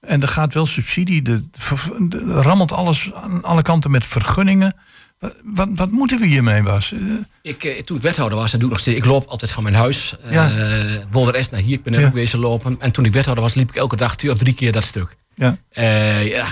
en 0.00 0.22
er 0.22 0.28
gaat 0.28 0.54
wel 0.54 0.66
subsidie. 0.66 1.22
De, 1.22 1.48
de- 1.50 2.08
de- 2.08 2.24
rammelt 2.24 2.72
alles 2.72 3.12
aan 3.14 3.42
alle 3.44 3.62
kanten 3.62 3.90
met 3.90 4.04
vergunningen. 4.04 4.74
Wat, 5.18 5.34
wat, 5.44 5.68
wat 5.74 5.90
moeten 5.90 6.18
we 6.20 6.26
hiermee, 6.26 6.62
Bas? 6.62 6.92
Eh, 6.92 7.00
Ik, 7.42 7.64
eh, 7.64 7.80
toen 7.80 7.96
ik 7.96 8.02
wethouder 8.02 8.38
was, 8.38 8.52
en 8.52 8.58
doe 8.58 8.68
ik 8.68 8.72
nog 8.74 8.82
steeds, 8.82 8.98
ik 8.98 9.04
loop 9.04 9.26
altijd 9.26 9.50
van 9.50 9.62
mijn 9.62 9.74
huis. 9.74 10.14
Ja. 10.30 10.50
eh 10.50 11.02
Wolder 11.10 11.48
naar 11.50 11.60
hier, 11.60 11.72
ik 11.76 11.82
ben 11.82 11.94
er 11.94 12.00
Ja. 12.00 12.06
ook 12.06 12.12
wezen 12.12 12.38
lopen. 12.38 12.76
En 12.80 12.92
toen 12.92 13.04
ik 13.04 13.12
wethouder 13.12 13.44
was, 13.44 13.54
liep 13.54 13.68
ik 13.68 13.76
elke 13.76 13.96
dag 13.96 14.16
twee 14.16 14.30
of 14.32 14.38
drie 14.38 14.54
keer 14.54 14.72
dat 14.72 14.84
stuk. 14.84 15.16
ja. 15.34 15.56
Eh, 15.70 16.26
ja. 16.28 16.46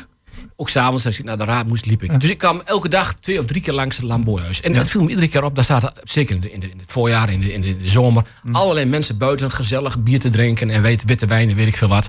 Ook 0.57 0.69
s'avonds, 0.69 1.07
als 1.07 1.19
ik 1.19 1.25
naar 1.25 1.39
de 1.39 1.45
raad 1.45 1.67
moest, 1.67 1.87
liep 1.87 2.03
ik. 2.03 2.21
Dus 2.21 2.31
ik 2.31 2.39
kwam 2.39 2.63
elke 2.65 2.89
dag 2.89 3.15
twee 3.15 3.39
of 3.39 3.45
drie 3.45 3.63
keer 3.63 3.73
langs 3.73 3.97
het 3.97 4.05
Lamboyhuis. 4.07 4.61
En 4.61 4.75
het 4.75 4.89
viel 4.89 5.03
me 5.03 5.09
iedere 5.09 5.29
keer 5.29 5.45
op, 5.45 5.55
daar 5.55 5.65
zaten, 5.65 5.93
zeker 6.03 6.35
in, 6.35 6.41
de, 6.41 6.51
in, 6.53 6.61
de, 6.61 6.71
in 6.71 6.79
het 6.79 6.93
voorjaar, 6.93 7.31
in 7.33 7.41
de, 7.41 7.53
in 7.53 7.61
de, 7.61 7.79
de 7.79 7.89
zomer, 7.89 8.25
Mm. 8.43 8.55
allerlei 8.57 8.87
mensen 8.87 9.19
buiten 9.19 9.51
gezellig 9.51 10.03
bier 10.03 10.21
te 10.21 10.31
drinken 10.31 10.71
en 10.71 10.83
weet, 10.83 11.05
witte 11.05 11.27
wijn 11.27 11.51
en 11.51 11.57
weet 11.57 11.67
ik 11.67 11.77
veel 11.77 11.89
wat. 11.89 12.09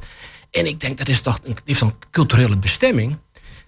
En 0.51 0.65
ik 0.67 0.79
denk, 0.79 0.97
dat 0.97 1.07
is 1.07 1.21
toch 1.21 1.39
een, 1.43 1.57
heeft 1.65 1.81
een 1.81 1.93
culturele 2.11 2.57
bestemming. 2.57 3.17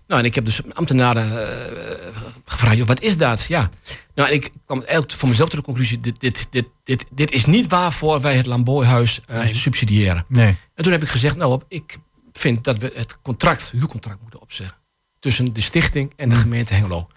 Nou, 0.07 0.19
en 0.19 0.25
ik 0.25 0.35
heb 0.35 0.45
dus 0.45 0.61
ambtenaren 0.73 1.47
eh, 1.47 2.11
gevraagd, 2.45 2.77
joh, 2.77 2.87
wat 2.87 3.01
is 3.01 3.17
dat? 3.17 3.45
Ja. 3.45 3.69
Nou, 4.15 4.29
en 4.29 4.35
ik 4.35 4.51
kwam 4.65 4.77
eigenlijk 4.77 5.11
voor 5.11 5.29
mezelf 5.29 5.49
tot 5.49 5.59
de 5.59 5.65
conclusie, 5.65 5.97
dit, 5.97 6.19
dit, 6.19 6.47
dit, 6.49 6.69
dit, 6.83 7.05
dit 7.11 7.31
is 7.31 7.45
niet 7.45 7.67
waarvoor 7.67 8.21
wij 8.21 8.35
het 8.35 8.45
Lamboyhuis 8.45 9.21
eh 9.27 9.45
subsidiëren. 9.45 10.25
Nee. 10.27 10.57
En 10.75 10.83
toen 10.83 10.91
heb 10.91 11.01
ik 11.01 11.09
gezegd, 11.09 11.35
nou, 11.35 11.61
ik 11.67 11.97
vind 12.31 12.63
dat 12.63 12.77
we 12.77 12.91
het 12.95 13.21
contract, 13.21 13.71
huurcontract 13.71 14.21
moeten 14.21 14.41
opzeggen. 14.41 14.77
Tussen 15.19 15.53
de 15.53 15.61
stichting 15.61 16.13
en 16.15 16.29
de 16.29 16.35
gemeente 16.35 16.73
Hengelo. 16.73 16.97
En 16.97 17.07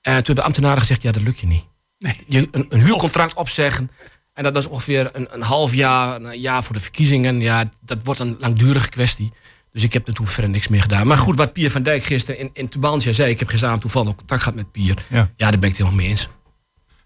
toen 0.00 0.14
hebben 0.14 0.34
de 0.34 0.42
ambtenaren 0.42 0.78
gezegd, 0.78 1.02
ja, 1.02 1.12
dat 1.12 1.22
lukt 1.22 1.38
je 1.38 1.46
niet. 1.46 1.66
Nee. 1.98 2.16
Je, 2.26 2.48
een, 2.50 2.66
een 2.68 2.80
huurcontract 2.80 3.34
opzeggen. 3.34 3.90
En 4.32 4.42
dat 4.42 4.56
is 4.56 4.66
ongeveer 4.66 5.10
een, 5.12 5.34
een 5.34 5.42
half 5.42 5.74
jaar, 5.74 6.22
een 6.22 6.40
jaar 6.40 6.64
voor 6.64 6.74
de 6.74 6.80
verkiezingen. 6.80 7.40
Ja, 7.40 7.64
dat 7.80 7.98
wordt 8.04 8.20
een 8.20 8.36
langdurige 8.38 8.88
kwestie. 8.88 9.32
Dus 9.76 9.84
ik 9.84 9.92
heb 9.92 10.08
er 10.08 10.14
toen 10.14 10.26
verder 10.26 10.50
niks 10.50 10.68
meer 10.68 10.80
gedaan. 10.80 11.06
Maar 11.06 11.16
goed, 11.16 11.36
wat 11.36 11.52
Pier 11.52 11.70
van 11.70 11.82
Dijk 11.82 12.04
gisteren 12.04 12.40
in, 12.40 12.50
in 12.52 12.68
Tubantia 12.68 13.12
zei... 13.12 13.30
ik 13.30 13.38
heb 13.38 13.48
gisteravond 13.48 13.82
toevallig 13.82 14.08
ook 14.08 14.16
contact 14.16 14.42
gehad 14.42 14.56
met 14.56 14.70
Pier. 14.72 15.04
Ja. 15.08 15.16
Ja, 15.36 15.50
daar 15.50 15.58
ben 15.58 15.70
ik 15.70 15.76
het 15.76 15.76
helemaal 15.76 16.00
mee 16.00 16.08
eens. 16.08 16.28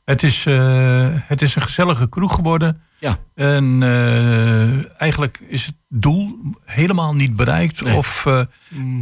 Het, 0.05 0.23
is, 0.23 0.47
eh, 0.47 1.09
het 1.13 1.43
is 1.43 1.57
een 1.57 1.63
gezellige 1.63 2.09
kroeg 2.09 2.35
geworden. 2.35 2.81
Ja. 2.99 3.19
En 3.35 3.83
eh, 3.83 5.01
eigenlijk 5.01 5.41
is 5.49 5.67
het 5.67 5.75
doel 5.89 6.39
helemaal 6.65 7.15
niet 7.15 7.37
bereikt. 7.37 7.81
Nee. 7.83 7.97
Of, 7.97 8.27
eh, 8.27 8.43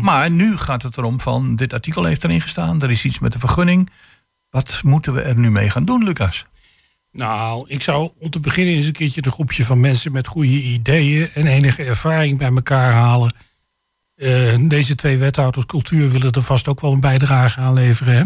Maar 0.00 0.31
nu 0.31 0.57
gaat 0.57 0.83
het 0.83 0.96
erom 0.96 1.20
van, 1.20 1.57
dit 1.57 1.72
artikel 1.72 2.04
heeft 2.04 2.24
erin 2.24 2.40
gestaan. 2.40 2.83
Er 2.83 2.90
is 2.90 3.04
iets 3.04 3.18
met 3.18 3.33
de 3.33 3.38
vergunning. 3.38 3.90
Wat 4.50 4.81
moeten 4.83 5.14
we 5.14 5.20
er 5.20 5.38
nu 5.38 5.50
mee 5.50 5.70
gaan 5.70 5.85
doen, 5.85 6.04
Lucas? 6.04 6.46
Nou, 7.12 7.64
ik 7.68 7.83
zou 7.83 8.11
om 8.18 8.31
te 8.31 8.40
beginnen 8.40 8.74
eens 8.74 8.87
een 8.87 8.92
keertje 8.92 9.24
een 9.24 9.33
groepje 9.33 9.64
van 9.64 9.81
mensen 9.81 10.12
met 10.12 10.26
goede 10.26 10.62
ideeën 10.62 11.31
en 11.35 11.46
enige 11.46 11.85
ervaring 11.85 12.38
bij 12.38 12.50
elkaar 12.50 12.92
halen. 12.92 13.35
Eh, 14.18 14.54
deze 14.68 14.94
twee 14.94 15.18
wethouders 15.18 15.66
cultuur 15.66 16.11
willen 16.11 16.33
er 16.33 16.42
vast 16.42 16.68
ook 16.68 16.81
wel 16.81 16.92
een 16.92 17.00
bijdrage 17.00 17.61
aan 17.61 17.72
leveren. 17.72 18.14
Hè? 18.16 18.24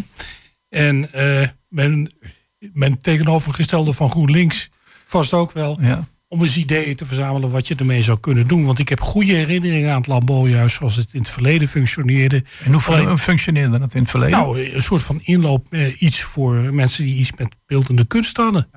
En 0.68 1.12
eh 1.12 1.48
men, 1.68 2.12
men 2.58 2.98
tegenovergestelde 2.98 3.92
van 3.92 4.10
GroenLinks 4.10 4.70
vast 5.06 5.32
ook 5.34 5.52
wel. 5.52 5.78
Ja. 5.80 6.06
Om 6.28 6.40
eens 6.40 6.56
ideeën 6.56 6.96
te 6.96 7.06
verzamelen 7.06 7.50
wat 7.50 7.68
je 7.68 7.74
ermee 7.74 8.02
zou 8.02 8.20
kunnen 8.20 8.46
doen. 8.46 8.64
Want 8.64 8.78
ik 8.78 8.88
heb 8.88 9.00
goede 9.00 9.32
herinneringen 9.32 9.90
aan 9.90 9.96
het 9.96 10.06
Lambojuist 10.06 10.76
zoals 10.76 10.96
het 10.96 11.14
in 11.14 11.20
het 11.20 11.28
verleden 11.28 11.68
functioneerde. 11.68 12.44
En 12.64 12.72
hoe 12.72 12.82
Alleen- 12.84 13.18
functioneerde 13.18 13.78
dat 13.78 13.94
in 13.94 14.00
het 14.00 14.10
verleden? 14.10 14.38
Nou, 14.38 14.74
een 14.74 14.82
soort 14.82 15.02
van 15.02 15.20
inloop, 15.22 15.66
eh, 15.70 16.02
iets 16.02 16.22
voor 16.22 16.54
mensen 16.54 17.04
die 17.04 17.14
iets 17.14 17.32
met 17.36 17.56
beeldende 17.66 18.06
kunst 18.06 18.36
hadden. 18.36 18.68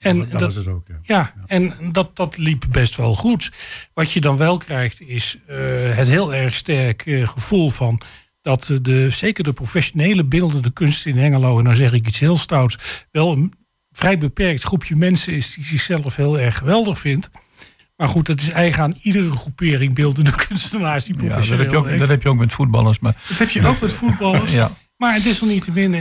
En 0.00 0.18
dat, 0.18 0.30
dat, 0.30 0.40
was 0.40 0.54
het 0.54 0.66
ook. 0.66 0.86
Ja. 0.86 0.98
ja, 1.02 1.34
en 1.46 1.74
dat, 1.92 2.16
dat 2.16 2.36
liep 2.36 2.64
best 2.70 2.96
wel 2.96 3.14
goed. 3.14 3.52
Wat 3.94 4.12
je 4.12 4.20
dan 4.20 4.36
wel 4.36 4.58
krijgt 4.58 5.00
is 5.00 5.38
eh, 5.46 5.56
het 5.96 6.08
heel 6.08 6.34
erg 6.34 6.54
sterk 6.54 7.06
eh, 7.06 7.28
gevoel 7.28 7.70
van 7.70 8.00
dat 8.42 8.72
de, 8.82 9.10
zeker 9.10 9.44
de 9.44 9.52
professionele 9.52 10.24
beeldende 10.24 10.70
kunst 10.70 11.06
in 11.06 11.18
Hengelo, 11.18 11.58
en 11.58 11.64
dan 11.64 11.74
zeg 11.74 11.92
ik 11.92 12.06
iets 12.06 12.18
heel 12.18 12.36
stouts, 12.36 12.78
wel 13.10 13.32
een 13.32 13.52
vrij 13.90 14.18
beperkt 14.18 14.62
groepje 14.62 14.96
mensen 14.96 15.32
is 15.32 15.54
die 15.54 15.64
zichzelf 15.64 16.16
heel 16.16 16.38
erg 16.38 16.58
geweldig 16.58 16.98
vindt. 16.98 17.30
Maar 17.96 18.08
goed, 18.08 18.26
dat 18.26 18.40
is 18.40 18.50
eigen 18.50 18.82
aan 18.82 18.98
iedere 19.00 19.30
groepering 19.30 19.94
beeldende 19.94 20.34
kunstenaars 20.46 21.04
die 21.04 21.14
ja, 21.14 21.20
dat, 21.20 21.28
professioneel 21.28 21.64
heb 21.64 21.72
je 21.72 21.78
ook, 21.78 21.98
dat 21.98 22.08
heb 22.08 22.22
je 22.22 22.28
ook 22.28 22.38
met 22.38 22.52
voetballers. 22.52 22.98
Maar, 22.98 23.24
dat 23.28 23.38
heb 23.38 23.48
je 23.48 23.66
ook 23.66 23.80
met 23.80 23.92
voetballers. 23.92 24.52
ja. 24.62 24.72
Maar 24.96 25.22
desalniettemin, 25.22 25.94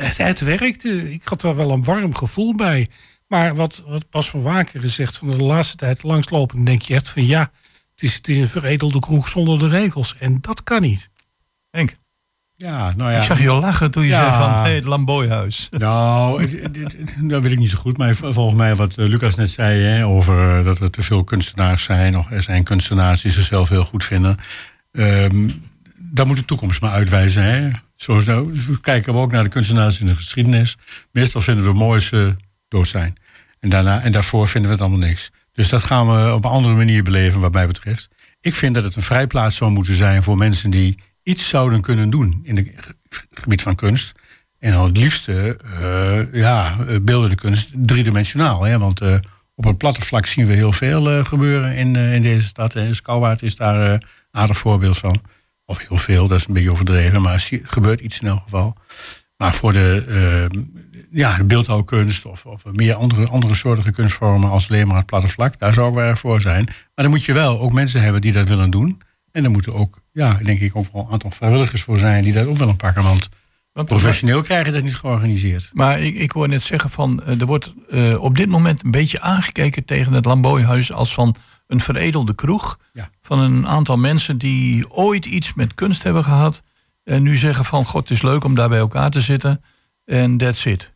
het, 0.00 0.16
het 0.16 0.40
werkte. 0.40 1.12
Ik 1.12 1.22
had 1.24 1.42
er 1.42 1.56
wel 1.56 1.70
een 1.70 1.84
warm 1.84 2.14
gevoel 2.14 2.54
bij. 2.54 2.88
Maar 3.26 3.54
wat, 3.54 3.82
wat 3.86 4.10
Bas 4.10 4.30
van 4.30 4.42
Wakeren 4.42 4.90
zegt 4.90 5.18
van 5.18 5.30
de 5.30 5.42
laatste 5.42 5.76
tijd 5.76 6.02
langslopend, 6.02 6.66
denk 6.66 6.82
je 6.82 6.94
echt 6.94 7.08
van 7.08 7.26
ja, 7.26 7.40
het 7.94 8.02
is, 8.02 8.14
het 8.14 8.28
is 8.28 8.38
een 8.38 8.48
veredelde 8.48 8.98
kroeg 8.98 9.28
zonder 9.28 9.58
de 9.58 9.68
regels. 9.68 10.16
En 10.18 10.38
dat 10.40 10.62
kan 10.62 10.80
niet. 10.80 11.10
Henk, 11.70 11.94
Ja, 12.56 12.92
nou 12.96 13.10
ja. 13.12 13.18
ik 13.18 13.22
zag 13.24 13.40
je 13.40 13.48
al 13.48 13.60
lachen 13.60 13.90
toen 13.90 14.02
je 14.02 14.08
Ja. 14.08 14.20
zei 14.28 14.42
van 14.42 14.62
hey, 14.62 14.74
het 14.74 14.84
Lamboyhuis. 14.84 15.68
Nou, 15.70 16.42
dat 17.20 17.42
weet 17.42 17.52
ik 17.52 17.58
niet 17.58 17.70
zo 17.70 17.78
goed. 17.78 17.96
Maar 17.96 18.14
volgens 18.14 18.56
mij 18.56 18.74
wat 18.74 18.96
eh, 18.96 19.06
Lucas 19.06 19.34
net 19.34 19.50
zei 19.50 19.82
hè, 19.82 20.06
over 20.06 20.58
eh, 20.58 20.64
dat 20.64 20.80
er 20.80 20.90
te 20.90 21.02
veel 21.02 21.24
kunstenaars 21.24 21.84
zijn. 21.84 22.18
Of 22.18 22.30
er 22.30 22.42
zijn 22.42 22.64
kunstenaars 22.64 23.22
die 23.22 23.30
zichzelf 23.32 23.68
heel 23.68 23.84
goed 23.84 24.04
vinden. 24.04 24.36
Ehm 24.92 25.48
daar 26.10 26.26
moet 26.26 26.36
de 26.36 26.44
toekomst 26.44 26.80
maar 26.80 26.90
uitwijzen. 26.90 27.42
Hè. 27.42 27.70
Zo, 27.98 28.22
dus 28.52 28.80
kijken 28.80 29.12
we 29.12 29.18
ook 29.18 29.32
naar 29.32 29.42
de 29.42 29.48
kunstenaars 29.48 30.00
in 30.00 30.06
de 30.06 30.16
geschiedenis. 30.16 30.76
Meestal 31.12 31.40
vinden 31.40 31.64
we 31.64 31.70
het 31.70 31.78
mooiste 31.78 32.36
dood 32.68 32.88
zijn. 32.88 33.14
En, 33.60 33.68
daarna, 33.68 34.02
en 34.02 34.12
daarvoor 34.12 34.48
vinden 34.48 34.70
we 34.70 34.76
het 34.76 34.86
allemaal 34.86 35.08
niks. 35.08 35.30
Dus 35.52 35.68
dat 35.68 35.82
gaan 35.82 36.06
we 36.06 36.34
op 36.34 36.44
een 36.44 36.50
andere 36.50 36.74
manier 36.74 37.02
beleven 37.02 37.40
wat 37.40 37.52
mij 37.52 37.66
betreft. 37.66 38.08
Ik 38.40 38.54
vind 38.54 38.74
dat 38.74 38.84
het 38.84 38.96
een 38.96 39.02
vrijplaats 39.02 39.56
zou 39.56 39.70
moeten 39.70 39.96
zijn 39.96 40.22
voor 40.22 40.36
mensen 40.36 40.70
die 40.70 40.98
iets 41.22 41.48
zouden 41.48 41.80
kunnen 41.80 42.10
doen 42.10 42.40
in 42.42 42.56
het 42.56 42.94
gebied 43.30 43.62
van 43.62 43.74
kunst. 43.74 44.12
En 44.58 44.72
dan 44.72 44.84
het 44.84 44.96
liefste, 44.96 45.58
eh, 45.80 46.40
ja, 46.40 46.76
beeldende 47.02 47.34
kunst 47.34 47.70
driedimensionaal. 47.74 48.62
Hè? 48.62 48.78
Want 48.78 49.00
eh, 49.00 49.18
op 49.54 49.64
het 49.64 49.78
platte 49.78 50.00
vlak 50.00 50.26
zien 50.26 50.46
we 50.46 50.52
heel 50.52 50.72
veel 50.72 51.10
eh, 51.10 51.24
gebeuren 51.24 51.76
in, 51.76 51.96
in 51.96 52.22
deze 52.22 52.46
stad. 52.46 52.72
Hè? 52.72 52.94
Skouwaard 52.94 53.42
is 53.42 53.56
daar 53.56 53.90
een 53.90 54.02
aardig 54.30 54.58
voorbeeld 54.58 54.98
van. 54.98 55.20
Of 55.70 55.78
heel 55.78 55.96
veel, 55.96 56.28
dat 56.28 56.38
is 56.38 56.46
een 56.46 56.54
beetje 56.54 56.70
overdreven, 56.70 57.22
maar 57.22 57.32
het 57.32 57.60
gebeurt 57.62 58.00
iets 58.00 58.20
in 58.20 58.26
elk 58.26 58.42
geval. 58.42 58.76
Maar 59.36 59.54
voor 59.54 59.72
de, 59.72 60.04
uh, 60.52 60.62
ja, 61.10 61.36
de 61.36 61.44
beeldhouwkunst 61.44 62.24
of, 62.24 62.46
of 62.46 62.64
meer 62.72 62.94
andere, 62.94 63.26
andere 63.26 63.54
soorten 63.54 63.92
kunstvormen 63.92 64.50
als 64.50 64.70
alleen 64.70 64.86
maar 64.86 64.96
het 64.96 65.06
platte 65.06 65.28
vlak, 65.28 65.58
daar 65.58 65.74
zou 65.74 65.88
ik 65.88 65.94
wel 65.94 66.16
voor 66.16 66.40
zijn. 66.40 66.64
Maar 66.64 67.04
dan 67.04 67.10
moet 67.10 67.24
je 67.24 67.32
wel 67.32 67.60
ook 67.60 67.72
mensen 67.72 68.02
hebben 68.02 68.20
die 68.20 68.32
dat 68.32 68.48
willen 68.48 68.70
doen. 68.70 69.02
En 69.32 69.42
dan 69.42 69.52
moeten 69.52 69.74
ook, 69.74 70.00
ja, 70.12 70.38
denk 70.42 70.60
ik, 70.60 70.76
ook 70.76 70.92
wel 70.92 71.02
een 71.02 71.12
aantal 71.12 71.30
vrijwilligers 71.30 71.82
voor 71.82 71.98
zijn 71.98 72.24
die 72.24 72.32
dat 72.32 72.46
ook 72.46 72.58
willen 72.58 72.76
pakken. 72.76 73.02
Want, 73.02 73.28
want 73.72 73.88
professioneel 73.88 74.42
krijg 74.42 74.66
je 74.66 74.72
dat 74.72 74.82
niet 74.82 74.96
georganiseerd. 74.96 75.70
Maar 75.72 76.00
ik, 76.00 76.14
ik 76.14 76.30
hoor 76.30 76.48
net 76.48 76.62
zeggen 76.62 76.90
van, 76.90 77.24
er 77.24 77.46
wordt 77.46 77.72
uh, 77.90 78.22
op 78.22 78.36
dit 78.36 78.48
moment 78.48 78.84
een 78.84 78.90
beetje 78.90 79.20
aangekeken 79.20 79.84
tegen 79.84 80.12
het 80.12 80.24
Lamboyhuis 80.24 80.92
als 80.92 81.14
van 81.14 81.36
een 81.68 81.80
veredelde 81.80 82.34
kroeg. 82.34 82.78
Ja. 82.92 83.10
Van 83.22 83.38
een 83.38 83.66
aantal 83.66 83.96
mensen 83.96 84.38
die 84.38 84.90
ooit 84.90 85.26
iets 85.26 85.54
met 85.54 85.74
kunst 85.74 86.02
hebben 86.02 86.24
gehad. 86.24 86.62
En 87.04 87.22
nu 87.22 87.36
zeggen 87.36 87.64
van, 87.64 87.84
god, 87.84 88.08
het 88.08 88.10
is 88.10 88.22
leuk 88.22 88.44
om 88.44 88.54
daar 88.54 88.68
bij 88.68 88.78
elkaar 88.78 89.10
te 89.10 89.20
zitten. 89.20 89.62
En 90.04 90.36
that's 90.36 90.64
it. 90.64 90.92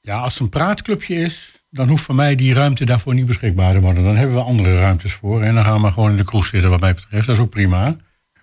Ja, 0.00 0.18
als 0.18 0.32
het 0.32 0.42
een 0.42 0.48
praatclubje 0.48 1.14
is, 1.14 1.62
dan 1.70 1.88
hoeft 1.88 2.04
voor 2.04 2.14
mij 2.14 2.34
die 2.34 2.54
ruimte 2.54 2.84
daarvoor 2.84 3.14
niet 3.14 3.26
beschikbaar 3.26 3.72
te 3.72 3.80
worden. 3.80 4.04
Dan 4.04 4.16
hebben 4.16 4.36
we 4.36 4.42
andere 4.42 4.78
ruimtes 4.78 5.12
voor. 5.12 5.42
En 5.42 5.54
dan 5.54 5.64
gaan 5.64 5.82
we 5.82 5.92
gewoon 5.92 6.10
in 6.10 6.16
de 6.16 6.24
kroeg 6.24 6.46
zitten, 6.46 6.70
wat 6.70 6.80
mij 6.80 6.94
betreft. 6.94 7.26
Dat 7.26 7.36
is 7.36 7.42
ook 7.42 7.50
prima. 7.50 7.96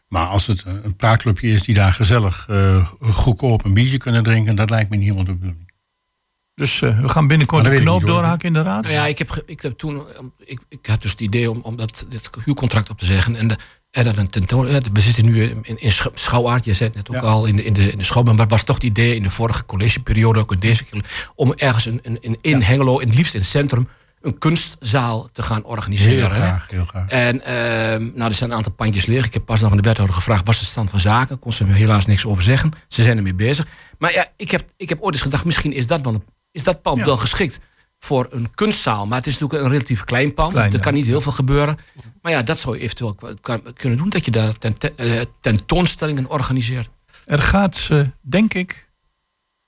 Maar 0.07 0.27
als 0.27 0.47
het 0.47 0.63
een 0.65 0.95
praatclubje 0.95 1.47
is 1.49 1.61
die 1.61 1.75
daar 1.75 1.93
gezellig, 1.93 2.47
uh, 2.49 2.87
goedkoop 2.99 3.65
een 3.65 3.73
biertje 3.73 3.97
kunnen 3.97 4.23
drinken, 4.23 4.55
dat 4.55 4.69
lijkt 4.69 4.89
me 4.89 4.95
niet 4.95 5.05
helemaal 5.05 5.25
de 5.25 5.33
bedoeling. 5.33 5.72
Dus 6.55 6.81
uh, 6.81 6.99
we 6.99 7.09
gaan 7.09 7.27
binnenkort 7.27 7.63
de 7.63 7.75
knoop 7.75 8.05
doorhaken 8.05 8.47
in 8.47 8.53
de 8.53 8.61
raad? 8.61 8.81
Nou 8.81 8.93
ja, 8.93 9.05
ik 9.05 9.17
heb, 9.17 9.43
ik 9.45 9.61
heb 9.61 9.77
toen. 9.77 10.03
Ik, 10.37 10.59
ik 10.69 10.85
had 10.85 11.01
dus 11.01 11.11
het 11.11 11.21
idee 11.21 11.51
om, 11.51 11.59
om 11.61 11.75
dat, 11.75 12.05
dit 12.09 12.29
huurcontract 12.45 12.89
op 12.89 12.99
te 12.99 13.05
zeggen. 13.05 13.35
En 13.35 13.47
de, 13.47 13.57
en 13.91 14.03
dat 14.03 14.17
een 14.17 14.29
tentoon. 14.29 14.65
We 14.93 15.01
zitten 15.01 15.25
nu 15.25 15.43
in, 15.43 15.79
in 15.79 15.91
Schouwaard, 16.13 16.65
je 16.65 16.73
zei 16.73 16.89
het 16.93 16.97
net 16.97 17.15
ook 17.15 17.23
al, 17.23 17.45
in 17.45 17.55
de, 17.55 17.63
in 17.63 17.73
de, 17.73 17.91
in 17.91 17.97
de 17.97 18.03
school. 18.03 18.23
Maar 18.23 18.47
was 18.47 18.63
toch 18.63 18.75
het 18.75 18.83
idee 18.83 19.15
in 19.15 19.23
de 19.23 19.29
vorige 19.29 19.65
collegeperiode, 19.65 20.39
ook 20.39 20.51
in 20.51 20.59
deze 20.59 20.83
keer, 20.83 21.31
om 21.35 21.53
ergens 21.53 21.85
een, 21.85 21.99
een, 22.03 22.37
in 22.41 22.59
ja. 22.59 22.65
Hengelo, 22.65 22.97
in 22.97 23.07
het 23.07 23.17
liefst 23.17 23.33
in 23.33 23.39
het 23.39 23.49
centrum, 23.49 23.87
een 24.21 24.37
kunstzaal 24.37 25.29
te 25.31 25.43
gaan 25.43 25.63
organiseren. 25.63 26.31
Heel 26.31 26.41
graag, 26.41 26.69
heel 26.69 26.85
graag. 26.85 27.07
En 27.07 27.35
uh, 27.35 27.45
nou, 28.15 28.29
er 28.29 28.33
zijn 28.33 28.49
een 28.49 28.55
aantal 28.55 28.71
pandjes 28.71 29.05
leeg. 29.05 29.25
Ik 29.25 29.33
heb 29.33 29.45
pas 29.45 29.61
nog 29.61 29.71
aan 29.71 29.77
de 29.77 29.83
wethouder 29.83 30.15
gevraagd, 30.15 30.45
was 30.45 30.59
de 30.59 30.65
stand 30.65 30.89
van 30.89 30.99
zaken? 30.99 31.39
Kon 31.39 31.51
ze 31.51 31.65
me 31.65 31.73
helaas 31.73 32.05
niks 32.05 32.25
over 32.25 32.43
zeggen. 32.43 32.71
Ze 32.87 33.03
zijn 33.03 33.17
ermee 33.17 33.33
bezig. 33.33 33.67
Maar 33.97 34.13
ja, 34.13 34.27
ik 34.37 34.51
heb, 34.51 34.63
ik 34.77 34.89
heb 34.89 35.01
ooit 35.01 35.13
eens 35.13 35.23
gedacht, 35.23 35.45
misschien 35.45 35.73
is 35.73 35.87
dat 35.87 36.01
wel 36.01 36.13
een 36.13 36.23
is 36.53 36.63
dat 36.63 36.81
pand 36.81 37.03
wel 37.03 37.17
geschikt 37.17 37.59
voor 37.99 38.27
een 38.29 38.53
kunstzaal. 38.53 39.07
Maar 39.07 39.17
het 39.17 39.27
is 39.27 39.33
natuurlijk 39.33 39.63
een 39.63 39.69
relatief 39.69 40.03
klein 40.03 40.33
pand. 40.33 40.57
er 40.57 40.79
kan 40.79 40.93
niet 40.93 41.05
heel 41.05 41.21
veel 41.21 41.31
gebeuren. 41.31 41.77
Maar 42.21 42.31
ja, 42.31 42.41
dat 42.41 42.59
zou 42.59 42.75
je 42.75 42.81
eventueel 42.81 43.17
kunnen 43.73 43.97
doen. 43.97 44.09
Dat 44.09 44.25
je 44.25 44.31
daar 44.31 44.55
eh, 44.95 45.21
tentoonstellingen 45.41 46.29
organiseert. 46.29 46.89
Er 47.25 47.39
gaat, 47.39 47.87
uh, 47.91 48.07
denk 48.21 48.53
ik, 48.53 48.89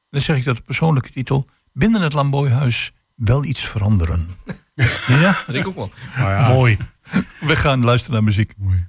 dan 0.10 0.22
zeg 0.22 0.38
ik 0.38 0.44
dat 0.44 0.64
persoonlijke 0.64 1.12
titel... 1.12 1.46
binnen 1.74 2.02
het 2.02 2.14
Lamboyhuis 2.14 2.92
wel 3.16 3.44
iets 3.44 3.62
veranderen. 3.62 4.30
ja? 5.08 5.32
Dat 5.32 5.46
denk 5.46 5.66
ik 5.66 5.68
ook 5.68 5.76
wel. 5.76 5.92
Ja. 6.16 6.48
Mooi. 6.48 6.78
We 7.40 7.56
gaan 7.56 7.84
luisteren 7.84 8.14
naar 8.14 8.24
muziek. 8.24 8.54
Mooi. 8.58 8.88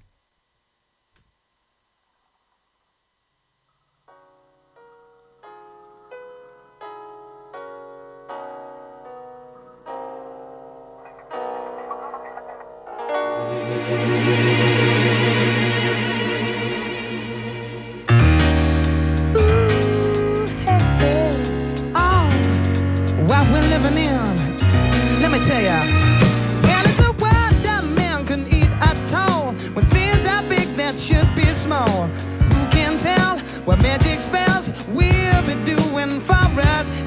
where 33.67 33.77
magic 33.79 34.15
spells 34.15 34.71
will 34.87 35.43
be 35.43 35.55
doing 35.65 36.21
for 36.21 36.35
us. 36.35 37.06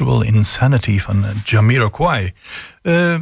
Insanity 0.00 0.98
van 0.98 1.24
uh, 1.24 1.28
Jamiroquai. 1.44 2.32
Uh, 2.82 3.18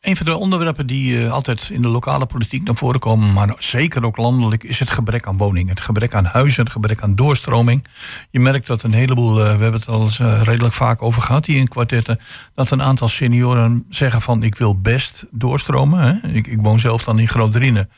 een 0.00 0.16
van 0.16 0.26
de 0.26 0.36
onderwerpen 0.36 0.86
die 0.86 1.18
uh, 1.18 1.32
altijd 1.32 1.68
in 1.72 1.82
de 1.82 1.88
lokale 1.88 2.26
politiek 2.26 2.62
naar 2.62 2.76
voren 2.76 3.00
komen, 3.00 3.32
maar 3.32 3.54
zeker 3.58 4.04
ook 4.04 4.16
landelijk, 4.16 4.64
is 4.64 4.78
het 4.78 4.90
gebrek 4.90 5.26
aan 5.26 5.36
woningen. 5.36 5.68
Het 5.68 5.80
gebrek 5.80 6.14
aan 6.14 6.24
huizen, 6.24 6.62
het 6.62 6.72
gebrek 6.72 7.02
aan 7.02 7.14
doorstroming. 7.14 7.84
Je 8.30 8.40
merkt 8.40 8.66
dat 8.66 8.82
een 8.82 8.92
heleboel, 8.92 9.34
we 9.34 9.42
hebben 9.42 9.72
het 9.72 9.88
al 9.88 10.02
eens 10.02 10.18
redelijk 10.18 10.74
vaak 10.74 11.02
over 11.02 11.22
gehad 11.22 11.46
hier 11.46 11.58
in 11.58 11.68
kwartetten, 11.68 12.18
dat 12.54 12.70
een 12.70 12.82
aantal 12.82 13.08
senioren 13.08 13.84
zeggen 13.88 14.22
van 14.22 14.42
ik 14.42 14.54
wil 14.54 14.80
best 14.80 15.24
doorstromen. 15.30 16.00
Hè? 16.00 16.28
Ik, 16.28 16.46
ik, 16.46 16.60
woon 16.60 16.80
zelf 16.80 17.04
dan 17.04 17.18
in 17.18 17.28
Groot-Drienen. 17.28 17.90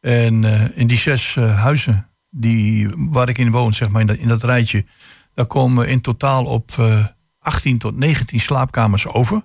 En 0.00 0.44
in 0.74 0.86
die 0.86 0.98
zes 0.98 1.34
huizen 1.34 2.06
die, 2.30 2.88
waar 2.96 3.28
ik 3.28 3.38
in 3.38 3.50
woon, 3.50 3.72
zeg 3.72 3.88
maar 3.88 4.18
in 4.18 4.28
dat 4.28 4.42
rijtje, 4.42 4.84
daar 5.36 5.46
komen 5.46 5.88
in 5.88 6.00
totaal 6.00 6.44
op 6.44 6.72
18 7.38 7.78
tot 7.78 7.96
19 7.96 8.40
slaapkamers 8.40 9.06
over. 9.06 9.42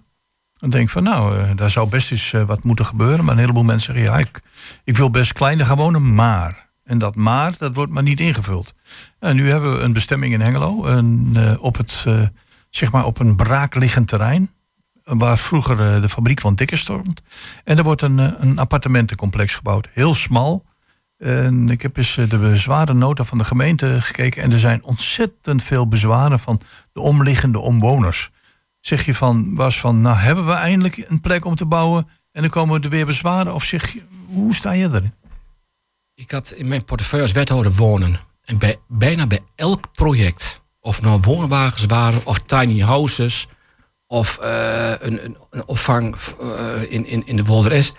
Dan 0.54 0.70
denk 0.70 0.84
ik 0.84 0.90
van 0.90 1.04
nou, 1.04 1.38
uh, 1.38 1.50
daar 1.56 1.70
zou 1.70 1.90
best 1.90 2.12
eens 2.12 2.32
uh, 2.34 2.44
wat 2.44 2.64
moeten 2.64 2.86
gebeuren. 2.86 3.26
Maar 3.26 3.34
een 3.34 3.40
heleboel 3.40 3.64
mensen 3.64 3.94
zeggen 3.94 4.14
ja, 4.14 4.20
ik, 4.20 4.42
ik 4.84 4.98
wil 4.98 5.10
best 5.10 5.34
kleiner 5.34 5.66
gaan 5.66 5.78
wonen, 5.78 6.16
maar. 6.16 6.70
En 6.84 6.98
dat 6.98 7.16
maar, 7.16 7.54
dat 7.58 7.76
wordt 7.76 7.92
maar 7.92 8.04
niet 8.04 8.20
ingevuld. 8.20 8.74
En 9.20 9.36
nu 9.36 9.50
hebben 9.50 9.74
we 9.74 9.80
een 9.80 9.94
bestemming 9.94 10.34
in 10.34 10.42
Hengelo. 10.42 10.86
Een, 10.86 11.38
op, 11.60 11.78
het, 11.78 12.06
zeg 12.70 12.92
maar 12.92 13.06
op 13.06 13.20
een 13.20 13.36
braakliggend 13.36 14.08
terrein. 14.08 14.52
Waar 15.04 15.38
vroeger 15.38 16.02
de 16.02 16.10
fabriek 16.10 16.42
van 16.42 16.56
Dikker 16.56 16.78
stond. 16.78 17.22
En 17.64 17.78
er 17.78 17.84
wordt 17.84 18.02
een, 18.02 18.18
een 18.18 18.60
appartementencomplex 18.60 19.56
gebouwd. 19.56 19.90
Heel 19.92 20.14
smal. 20.14 20.66
En 21.22 21.70
ik 21.70 21.82
heb 21.82 21.98
eens 21.98 22.16
de 22.30 22.38
bezwarennota 22.38 23.24
van 23.24 23.38
de 23.38 23.44
gemeente 23.44 24.02
gekeken. 24.02 24.44
En 24.44 24.52
er 24.52 24.60
zijn 24.60 24.84
ontzettend 24.84 25.64
veel 25.64 25.88
bezwaren 25.88 26.40
van 26.40 26.62
de 26.94 27.00
omliggende 27.00 27.60
omwoners 27.60 28.32
zeg 28.82 29.06
je 29.06 29.14
van, 29.14 29.56
was 29.56 29.80
van, 29.80 30.02
nou 30.02 30.18
hebben 30.18 30.46
we 30.46 30.54
eindelijk 30.54 30.98
een 30.98 31.22
plek 31.22 31.46
om 31.46 31.56
te 31.56 31.66
bouwen 31.66 32.08
en 32.32 32.42
dan 32.42 32.52
komen 32.52 32.82
er 32.82 32.90
weer 32.90 33.06
bezwaren? 33.06 33.54
Of 33.54 33.64
zeg 33.64 33.94
je, 33.94 34.02
hoe 34.26 34.56
sta 34.56 34.72
je 34.72 34.90
erin? 34.90 35.14
Ik 36.14 36.32
had 36.32 36.52
in 36.52 36.68
mijn 36.68 36.86
portefeuille 36.86 37.26
als 37.26 37.36
wethouder 37.36 37.74
wonen. 37.74 38.20
En 38.42 38.58
bij, 38.58 38.80
bijna 38.88 39.28
bij 39.28 39.40
elk 39.56 39.92
project, 39.92 40.62
of 40.80 41.02
nou 41.02 41.20
woonwagens 41.22 41.86
waren, 41.86 42.26
of 42.26 42.40
tiny 42.40 42.80
houses, 42.80 43.48
of 44.08 44.40
uh, 44.42 44.92
een, 45.00 45.36
een, 45.50 45.68
opvang 45.68 46.16
uh, 46.42 46.92
in, 46.92 47.06
in, 47.06 47.28
in 47.28 47.36
de 47.36 47.44
Wolderes, 47.44 47.94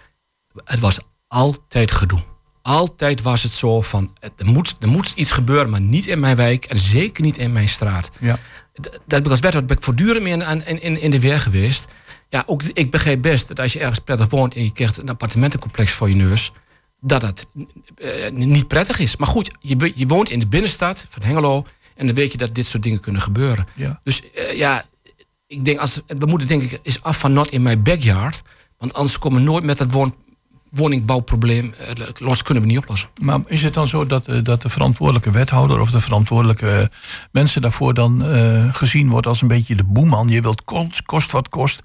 het 0.64 0.80
was 0.80 0.98
altijd 1.26 1.92
gedoe. 1.92 2.22
Altijd 2.62 3.22
was 3.22 3.42
het 3.42 3.52
zo 3.52 3.80
van, 3.80 4.16
er 4.36 4.46
moet, 4.46 4.76
er 4.80 4.88
moet 4.88 5.12
iets 5.14 5.30
gebeuren, 5.30 5.70
maar 5.70 5.80
niet 5.80 6.06
in 6.06 6.20
mijn 6.20 6.36
wijk 6.36 6.64
en 6.64 6.78
zeker 6.78 7.22
niet 7.22 7.38
in 7.38 7.52
mijn 7.52 7.68
straat. 7.68 8.10
Ja 8.20 8.38
dat 8.72 9.00
heb 9.06 9.24
ik 9.24 9.30
als 9.30 9.40
wethouder 9.40 9.64
ben 9.64 9.76
ik 9.76 9.82
voortdurend 9.82 10.22
mee 10.22 10.32
in, 10.32 10.82
in, 10.82 11.00
in 11.00 11.10
de 11.10 11.20
weer 11.20 11.40
geweest. 11.40 11.88
Ja, 12.28 12.42
ook, 12.46 12.62
ik 12.62 12.90
begrijp 12.90 13.22
best 13.22 13.48
dat 13.48 13.60
als 13.60 13.72
je 13.72 13.78
ergens 13.78 13.98
prettig 13.98 14.30
woont 14.30 14.54
en 14.54 14.62
je 14.62 14.72
krijgt 14.72 14.98
een 14.98 15.08
appartementencomplex 15.08 15.90
voor 15.90 16.08
je 16.08 16.14
neus, 16.14 16.52
dat 17.00 17.20
dat 17.20 17.46
uh, 17.98 18.30
niet 18.30 18.68
prettig 18.68 18.98
is. 18.98 19.16
Maar 19.16 19.28
goed, 19.28 19.50
je, 19.60 19.92
je 19.94 20.06
woont 20.06 20.30
in 20.30 20.38
de 20.38 20.46
binnenstad 20.46 21.06
van 21.08 21.22
Hengelo 21.22 21.64
en 21.94 22.06
dan 22.06 22.14
weet 22.14 22.32
je 22.32 22.38
dat 22.38 22.54
dit 22.54 22.66
soort 22.66 22.82
dingen 22.82 23.00
kunnen 23.00 23.20
gebeuren. 23.20 23.66
Ja. 23.74 24.00
Dus 24.02 24.22
uh, 24.34 24.56
ja, 24.56 24.84
ik 25.46 25.64
denk, 25.64 25.78
als, 25.78 26.00
we 26.06 26.26
moeten 26.26 26.48
denk 26.48 26.62
ik, 26.62 26.80
is 26.82 27.02
af 27.02 27.18
van 27.18 27.32
not 27.32 27.50
in 27.50 27.62
my 27.62 27.82
backyard. 27.82 28.42
Want 28.78 28.92
anders 28.92 29.18
komen 29.18 29.38
we 29.38 29.44
nooit 29.44 29.64
met 29.64 29.78
dat 29.78 29.90
woon, 29.90 30.14
woningbouwprobleem 30.72 31.74
uh, 31.80 32.06
los 32.14 32.42
kunnen 32.42 32.62
we 32.62 32.68
niet 32.68 32.78
oplossen. 32.78 33.08
Maar 33.22 33.40
is 33.46 33.62
het 33.62 33.74
dan 33.74 33.88
zo 33.88 34.06
dat, 34.06 34.28
uh, 34.28 34.42
dat 34.42 34.62
de 34.62 34.68
verantwoordelijke 34.68 35.30
wethouder 35.30 35.80
of 35.80 35.90
de 35.90 36.00
verantwoordelijke 36.00 36.80
uh, 36.80 36.96
mensen 37.30 37.62
daarvoor 37.62 37.94
dan 37.94 38.22
gezien 38.72 39.08
wordt 39.08 39.26
als 39.26 39.42
een 39.42 39.48
beetje 39.48 39.74
de 39.74 39.84
boeman? 39.84 40.28
Je 40.28 40.40
wilt 40.40 40.64
kost, 40.64 41.02
kost 41.02 41.32
wat 41.32 41.48
kost. 41.48 41.82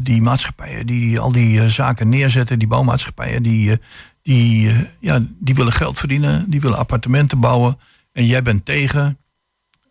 die 0.00 0.22
maatschappijen 0.22 0.86
die 0.86 1.20
al 1.20 1.32
die 1.32 1.68
zaken 1.68 2.08
neerzetten, 2.08 2.58
die 2.58 2.68
bouwmaatschappijen, 2.68 3.42
die, 3.42 3.78
die, 4.22 4.72
ja, 5.00 5.20
die 5.38 5.54
willen 5.54 5.72
geld 5.72 5.98
verdienen, 5.98 6.50
die 6.50 6.60
willen 6.60 6.78
appartementen 6.78 7.40
bouwen. 7.40 7.78
En 8.12 8.26
jij 8.26 8.42
bent 8.42 8.64
tegen 8.64 9.18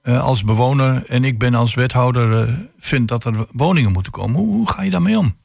als 0.04 0.44
bewoner 0.44 1.06
en 1.08 1.24
ik 1.24 1.40
ben 1.40 1.56
als 1.56 1.74
wethouder, 1.74 2.56
vind 2.80 3.08
dat 3.08 3.24
er 3.26 3.46
woningen 3.52 3.92
moeten 3.92 4.12
komen. 4.12 4.36
Hoe, 4.36 4.48
hoe 4.48 4.70
ga 4.70 4.82
je 4.82 4.90
daarmee 4.90 5.18
om? 5.18 5.40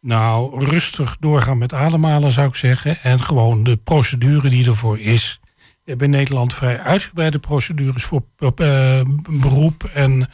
Nou, 0.00 0.64
rustig 0.64 1.16
doorgaan 1.16 1.58
met 1.58 1.74
ademhalen 1.74 2.32
zou 2.32 2.48
ik 2.48 2.54
zeggen. 2.54 3.02
En 3.02 3.20
gewoon 3.20 3.62
de 3.62 3.76
procedure 3.76 4.48
die 4.48 4.66
ervoor 4.66 5.00
is. 5.00 5.40
We 5.56 5.90
hebben 5.90 6.06
in 6.06 6.18
Nederland 6.18 6.54
vrij 6.54 6.80
uitgebreide 6.80 7.38
procedures 7.38 8.04
voor 8.04 8.24
uh, 8.38 9.00
beroep 9.30 9.84
en 9.84 10.28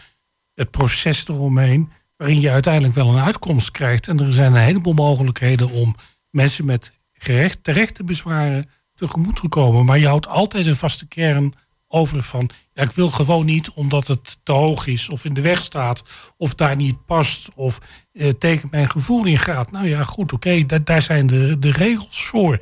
het 0.55 0.71
proces 0.71 1.29
eromheen. 1.29 1.91
Waarin 2.17 2.41
je 2.41 2.51
uiteindelijk 2.51 2.95
wel 2.95 3.09
een 3.09 3.25
uitkomst 3.25 3.71
krijgt. 3.71 4.09
En 4.09 4.21
er 4.21 4.33
zijn 4.33 4.55
een 4.55 4.63
heleboel 4.63 4.95
mogelijkheden 4.95 5.71
om 5.71 5.95
mensen 6.31 6.65
met 6.65 6.93
gerecht, 7.13 7.65
terechte 7.65 8.05
bezwaren 8.05 8.71
tegemoet 8.95 9.37
te 9.37 9.49
komen. 9.49 9.85
Maar 9.85 9.99
je 9.99 10.07
houdt 10.07 10.27
altijd 10.27 10.67
een 10.67 10.77
vaste 10.77 11.07
kern 11.07 11.55
over 11.89 12.23
van... 12.23 12.51
ja, 12.73 12.83
ik 12.83 12.91
wil 12.91 13.11
gewoon 13.11 13.47
niet 13.47 13.71
omdat 13.71 14.09
het 14.09 14.39
te 14.43 14.53
hoog 14.53 14.87
is 14.87 15.09
of 15.09 15.25
in 15.25 15.35
de 15.35 15.41
weg 15.41 15.65
staat... 15.65 16.03
of 16.37 16.55
daar 16.55 16.77
niet 16.77 17.05
past 17.07 17.49
of 17.55 17.81
uh, 18.13 18.33
tegen 18.33 18.69
mijn 18.71 18.91
gevoel 18.91 19.25
in 19.25 19.39
gaat. 19.39 19.71
Nou 19.71 19.89
ja, 19.89 20.03
goed, 20.03 20.33
oké, 20.33 20.67
daar 20.85 21.03
zijn 21.03 21.27
de, 21.27 21.59
de 21.59 21.73
regels 21.73 22.25
voor. 22.25 22.61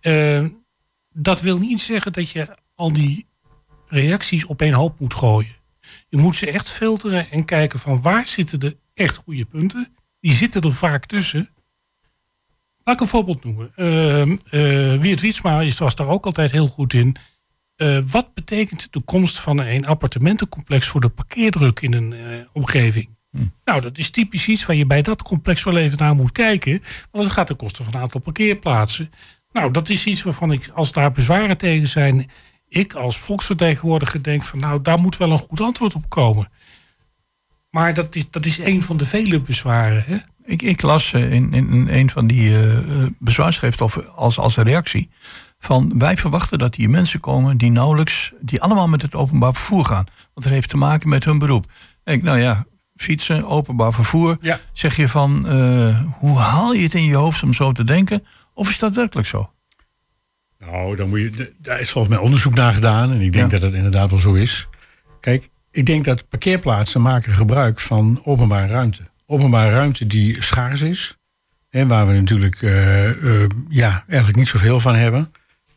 Uh, 0.00 0.44
dat 1.10 1.40
wil 1.40 1.58
niet 1.58 1.80
zeggen 1.80 2.12
dat 2.12 2.30
je 2.30 2.56
al 2.74 2.92
die 2.92 3.26
reacties 3.86 4.44
op 4.44 4.60
één 4.60 4.72
hoop 4.72 5.00
moet 5.00 5.14
gooien. 5.14 5.56
Je 6.08 6.16
moet 6.16 6.34
ze 6.34 6.50
echt 6.50 6.70
filteren 6.70 7.30
en 7.30 7.44
kijken 7.44 7.78
van 7.78 8.02
waar 8.02 8.28
zitten 8.28 8.60
de 8.60 8.76
echt 8.94 9.16
goede 9.16 9.44
punten. 9.44 9.94
Die 10.20 10.32
zitten 10.32 10.62
er 10.62 10.72
vaak 10.72 11.06
tussen. 11.06 11.50
Laat 12.84 12.94
ik 12.94 13.00
een 13.00 13.08
voorbeeld 13.08 13.44
noemen. 13.44 13.72
Uh, 13.76 15.00
Wiert 15.00 15.20
Wietsma 15.20 15.64
was 15.78 15.94
daar 15.94 16.08
ook 16.08 16.26
altijd 16.26 16.50
heel 16.50 16.68
goed 16.68 16.92
in... 16.92 17.16
Uh, 17.76 17.98
wat 18.10 18.34
betekent 18.34 18.92
de 18.92 19.00
komst 19.00 19.38
van 19.38 19.60
een 19.60 19.86
appartementencomplex 19.86 20.86
voor 20.86 21.00
de 21.00 21.08
parkeerdruk 21.08 21.80
in 21.80 21.94
een 21.94 22.12
uh, 22.12 22.36
omgeving? 22.52 23.08
Hm. 23.30 23.42
Nou, 23.64 23.80
dat 23.80 23.98
is 23.98 24.10
typisch 24.10 24.48
iets 24.48 24.66
waar 24.66 24.76
je 24.76 24.86
bij 24.86 25.02
dat 25.02 25.22
complex 25.22 25.64
wel 25.64 25.76
even 25.76 25.98
naar 25.98 26.14
moet 26.14 26.32
kijken. 26.32 26.80
Want 27.10 27.24
het 27.24 27.32
gaat 27.32 27.46
ten 27.46 27.56
koste 27.56 27.84
van 27.84 27.94
een 27.94 28.00
aantal 28.00 28.20
parkeerplaatsen. 28.20 29.10
Nou, 29.52 29.70
dat 29.70 29.88
is 29.88 30.06
iets 30.06 30.22
waarvan 30.22 30.52
ik, 30.52 30.68
als 30.68 30.92
daar 30.92 31.12
bezwaren 31.12 31.58
tegen 31.58 31.88
zijn, 31.88 32.30
ik 32.68 32.92
als 32.92 33.18
volksvertegenwoordiger 33.18 34.22
denk 34.22 34.44
van 34.44 34.58
nou, 34.58 34.82
daar 34.82 34.98
moet 34.98 35.16
wel 35.16 35.30
een 35.30 35.38
goed 35.38 35.60
antwoord 35.60 35.94
op 35.94 36.08
komen. 36.08 36.50
Maar 37.70 37.94
dat 37.94 38.14
is, 38.14 38.30
dat 38.30 38.46
is 38.46 38.58
een 38.58 38.82
van 38.82 38.96
de 38.96 39.06
vele 39.06 39.40
bezwaren. 39.40 40.04
Hè? 40.06 40.16
Ik, 40.44 40.62
ik 40.62 40.82
las 40.82 41.12
in, 41.12 41.52
in, 41.52 41.72
in 41.72 41.88
een 41.88 42.10
van 42.10 42.26
die 42.26 42.50
uh, 42.50 43.06
bezwaarschriften 43.18 43.84
of 43.84 44.08
als, 44.08 44.38
als 44.38 44.56
reactie 44.56 45.08
van 45.64 45.92
wij 45.98 46.16
verwachten 46.16 46.58
dat 46.58 46.74
hier 46.74 46.90
mensen 46.90 47.20
komen 47.20 47.56
die 47.56 47.70
nauwelijks, 47.70 48.32
die 48.40 48.62
allemaal 48.62 48.88
met 48.88 49.02
het 49.02 49.14
openbaar 49.14 49.54
vervoer 49.54 49.84
gaan. 49.84 50.04
Want 50.34 50.46
het 50.46 50.54
heeft 50.54 50.68
te 50.68 50.76
maken 50.76 51.08
met 51.08 51.24
hun 51.24 51.38
beroep. 51.38 51.66
En 52.04 52.14
ik, 52.14 52.22
nou 52.22 52.38
ja, 52.38 52.66
fietsen, 52.96 53.46
openbaar 53.46 53.92
vervoer. 53.92 54.36
Ja. 54.40 54.60
Zeg 54.72 54.96
je 54.96 55.08
van, 55.08 55.44
uh, 55.46 56.00
hoe 56.18 56.38
haal 56.38 56.72
je 56.72 56.82
het 56.82 56.94
in 56.94 57.04
je 57.04 57.14
hoofd 57.14 57.42
om 57.42 57.52
zo 57.52 57.72
te 57.72 57.84
denken? 57.84 58.24
Of 58.54 58.68
is 58.68 58.78
dat 58.78 58.94
werkelijk 58.94 59.28
zo? 59.28 59.52
Nou, 60.58 60.96
dan 60.96 61.08
moet 61.08 61.20
je, 61.20 61.52
daar 61.58 61.80
is 61.80 61.90
volgens 61.90 62.14
mij 62.14 62.24
onderzoek 62.24 62.54
naar 62.54 62.74
gedaan. 62.74 63.12
En 63.12 63.20
ik 63.20 63.32
denk 63.32 63.50
ja. 63.50 63.58
dat 63.58 63.68
het 63.68 63.74
inderdaad 63.74 64.10
wel 64.10 64.18
zo 64.18 64.34
is. 64.34 64.68
Kijk, 65.20 65.48
ik 65.70 65.86
denk 65.86 66.04
dat 66.04 66.28
parkeerplaatsen 66.28 67.02
maken 67.02 67.32
gebruik 67.32 67.80
van 67.80 68.20
openbare 68.24 68.66
ruimte. 68.66 69.02
Openbare 69.26 69.70
ruimte 69.70 70.06
die 70.06 70.42
schaars 70.42 70.82
is. 70.82 71.16
En 71.70 71.88
waar 71.88 72.06
we 72.06 72.12
natuurlijk 72.12 72.62
uh, 72.62 73.22
uh, 73.22 73.46
ja, 73.68 74.04
eigenlijk 74.06 74.38
niet 74.38 74.48
zoveel 74.48 74.80
van 74.80 74.94
hebben. 74.94 75.32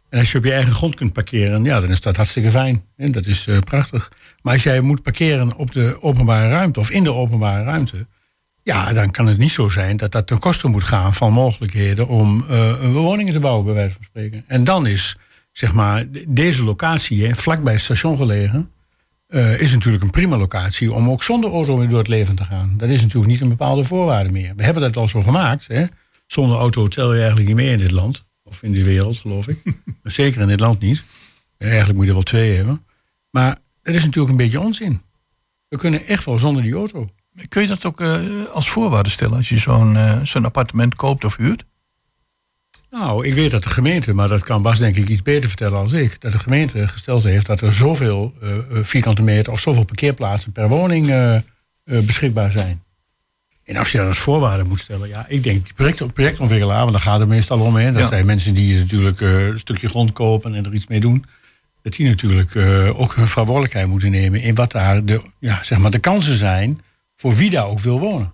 En 0.09 0.19
als 0.19 0.31
je 0.31 0.37
op 0.37 0.43
je 0.43 0.51
eigen 0.53 0.73
grond 0.73 0.95
kunt 0.95 1.13
parkeren, 1.13 1.63
ja, 1.63 1.79
dan 1.79 1.89
is 1.89 2.01
dat 2.01 2.15
hartstikke 2.15 2.51
fijn. 2.51 2.83
En 2.95 3.11
dat 3.11 3.25
is 3.25 3.47
uh, 3.47 3.59
prachtig. 3.59 4.11
Maar 4.41 4.53
als 4.53 4.63
jij 4.63 4.81
moet 4.81 5.01
parkeren 5.01 5.55
op 5.55 5.71
de 5.71 5.97
openbare 6.01 6.49
ruimte 6.49 6.79
of 6.79 6.91
in 6.91 7.03
de 7.03 7.13
openbare 7.13 7.63
ruimte, 7.63 8.07
ja, 8.63 8.93
dan 8.93 9.11
kan 9.11 9.27
het 9.27 9.37
niet 9.37 9.51
zo 9.51 9.69
zijn 9.69 9.97
dat 9.97 10.11
dat 10.11 10.27
ten 10.27 10.39
koste 10.39 10.67
moet 10.67 10.83
gaan 10.83 11.13
van 11.13 11.33
mogelijkheden 11.33 12.07
om 12.07 12.45
uh, 12.49 12.93
woningen 12.93 13.33
te 13.33 13.39
bouwen, 13.39 13.65
bij 13.65 13.73
wijze 13.73 13.93
van 13.93 14.03
spreken. 14.03 14.43
En 14.47 14.63
dan 14.63 14.87
is, 14.87 15.17
zeg 15.51 15.73
maar, 15.73 16.05
deze 16.27 16.63
locatie, 16.63 17.25
hè, 17.25 17.35
vlakbij 17.35 17.73
het 17.73 17.81
station 17.81 18.17
gelegen, 18.17 18.71
uh, 19.29 19.61
is 19.61 19.73
natuurlijk 19.73 20.03
een 20.03 20.09
prima 20.09 20.37
locatie 20.37 20.93
om 20.93 21.09
ook 21.09 21.23
zonder 21.23 21.51
auto 21.51 21.77
weer 21.77 21.87
door 21.87 21.97
het 21.97 22.07
leven 22.07 22.35
te 22.35 22.43
gaan. 22.43 22.73
Dat 22.77 22.89
is 22.89 23.01
natuurlijk 23.01 23.31
niet 23.31 23.41
een 23.41 23.49
bepaalde 23.49 23.83
voorwaarde 23.83 24.31
meer. 24.31 24.53
We 24.55 24.63
hebben 24.63 24.81
dat 24.81 24.97
al 24.97 25.07
zo 25.07 25.21
gemaakt. 25.21 25.67
Hè. 25.67 25.85
Zonder 26.27 26.57
auto 26.57 26.87
tel 26.87 27.13
je 27.13 27.17
eigenlijk 27.17 27.47
niet 27.47 27.57
meer 27.57 27.71
in 27.71 27.77
dit 27.77 27.91
land. 27.91 28.25
Of 28.47 28.63
in 28.63 28.71
de 28.71 28.83
wereld, 28.83 29.17
geloof 29.17 29.47
ik. 29.47 29.63
maar 30.03 30.11
zeker 30.11 30.41
in 30.41 30.47
dit 30.47 30.59
land 30.59 30.79
niet. 30.79 31.03
Eigenlijk 31.57 31.93
moet 31.93 32.03
je 32.03 32.09
er 32.09 32.15
wel 32.15 32.23
twee 32.23 32.55
hebben. 32.55 32.85
Maar 33.29 33.57
Dat 33.81 33.95
is 33.95 34.03
natuurlijk 34.03 34.31
een 34.31 34.37
beetje 34.37 34.59
onzin. 34.59 35.01
We 35.67 35.77
kunnen 35.77 36.05
echt 36.05 36.25
wel 36.25 36.39
zonder 36.39 36.63
die 36.63 36.73
auto. 36.73 37.09
Kun 37.49 37.61
je 37.61 37.67
dat 37.67 37.85
ook 37.85 38.01
eh, 38.01 38.45
als 38.45 38.69
voorwaarde 38.69 39.09
stellen 39.09 39.37
als 39.37 39.49
je 39.49 39.57
zo'n 39.57 39.97
eh, 39.97 40.21
zo'n 40.23 40.45
appartement 40.45 40.95
koopt 40.95 41.23
of 41.23 41.35
huurt? 41.35 41.65
Nou, 42.89 43.27
ik 43.27 43.33
weet 43.33 43.51
dat 43.51 43.63
de 43.63 43.69
gemeente, 43.69 44.13
maar 44.13 44.27
dat 44.27 44.43
kan 44.43 44.61
Bas 44.61 44.79
denk 44.79 44.95
ik 44.95 45.09
iets 45.09 45.21
beter 45.21 45.47
vertellen 45.47 45.77
als 45.77 45.93
ik, 45.93 46.21
dat 46.21 46.31
de 46.31 46.39
gemeente 46.39 46.87
gesteld 46.87 47.23
heeft 47.23 47.45
dat 47.45 47.61
er 47.61 47.73
zoveel 47.73 48.33
eh, 48.41 48.57
vierkante 48.81 49.21
meter 49.21 49.51
of 49.51 49.59
zoveel 49.59 49.83
parkeerplaatsen 49.83 50.51
per 50.51 50.69
woning 50.69 51.41
beschikbaar 51.83 52.51
zijn. 52.51 52.83
En 53.67 53.75
als 53.75 53.91
je 53.91 53.97
dat 53.97 54.07
als 54.07 54.17
voorwaarde 54.17 54.63
moet 54.63 54.79
stellen, 54.79 55.07
ja, 55.07 55.25
ik 55.27 55.43
denk 55.43 55.63
die 55.65 55.73
project, 55.73 56.13
projectontwikkelaar, 56.13 56.79
want 56.79 56.91
daar 56.91 57.01
gaat 57.01 57.19
het 57.19 57.29
meestal 57.29 57.59
om, 57.59 57.75
hè, 57.75 57.91
dat 57.91 58.01
Ja. 58.01 58.07
zijn 58.07 58.25
mensen 58.25 58.53
die 58.53 58.77
natuurlijk 58.77 59.21
eh, 59.21 59.47
een 59.47 59.59
stukje 59.59 59.89
grond 59.89 60.11
kopen 60.13 60.55
en 60.55 60.65
er 60.65 60.73
iets 60.73 60.87
mee 60.87 60.99
doen, 60.99 61.25
dat 61.81 61.93
die 61.93 62.07
natuurlijk 62.07 62.55
eh, 62.55 62.99
ook 62.99 63.15
hun 63.15 63.27
verantwoordelijkheid 63.27 63.87
moeten 63.87 64.11
nemen 64.11 64.41
in 64.41 64.55
wat 64.55 64.71
daar 64.71 65.05
de, 65.05 65.21
ja, 65.39 65.63
zeg 65.63 65.77
maar 65.77 65.91
de 65.91 65.99
kansen 65.99 66.37
zijn 66.37 66.81
voor 67.15 67.35
wie 67.35 67.49
daar 67.49 67.65
ook 67.65 67.79
wil 67.79 67.99
wonen. 67.99 68.33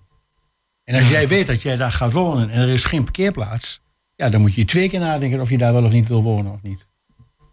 En 0.84 1.00
als 1.00 1.10
jij 1.10 1.28
weet 1.28 1.48
dat 1.48 1.62
jij 1.62 1.76
daar 1.76 1.91
gaat 1.91 2.12
wonen 2.12 2.50
en 2.50 2.62
er 2.62 2.69
is 2.69 2.84
geen 2.84 3.04
parkeerplaats, 3.04 3.82
ja, 4.15 4.30
dan 4.30 4.41
moet 4.41 4.54
je 4.54 4.65
twee 4.65 4.89
keer 4.89 5.00
nadenken 5.00 5.41
of 5.41 5.50
je 5.50 5.58
daar 5.58 5.74
wel 5.74 5.84
of 5.84 5.91
niet 5.91 6.08
wil 6.08 6.24
wonen 6.24 6.52
of 6.52 6.62
niet. 6.62 6.86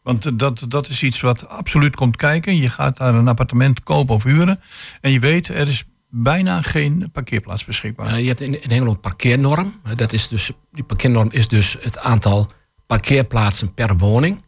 Want 0.02 0.26
eh, 0.26 0.32
dat, 0.36 0.64
dat 0.68 0.88
is 0.88 1.02
iets 1.02 1.20
wat 1.20 1.48
absoluut 1.48 1.96
komt 1.96 2.16
kijken. 2.16 2.56
Je 2.56 2.68
gaat 2.68 2.96
daar 2.96 3.14
een 3.14 3.28
appartement 3.28 3.82
kopen 3.82 4.14
of 4.14 4.22
huren. 4.22 4.60
En 5.00 5.10
je 5.10 5.20
weet, 5.20 5.48
er 5.48 5.68
is 5.68 5.84
bijna 6.10 6.62
geen 6.62 7.08
parkeerplaats 7.12 7.64
beschikbaar. 7.64 8.06
Eh, 8.06 8.20
je 8.20 8.26
hebt 8.26 8.40
in, 8.40 8.62
in 8.62 8.70
Engeland 8.70 8.94
een 8.94 9.00
parkeernorm. 9.00 9.80
Eh, 9.84 9.96
Dat 9.96 10.12
is 10.12 10.28
dus, 10.28 10.50
die 10.72 10.84
parkeernorm 10.84 11.28
is 11.30 11.48
dus 11.48 11.76
het 11.80 11.98
aantal 11.98 12.50
parkeerplaatsen 12.86 13.74
per 13.74 13.96
woning. 13.96 14.42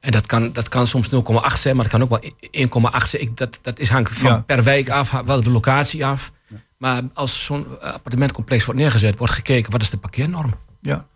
En 0.00 0.12
dat 0.12 0.26
kan, 0.26 0.52
dat 0.52 0.68
kan 0.68 0.86
soms 0.86 1.08
0,8 1.08 1.60
zijn, 1.60 1.76
maar 1.76 1.84
het 1.84 1.94
kan 1.94 2.02
ook 2.02 2.08
wel 2.08 2.30
1,8 2.50 3.08
zijn. 3.08 3.22
Ik- 3.22 3.36
Dat, 3.36 3.58
dat 3.62 3.78
is 3.78 3.88
hangt 3.88 4.12
van 4.12 4.30
Ja. 4.30 4.40
per 4.40 4.62
wijk 4.64 4.88
af, 4.90 5.10
wel 5.10 5.42
de 5.42 5.50
locatie 5.50 6.06
af. 6.06 6.32
Maar 6.78 7.02
als 7.14 7.44
zo'n 7.44 7.66
eh, 7.80 7.92
appartementcomplex 7.92 8.64
wordt 8.64 8.80
neergezet, 8.80 9.18
wordt 9.18 9.32
gekeken 9.32 9.70
wat 9.72 9.82
is 9.82 9.90
de 9.90 9.96
parkeernorm. 9.96 10.54
Ja, 10.80 11.06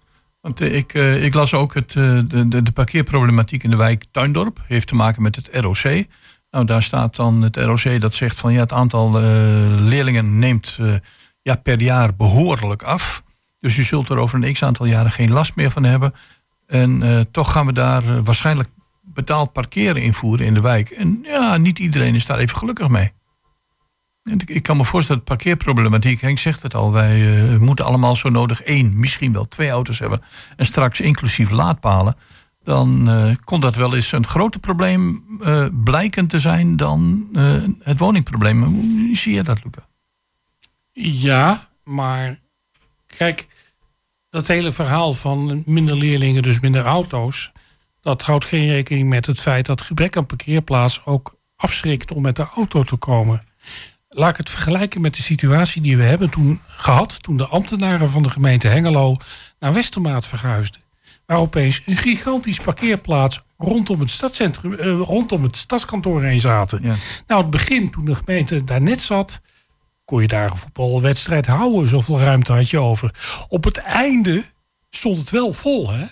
want 0.40 0.60
ik, 0.60 0.92
ik 0.94 1.34
las 1.34 1.54
ook 1.54 1.74
het, 1.74 1.92
de, 1.92 2.24
de, 2.48 2.62
de 2.62 2.72
parkeerproblematiek 2.72 3.62
in 3.62 3.70
de 3.70 3.76
wijk 3.76 4.04
Tuindorp. 4.10 4.60
Heeft 4.66 4.86
te 4.86 4.94
maken 4.94 5.22
met 5.22 5.36
het 5.36 5.48
ROC. 5.52 6.04
Nou, 6.50 6.64
daar 6.64 6.82
staat 6.82 7.16
dan 7.16 7.42
het 7.42 7.56
ROC 7.56 8.00
dat 8.00 8.12
zegt 8.12 8.36
van 8.36 8.52
ja, 8.52 8.60
het 8.60 8.72
aantal 8.72 9.18
eh, 9.18 9.24
leerlingen 9.78 10.38
neemt 10.38 10.76
eh, 10.80 10.94
ja, 11.42 11.54
per 11.54 11.80
jaar 11.80 12.16
behoorlijk 12.16 12.82
af. 12.82 13.22
Dus 13.60 13.76
je 13.76 13.82
zult 13.82 14.08
er 14.08 14.16
over 14.16 14.42
een 14.42 14.52
x 14.52 14.62
aantal 14.62 14.86
jaren 14.86 15.10
geen 15.10 15.30
last 15.30 15.56
meer 15.56 15.70
van 15.70 15.84
hebben. 15.84 16.12
En 16.66 17.02
eh, 17.02 17.20
toch 17.30 17.52
gaan 17.52 17.66
we 17.66 17.72
daar 17.72 18.22
waarschijnlijk 18.22 18.68
betaald 19.02 19.52
parkeren 19.52 20.02
invoeren 20.02 20.46
in 20.46 20.54
de 20.54 20.60
wijk. 20.60 20.90
En 20.90 21.18
ja, 21.22 21.56
niet 21.56 21.78
iedereen 21.78 22.14
is 22.14 22.26
daar 22.26 22.38
even 22.38 22.56
gelukkig 22.56 22.88
mee. 22.88 23.12
En 24.22 24.38
ik, 24.38 24.50
ik 24.50 24.62
kan 24.62 24.76
me 24.76 24.84
voorstellen, 24.84 25.22
dat 25.24 25.36
parkeerproblematiek, 25.36 26.20
Henk 26.20 26.38
zegt 26.38 26.62
het 26.62 26.74
al, 26.74 26.92
wij 26.92 27.58
moeten 27.58 27.84
allemaal 27.84 28.16
zo 28.16 28.28
nodig 28.28 28.62
één, 28.62 28.98
misschien 28.98 29.32
wel 29.32 29.48
twee 29.48 29.70
auto's 29.70 29.98
hebben. 29.98 30.22
En 30.56 30.66
straks 30.66 31.00
inclusief 31.00 31.50
laadpalen. 31.50 32.16
Dan 32.62 33.08
eh, 33.08 33.34
kon 33.44 33.60
dat 33.60 33.74
wel 33.74 33.94
eens 33.94 34.12
een 34.12 34.26
groter 34.26 34.60
probleem 34.60 35.24
eh, 35.40 35.66
blijken 35.84 36.26
te 36.26 36.38
zijn 36.38 36.76
dan 36.76 37.28
eh, 37.32 37.64
het 37.78 37.98
woningprobleem. 37.98 38.62
Hoe 38.62 39.16
zie 39.16 39.34
je 39.34 39.42
dat, 39.42 39.64
Luca? 39.64 39.88
Ja, 40.92 41.68
maar 41.84 42.38
kijk, 43.06 43.48
dat 44.30 44.46
hele 44.46 44.72
verhaal 44.72 45.14
van 45.14 45.62
minder 45.66 45.96
leerlingen, 45.96 46.42
dus 46.42 46.60
minder 46.60 46.84
auto's, 46.84 47.52
dat 48.00 48.22
houdt 48.22 48.44
geen 48.44 48.68
rekening 48.68 49.08
met 49.08 49.26
het 49.26 49.40
feit 49.40 49.66
dat 49.66 49.80
gebrek 49.80 50.16
aan 50.16 50.26
parkeerplaats 50.26 51.04
ook 51.04 51.38
afschrikt 51.56 52.12
om 52.12 52.22
met 52.22 52.36
de 52.36 52.46
auto 52.54 52.82
te 52.82 52.96
komen. 52.96 53.42
Laat 54.08 54.30
ik 54.30 54.36
het 54.36 54.50
vergelijken 54.50 55.00
met 55.00 55.14
de 55.14 55.22
situatie 55.22 55.82
die 55.82 55.96
we 55.96 56.02
hebben 56.02 56.30
toen 56.30 56.60
gehad 56.66 57.22
toen 57.22 57.36
de 57.36 57.46
ambtenaren 57.46 58.10
van 58.10 58.22
de 58.22 58.30
gemeente 58.30 58.68
Hengelo 58.68 59.16
naar 59.58 59.72
Westermaat 59.72 60.26
verhuisden. 60.26 60.80
Waar 61.30 61.38
opeens 61.38 61.82
een 61.86 61.96
gigantisch 61.96 62.60
parkeerplaats 62.60 63.40
rondom 63.56 64.00
het 64.00 64.10
stadscentrum, 64.10 64.74
eh, 64.74 65.00
rondom 65.00 65.42
het 65.42 65.56
stadskantoor 65.56 66.22
heen 66.22 66.40
zaten. 66.40 66.80
Ja. 66.82 66.94
Nou, 67.26 67.40
het 67.40 67.50
begin, 67.50 67.90
toen 67.90 68.04
de 68.04 68.14
gemeente 68.14 68.64
daar 68.64 68.82
net 68.82 69.00
zat, 69.00 69.40
kon 70.04 70.20
je 70.20 70.26
daar 70.26 70.50
een 70.50 70.56
voetbalwedstrijd 70.56 71.46
houden. 71.46 71.88
Zoveel 71.88 72.20
ruimte 72.20 72.52
had 72.52 72.70
je 72.70 72.78
over. 72.78 73.14
Op 73.48 73.64
het 73.64 73.76
einde 73.76 74.44
stond 74.88 75.18
het 75.18 75.30
wel 75.30 75.52
vol, 75.52 75.90
hè? 75.90 76.06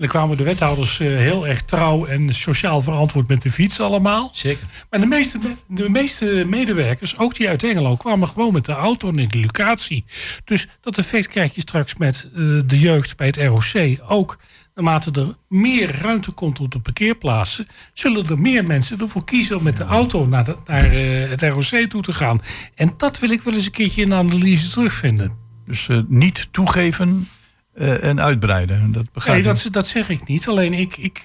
En 0.00 0.06
dan 0.06 0.14
kwamen 0.14 0.36
de 0.36 0.42
wethouders 0.44 1.00
eh, 1.00 1.06
heel 1.08 1.46
erg 1.46 1.62
trouw 1.62 2.04
en 2.06 2.34
sociaal 2.34 2.80
verantwoord 2.80 3.28
met 3.28 3.42
de 3.42 3.50
fiets 3.50 3.80
allemaal. 3.80 4.30
Zeker. 4.32 4.66
Maar 4.90 5.00
de 5.00 5.06
meeste, 5.06 5.38
me- 5.38 5.54
de 5.82 5.88
meeste 5.88 6.44
medewerkers, 6.48 7.18
ook 7.18 7.34
die 7.34 7.48
uit 7.48 7.62
Engelo, 7.62 7.96
kwamen 7.96 8.28
gewoon 8.28 8.52
met 8.52 8.64
de 8.64 8.72
auto 8.72 9.10
naar 9.10 9.28
de 9.28 9.38
locatie. 9.40 10.04
Dus 10.44 10.68
dat 10.80 10.98
effect 10.98 11.28
krijg 11.28 11.54
je 11.54 11.60
straks 11.60 11.96
met 11.96 12.28
eh, 12.34 12.40
de 12.66 12.78
jeugd 12.78 13.16
bij 13.16 13.26
het 13.26 13.36
ROC 13.36 13.98
ook. 14.08 14.38
Naarmate 14.74 15.10
er 15.20 15.34
meer 15.48 15.96
ruimte 16.00 16.30
komt 16.30 16.60
op 16.60 16.70
de 16.72 16.78
parkeerplaatsen, 16.80 17.66
zullen 17.92 18.28
er 18.28 18.38
meer 18.38 18.64
mensen 18.64 19.00
ervoor 19.00 19.24
kiezen 19.24 19.56
om 19.56 19.62
met 19.62 19.76
de 19.76 19.84
auto 19.84 20.26
naar, 20.26 20.44
de- 20.44 20.56
naar 20.66 20.84
eh, 20.84 21.28
het 21.30 21.42
ROC 21.42 21.88
toe 21.90 22.02
te 22.02 22.12
gaan. 22.12 22.40
En 22.74 22.94
dat 22.96 23.18
wil 23.18 23.30
ik 23.30 23.42
wel 23.42 23.54
eens 23.54 23.64
een 23.64 23.70
keertje 23.70 24.02
in 24.02 24.08
de 24.08 24.14
analyse 24.14 24.70
terugvinden. 24.70 25.32
Dus 25.66 25.88
eh, 25.88 26.00
niet 26.08 26.48
toegeven 26.52 27.28
eh, 27.74 28.04
en 28.04 28.20
uitbreiden. 28.20 28.92
Dat 28.92 29.12
begrijp 29.12 29.44
Nee, 29.44 29.54
dat, 29.54 29.68
dat 29.70 29.86
zeg 29.86 30.08
ik 30.08 30.26
niet. 30.26 30.48
Alleen 30.48 30.74
ik, 30.74 30.96
ik, 30.96 31.22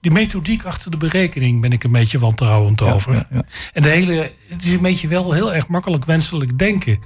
die 0.00 0.12
methodiek 0.12 0.64
achter 0.64 0.90
de 0.90 0.96
berekening 0.96 1.60
ben 1.60 1.72
ik 1.72 1.84
een 1.84 1.92
beetje 1.92 2.18
wantrouwend 2.18 2.82
over. 2.82 3.14
ja, 3.14 3.26
ja. 3.30 3.44
En 3.72 3.82
de 3.82 3.88
hele, 3.88 4.32
het 4.48 4.64
is 4.64 4.72
een 4.72 4.82
beetje 4.82 5.08
wel 5.08 5.32
heel 5.32 5.54
erg 5.54 5.68
makkelijk 5.68 6.04
wenselijk 6.04 6.58
denken. 6.58 6.98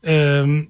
Ehm, 0.00 0.62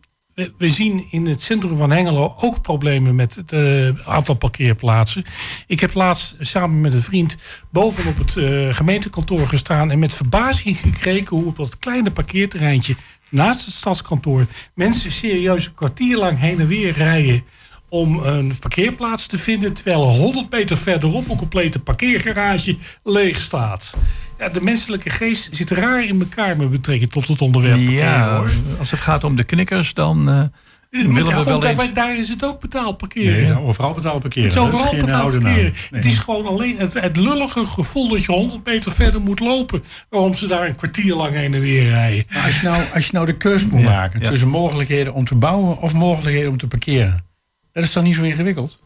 we, 0.56 0.68
zien 0.68 1.06
in 1.10 1.26
het 1.26 1.42
centrum 1.42 1.76
van 1.76 1.90
Hengelo 1.90 2.34
ook 2.40 2.62
problemen 2.62 3.14
met 3.14 3.34
het 3.34 3.52
eh, 3.52 3.88
aantal 4.08 4.34
parkeerplaatsen. 4.34 5.24
Ik 5.66 5.80
heb 5.80 5.94
laatst 5.94 6.36
samen 6.40 6.80
met 6.80 6.94
een 6.94 7.02
vriend 7.02 7.36
bovenop 7.70 8.18
het 8.18 8.36
eh, 8.36 8.74
gemeentekantoor 8.74 9.46
gestaan 9.46 9.90
en 9.90 9.98
met 9.98 10.14
verbazing 10.14 10.78
gekeken 10.78 11.36
hoe 11.36 11.46
op 11.46 11.56
dat 11.56 11.78
kleine 11.78 12.10
parkeerterreintje 12.10 12.96
naast 13.30 13.64
het 13.64 13.74
stadskantoor 13.74 14.46
mensen 14.74 15.12
serieus 15.12 15.66
een 15.66 15.74
kwartier 15.74 16.16
lang 16.16 16.38
heen 16.38 16.60
en 16.60 16.66
weer 16.66 16.92
rijden 16.92 17.44
om 17.88 18.18
een 18.18 18.58
parkeerplaats 18.58 19.26
te 19.26 19.38
vinden, 19.38 19.72
terwijl 19.72 20.04
100 20.04 20.50
meter 20.50 20.76
verderop 20.76 21.28
een 21.28 21.36
complete 21.36 21.78
parkeergarage 21.78 22.76
leeg 23.02 23.38
staat. 23.38 23.96
Ja, 24.38 24.48
de 24.48 24.60
menselijke 24.60 25.10
geest 25.10 25.56
zit 25.56 25.70
raar 25.70 26.04
in 26.04 26.20
elkaar 26.20 26.56
met 26.56 26.70
betrekking 26.70 27.10
tot 27.10 27.28
het 27.28 27.40
onderwerp 27.40 27.74
parkeren, 27.76 28.04
Ja, 28.04 28.36
hoor. 28.36 28.50
als 28.78 28.90
het 28.90 29.00
gaat 29.00 29.24
om 29.24 29.36
de 29.36 29.44
knikkers, 29.44 29.94
dan 29.94 30.28
eh, 30.28 30.42
willen 30.90 31.14
Ja, 31.24 31.38
we 31.38 31.44
wel 31.44 31.60
daar, 31.60 31.78
eens... 31.80 31.92
daar 31.92 32.16
is 32.16 32.28
het 32.28 32.44
ook 32.44 32.60
betaald 32.60 32.96
parkeren. 32.96 33.40
Nee, 33.40 33.48
nou, 33.48 33.66
overal 33.66 33.92
betaald 33.92 34.20
parkeren. 34.20 34.48
Het 34.48 34.58
is 34.58 34.62
overal 34.64 34.94
betaald 34.96 35.32
parkeren. 35.32 35.62
Nee. 35.62 35.72
Het 35.90 36.04
is 36.04 36.18
gewoon 36.18 36.46
alleen 36.46 36.78
het, 36.78 36.94
het 36.94 37.16
lullige 37.16 37.64
gevoel 37.64 38.08
dat 38.08 38.24
je 38.24 38.32
100 38.32 38.66
meter 38.66 38.92
verder 38.92 39.20
moet 39.20 39.40
lopen. 39.40 39.82
Waarom 40.08 40.34
ze 40.34 40.46
daar 40.46 40.66
een 40.66 40.76
kwartier 40.76 41.14
lang 41.14 41.34
heen 41.34 41.54
en 41.54 41.60
weer 41.60 41.88
rijden. 41.88 42.24
Maar 42.32 42.44
als 42.44 42.60
je 42.60 42.66
nou, 42.68 42.82
als 42.94 43.04
je 43.06 43.10
nou 43.12 43.26
de 43.26 43.36
keus 43.36 43.66
moet 43.66 43.80
Ja, 43.82 43.90
maken 43.90 44.20
ja. 44.20 44.30
tussen 44.30 44.48
mogelijkheden 44.48 45.14
om 45.14 45.24
te 45.24 45.34
bouwen 45.34 45.78
of 45.80 45.92
mogelijkheden 45.94 46.50
om 46.50 46.56
te 46.58 46.66
parkeren, 46.66 47.24
dat 47.72 47.84
is 47.84 47.90
toch 47.90 48.02
niet 48.02 48.14
zo 48.14 48.22
ingewikkeld? 48.22 48.78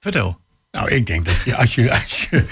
Vertel. 0.00 0.38
Nou, 0.76 0.90
ik 0.90 1.06
denk 1.06 1.24
dat 1.24 1.34
je, 1.44 1.56
als, 1.56 1.74
je, 1.74 1.92
als, 1.92 2.26
je, 2.30 2.44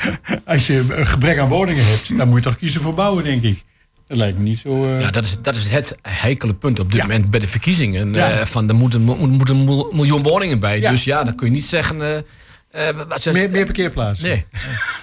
als 0.44 0.66
je 0.66 0.84
een 0.90 1.06
gebrek 1.06 1.38
aan 1.38 1.48
woningen 1.48 1.84
hebt, 1.86 2.16
dan 2.16 2.28
moet 2.28 2.36
je 2.36 2.42
toch 2.44 2.56
kiezen 2.56 2.80
voor 2.80 2.94
bouwen, 2.94 3.24
denk 3.24 3.42
ik. 3.42 3.62
Dat 4.08 4.16
lijkt 4.18 4.38
me 4.38 4.44
niet 4.44 4.58
zo. 4.58 4.86
eh, 4.86 5.00
Ja, 5.00 5.10
dat 5.10 5.24
is, 5.24 5.36
dat 5.42 5.54
is 5.54 5.68
het 5.68 5.94
heikele 6.02 6.54
punt 6.54 6.80
op 6.80 6.90
dit 6.92 7.00
Ja. 7.00 7.06
moment 7.06 7.30
bij 7.30 7.40
de 7.40 7.46
verkiezingen. 7.46 8.12
Ja. 8.14 8.30
Eh, 8.30 8.46
van, 8.46 8.68
er 8.68 8.74
moeten, 8.74 9.00
mo- 9.00 9.26
moeten 9.26 9.56
een 9.56 9.64
mil- 9.64 9.90
miljoen 9.92 10.22
woningen 10.22 10.58
bij. 10.60 10.80
Ja. 10.80 10.90
Dus 10.90 11.04
ja, 11.04 11.24
dan 11.24 11.34
kun 11.34 11.46
je 11.46 11.52
niet 11.52 11.64
zeggen... 11.64 12.02
eh, 12.02 12.88
eh, 12.88 12.96
wat 13.08 13.24
meer, 13.32 13.50
meer 13.50 13.64
parkeerplaatsen. 13.64 14.28
Nee. 14.28 14.44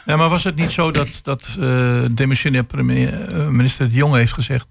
Ja, 0.05 0.15
maar 0.15 0.29
was 0.29 0.43
het 0.43 0.55
niet 0.55 0.71
zo 0.71 0.91
dat, 0.91 1.19
dat 1.23 1.49
eh 1.59 2.03
demissionair 2.13 2.63
premier, 2.63 3.13
minister 3.53 3.87
De 3.89 3.95
Jonge 3.95 4.17
heeft 4.17 4.33
gezegd... 4.33 4.67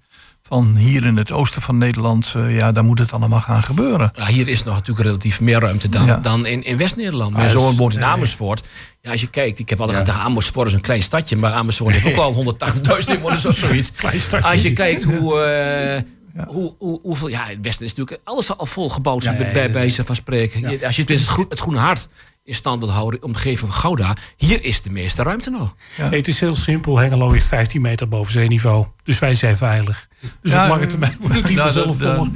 van 0.51 0.75
hier 0.75 1.05
in 1.05 1.17
het 1.17 1.31
oosten 1.31 1.61
van 1.61 1.77
Nederland, 1.77 2.33
eh, 2.35 2.55
ja, 2.55 2.71
daar 2.71 2.83
moet 2.83 2.99
het 2.99 3.13
allemaal 3.13 3.39
gaan 3.39 3.63
gebeuren. 3.63 4.11
Ja, 4.15 4.25
hier 4.25 4.47
is 4.47 4.63
nog 4.63 4.73
natuurlijk 4.73 5.05
relatief 5.07 5.41
meer 5.41 5.59
ruimte 5.59 5.89
dan, 5.89 6.05
Ja. 6.05 6.17
dan 6.17 6.45
in, 6.45 6.63
in 6.63 6.77
West-Nederland. 6.77 7.33
Mijn 7.33 7.45
Ah, 7.45 7.51
zoon 7.51 7.75
woont 7.75 7.93
in. 7.93 8.03
Amersfoort. 8.03 8.63
Ja, 9.01 9.11
als 9.11 9.21
je 9.21 9.27
kijkt, 9.27 9.59
ik 9.59 9.69
heb 9.69 9.79
altijd 9.81 9.97
gedacht, 9.97 10.19
Amersfoort 10.19 10.67
is 10.67 10.73
een 10.73 10.81
klein 10.81 11.03
stadje. 11.03 11.35
Maar 11.35 11.51
Amersfoort 11.53 11.95
heeft 11.95 12.17
ook 12.17 12.23
al 12.23 12.55
180.000 13.03 13.11
inwoners 13.15 13.45
of 13.45 13.57
zoiets. 13.57 13.91
Als 14.41 14.61
je 14.61 14.73
kijkt 14.73 15.03
hoe... 15.03 15.39
eh, 15.41 16.01
Hoe, 16.47 16.75
hoe, 16.79 16.99
hoeveel, 17.01 17.27
ja, 17.27 17.45
het 17.45 17.57
Westen 17.61 17.85
is 17.85 17.93
natuurlijk 17.95 18.21
alles 18.23 18.57
al 18.57 18.65
vol 18.65 18.89
gebouwd, 18.89 19.23
Ja, 19.23 19.35
bij, 19.35 19.63
ja, 19.63 19.69
bij, 19.69 19.85
ja, 19.95 20.03
van 20.03 20.15
spreken. 20.15 20.69
Je- 20.69 20.85
Als 20.85 20.95
je 20.95 21.01
het, 21.01 21.11
het, 21.11 21.27
groen, 21.27 21.45
het 21.49 21.59
Groene 21.59 21.79
Hart 21.79 22.07
in 22.43 22.53
stand 22.53 22.83
wil 22.83 22.91
houden, 22.91 23.23
omgeving 23.23 23.59
van 23.59 23.71
Gouda, 23.71 24.15
hier 24.37 24.63
is 24.63 24.81
de 24.81 24.89
meeste 24.89 25.23
ruimte 25.23 25.49
nog. 25.49 25.75
Het 25.95 26.27
is 26.27 26.39
heel 26.39 26.55
simpel. 26.55 26.97
Hengelo 26.97 27.31
ligt 27.31 27.47
15 27.47 27.81
meter 27.81 28.07
boven 28.07 28.31
zeeniveau. 28.31 28.85
Dus 29.03 29.19
wij 29.19 29.33
zijn 29.33 29.57
veilig. 29.57 30.07
Dus 30.41 30.51
Ja, 30.51 30.63
op 30.63 30.69
lange 30.69 30.87
termijn 30.87 31.15
wordt 31.19 31.35
het 31.35 31.47
niet 31.47 31.57
Nou, 31.57 31.71
vanzelf 31.71 31.97
dat- 31.97 32.27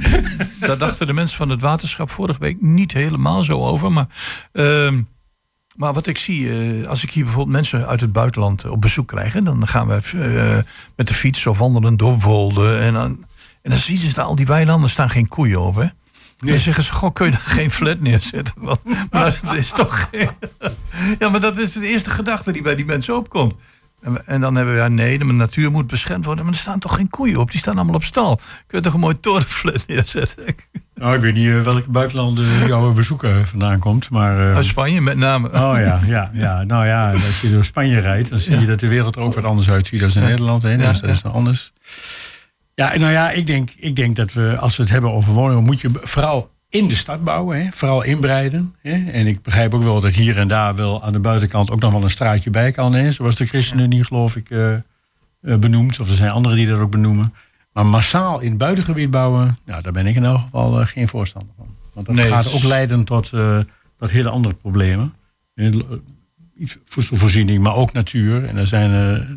Daar 0.60 0.78
dachten 0.78 1.06
de 1.06 1.12
mensen 1.12 1.36
van 1.36 1.48
het 1.48 1.60
waterschap 1.60 2.10
vorige 2.10 2.38
week 2.40 2.60
niet 2.62 2.92
helemaal 2.92 3.42
zo 3.44 3.64
over. 3.64 3.92
Maar 3.92 4.06
ehm, 4.52 5.00
Maar 5.76 5.92
wat 5.92 6.06
ik 6.06 6.18
zie, 6.18 6.50
eh, 6.80 6.88
als 6.88 7.02
ik 7.02 7.10
hier 7.10 7.24
bijvoorbeeld 7.24 7.56
mensen 7.56 7.86
uit 7.86 8.00
het 8.00 8.12
buitenland 8.12 8.64
op 8.64 8.80
bezoek 8.80 9.08
krijg... 9.08 9.32
dan 9.32 9.66
gaan 9.68 9.86
we 9.86 10.00
eh, 10.12 10.72
met 10.96 11.08
de 11.08 11.14
fiets 11.14 11.46
of 11.46 11.58
wandelen 11.58 11.96
door 11.96 12.18
Wolde. 12.18 12.76
En 12.76 12.92
dan, 12.92 13.24
en 13.62 13.70
dan 13.70 13.78
zien 13.78 13.96
ze 13.98 14.22
al 14.22 14.34
die 14.36 14.46
weilanden 14.46 14.90
staan 14.90 15.10
geen 15.10 15.28
koeien 15.28 15.60
op. 15.60 15.74
Hè? 15.76 15.86
Dan 16.38 16.58
zeggen 16.58 16.84
ze, 16.84 16.92
goh, 16.92 17.12
kun 17.12 17.26
je 17.26 17.32
daar 17.32 17.40
geen 17.40 17.70
flat 17.70 18.00
neerzetten? 18.00 18.54
Want, 18.58 18.80
maar 19.10 19.38
dat 19.44 19.54
is 19.56 19.70
toch. 19.70 20.08
Ja, 21.18 21.28
maar 21.28 21.40
dat 21.40 21.58
is 21.58 21.72
de 21.72 21.86
eerste 21.86 22.10
gedachte 22.10 22.52
die 22.52 22.62
bij 22.62 22.74
die 22.74 22.84
mensen 22.84 23.16
opkomt. 23.16 23.54
En, 24.02 24.26
en 24.26 24.40
dan 24.40 24.54
hebben 24.54 24.74
we, 24.74 24.80
ja 24.80 24.88
nee, 24.88 25.18
de 25.18 25.24
natuur 25.24 25.70
moet 25.70 25.86
beschermd 25.86 26.24
worden. 26.24 26.44
Maar 26.44 26.54
er 26.54 26.60
staan 26.60 26.78
toch 26.78 26.94
geen 26.94 27.10
koeien 27.10 27.36
op? 27.36 27.50
Die 27.50 27.60
staan 27.60 27.74
allemaal 27.76 27.94
op 27.94 28.04
stal. 28.04 28.36
Kun 28.66 28.78
je 28.78 28.84
toch 28.84 28.94
een 28.94 29.00
mooi 29.00 29.20
torenflat 29.20 29.84
neerzetten? 29.86 30.44
Nou, 30.94 31.14
ik 31.14 31.20
weet 31.20 31.34
niet 31.34 31.48
eh, 31.48 31.62
welke 31.62 31.90
buitenlanden 31.90 32.66
jouw 32.66 32.92
bezoeker 32.92 33.46
vandaan 33.46 33.78
komt, 33.78 34.10
maar... 34.10 34.50
eh, 34.50 34.56
Uit 34.56 34.64
Spanje 34.64 35.00
met 35.00 35.16
name. 35.16 35.46
Oh 35.48 35.52
ja, 35.78 36.00
ja, 36.06 36.30
ja. 36.32 36.62
Nou 36.64 36.86
ja, 36.86 37.12
als 37.12 37.40
je 37.40 37.50
door 37.50 37.64
Spanje 37.64 37.98
rijdt, 38.00 38.30
dan 38.30 38.38
zie 38.38 38.58
je 38.60 38.66
dat 38.66 38.80
de 38.80 38.88
wereld 38.88 39.16
er 39.16 39.22
ook 39.22 39.34
wat 39.34 39.44
anders 39.44 39.70
uitziet 39.70 40.00
dan 40.00 40.10
in 40.14 40.20
Nederland. 40.22 40.62
Hè? 40.62 40.76
Dus 40.76 41.00
dat 41.00 41.10
is 41.10 41.22
dan 41.22 41.32
anders. 41.32 41.72
Ja, 42.76 42.96
nou 42.96 43.12
ja, 43.12 43.30
ik 43.30 43.46
denk, 43.46 43.70
ik 43.76 43.96
denk 43.96 44.16
dat 44.16 44.32
we, 44.32 44.56
als 44.58 44.76
we 44.76 44.82
het 44.82 44.92
hebben 44.92 45.12
over 45.12 45.32
woningen, 45.32 45.64
moet 45.64 45.80
je 45.80 45.90
vooral 45.92 46.50
in 46.68 46.88
de 46.88 46.94
stad 46.94 47.24
bouwen. 47.24 47.62
Hè? 47.64 47.68
Vooral 47.72 48.02
inbreiden. 48.02 48.74
Hè? 48.82 49.10
En 49.10 49.26
ik 49.26 49.42
begrijp 49.42 49.74
ook 49.74 49.82
wel 49.82 50.00
dat 50.00 50.12
hier 50.12 50.38
en 50.38 50.48
daar 50.48 50.74
wel 50.74 51.04
aan 51.04 51.12
de 51.12 51.18
buitenkant 51.18 51.70
ook 51.70 51.80
nog 51.80 51.92
wel 51.92 52.02
een 52.02 52.10
straatje 52.10 52.50
bij 52.50 52.72
kan. 52.72 52.94
Hè? 52.94 53.12
Zoals 53.12 53.36
de 53.36 53.46
ChristenUnie, 53.46 54.04
geloof 54.04 54.36
ik, 54.36 54.50
eh, 54.50 54.74
benoemt. 55.40 56.00
Of 56.00 56.08
er 56.08 56.14
zijn 56.14 56.30
anderen 56.30 56.58
die 56.58 56.66
dat 56.66 56.78
ook 56.78 56.90
benoemen. 56.90 57.34
Maar 57.72 57.86
massaal 57.86 58.40
in 58.40 58.48
het 58.48 58.58
buitengebied 58.58 59.10
bouwen, 59.10 59.58
nou, 59.64 59.82
daar 59.82 59.92
ben 59.92 60.06
ik 60.06 60.14
in 60.16 60.24
elk 60.24 60.40
geval 60.40 60.80
eh, 60.80 60.86
geen 60.86 61.08
voorstander 61.08 61.54
van. 61.56 61.66
Want 61.94 62.06
dat 62.06 62.14
Nee, 62.14 62.28
gaat 62.30 62.52
ook 62.52 62.62
leiden 62.62 63.04
tot, 63.04 63.32
tot 63.98 64.10
hele 64.10 64.28
andere 64.28 64.54
problemen. 64.54 65.14
Iets 66.58 66.76
Voedselvoorziening, 66.84 67.62
maar 67.62 67.74
ook 67.74 67.92
natuur. 67.92 68.44
En 68.44 68.56
er 68.56 68.66
zijn, 68.66 68.90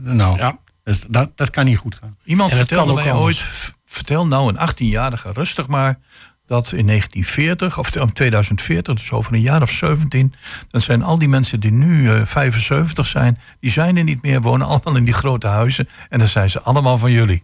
nou, 0.04 0.38
Ja. 0.38 0.60
Dus 0.90 1.04
dat, 1.08 1.30
dat 1.36 1.50
kan 1.50 1.66
niet 1.66 1.78
goed 1.78 1.96
gaan. 1.96 2.18
Iemand 2.24 2.54
vertelde 2.54 2.94
mij 2.94 3.14
ooit, 3.14 3.44
vertel 3.86 4.28
nou 4.28 4.56
een 4.56 4.70
18-jarige 4.70 5.32
rustig 5.32 5.68
maar, 5.68 6.00
dat 6.48 6.72
in 6.72 6.88
1940 6.88 7.80
of 7.80 7.96
in 7.96 8.14
2040, 8.14 8.94
dus 8.94 9.12
over 9.12 9.34
een 9.34 9.42
jaar 9.42 9.62
of 9.62 9.72
17, 9.72 10.34
dan 10.70 10.82
zijn 10.82 11.04
al 11.04 11.20
die 11.20 11.28
mensen 11.28 11.60
die 11.60 11.72
nu 11.72 12.12
eh, 12.12 12.26
75 12.26 13.06
zijn, 13.06 13.40
die 13.60 13.72
zijn 13.72 13.98
er 13.98 14.04
niet 14.04 14.22
meer, 14.22 14.42
wonen 14.42 14.68
allemaal 14.68 14.96
in 14.96 15.04
die 15.04 15.14
grote 15.14 15.48
huizen 15.48 15.88
en 16.10 16.20
dan 16.20 16.28
zijn 16.28 16.50
ze 16.50 16.62
allemaal 16.62 16.98
van 16.98 17.12
jullie. 17.12 17.44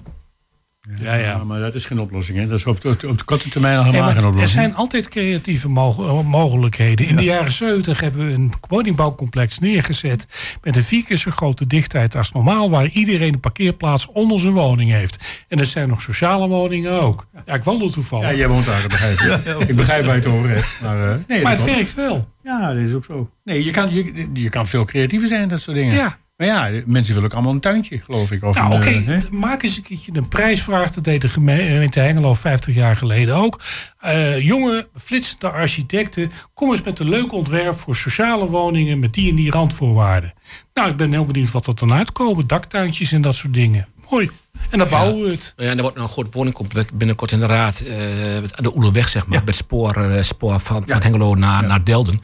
Ja, 0.99 1.13
ja. 1.15 1.43
maar 1.43 1.59
dat 1.59 1.73
is 1.75 1.85
geen 1.85 1.99
oplossing. 1.99 2.37
Hè? 2.37 2.47
Dat 2.47 2.57
is 2.59 2.65
op 2.65 2.81
de, 2.81 2.89
op 3.07 3.17
de 3.17 3.23
korte 3.23 3.49
termijn 3.49 3.77
al 3.77 3.83
helemaal 3.83 4.07
Ja, 4.07 4.13
geen 4.13 4.21
er 4.23 4.27
oplossing. 4.29 4.61
zijn 4.61 4.75
altijd 4.75 5.07
creatieve 5.09 5.69
moge- 5.69 6.23
mogelijkheden. 6.23 7.07
In 7.07 7.15
de 7.15 7.23
jaren 7.23 7.51
70 7.51 7.99
hebben 7.99 8.25
we 8.27 8.33
een 8.33 8.53
woningbouwcomplex 8.69 9.59
neergezet 9.59 10.27
met 10.63 10.75
een 10.75 10.83
vier 10.83 11.03
keer 11.05 11.17
zo 11.17 11.31
grote 11.31 11.67
dichtheid 11.67 12.15
als 12.15 12.31
normaal, 12.31 12.69
waar 12.69 12.87
iedereen 12.87 13.33
een 13.33 13.39
parkeerplaats 13.39 14.07
onder 14.07 14.39
zijn 14.39 14.53
woning 14.53 14.91
heeft. 14.91 15.43
En 15.47 15.59
er 15.59 15.65
zijn 15.65 15.87
nog 15.87 16.01
sociale 16.01 16.47
woningen 16.47 17.01
ook. 17.01 17.25
Ja, 17.45 17.53
ik 17.53 17.63
wandel 17.63 17.89
toevallig. 17.89 18.29
Ja, 18.29 18.35
jij 18.35 18.47
woont 18.47 18.65
daar, 18.65 18.81
dat 18.81 18.89
begrijp 18.91 19.19
ik. 19.19 19.67
ik 19.69 19.75
begrijp 19.75 20.05
waar 20.05 20.15
je 20.15 20.21
het 20.21 20.29
over 20.31 20.49
hebt. 20.49 20.79
Maar, 20.81 21.11
eh, 21.11 21.15
nee, 21.27 21.41
maar 21.41 21.51
het 21.51 21.63
werkt 21.63 21.93
wel. 21.93 22.27
Ja, 22.43 22.73
dat 22.73 22.83
is 22.83 22.93
ook 22.93 23.05
zo. 23.05 23.29
Nee, 23.43 23.63
je 23.63 23.71
kan, 23.71 23.93
je, 23.93 24.27
je 24.33 24.49
kan 24.49 24.67
veel 24.67 24.85
creatiever 24.85 25.27
zijn, 25.27 25.47
dat 25.47 25.61
soort 25.61 25.75
dingen. 25.77 25.93
Ja. 25.95 26.17
Maar 26.37 26.47
ja, 26.47 26.81
mensen 26.85 27.13
willen 27.13 27.29
ook 27.29 27.33
allemaal 27.35 27.53
een 27.53 27.59
tuintje, 27.59 28.01
geloof 28.01 28.31
ik. 28.31 28.43
Of 28.43 28.55
Nou, 28.55 28.73
oké, 28.75 29.21
maak 29.31 29.63
eens 29.63 29.77
een 29.77 29.83
keertje 29.83 30.11
een 30.15 30.27
prijsvraag. 30.27 30.91
Dat 30.91 31.03
deed 31.03 31.21
de 31.21 31.29
gemeente 31.29 31.99
Hengelo 31.99 32.33
50 32.33 32.75
jaar 32.75 32.95
geleden 32.95 33.35
ook. 33.35 33.61
Eh, 33.99 34.39
jonge, 34.41 34.87
flitsende 35.03 35.49
architecten, 35.49 36.31
kom 36.53 36.71
eens 36.71 36.81
met 36.81 36.99
een 36.99 37.09
leuk 37.09 37.31
ontwerp 37.33 37.79
voor 37.79 37.95
sociale 37.95 38.45
woningen 38.45 38.99
met 38.99 39.13
die 39.13 39.29
en 39.29 39.35
die 39.35 39.51
randvoorwaarden. 39.51 40.33
Nou, 40.73 40.89
ik 40.89 40.95
ben 40.97 41.11
heel 41.11 41.25
benieuwd 41.25 41.51
wat 41.51 41.67
er 41.67 41.75
dan 41.75 41.93
uitkomen. 41.93 42.47
Daktuintjes 42.47 43.11
en 43.11 43.21
dat 43.21 43.35
soort 43.35 43.53
dingen. 43.53 43.87
Mooi. 44.09 44.29
En 44.69 44.77
dan 44.79 44.89
bouwen 44.89 45.23
we 45.23 45.29
het. 45.29 45.53
Ja, 45.57 45.63
en 45.69 45.75
er 45.75 45.81
wordt 45.81 45.95
nou 45.95 46.07
een 46.07 46.13
goed 46.13 46.33
woningcomplex 46.33 46.89
binnenkort 46.93 47.31
in 47.31 47.39
de 47.39 47.45
raad. 47.45 47.79
eh, 47.79 48.35
aan 48.37 48.63
de 48.63 48.75
Oelerweg, 48.75 49.09
zeg 49.09 49.27
maar. 49.27 49.41
Met 49.45 49.55
spoor, 49.55 49.95
eh, 49.95 50.21
spoor 50.23 50.59
van, 50.59 50.83
van 50.87 51.01
Hengelo 51.01 51.35
naar, 51.35 51.67
naar 51.67 51.83
Delden. 51.83 52.21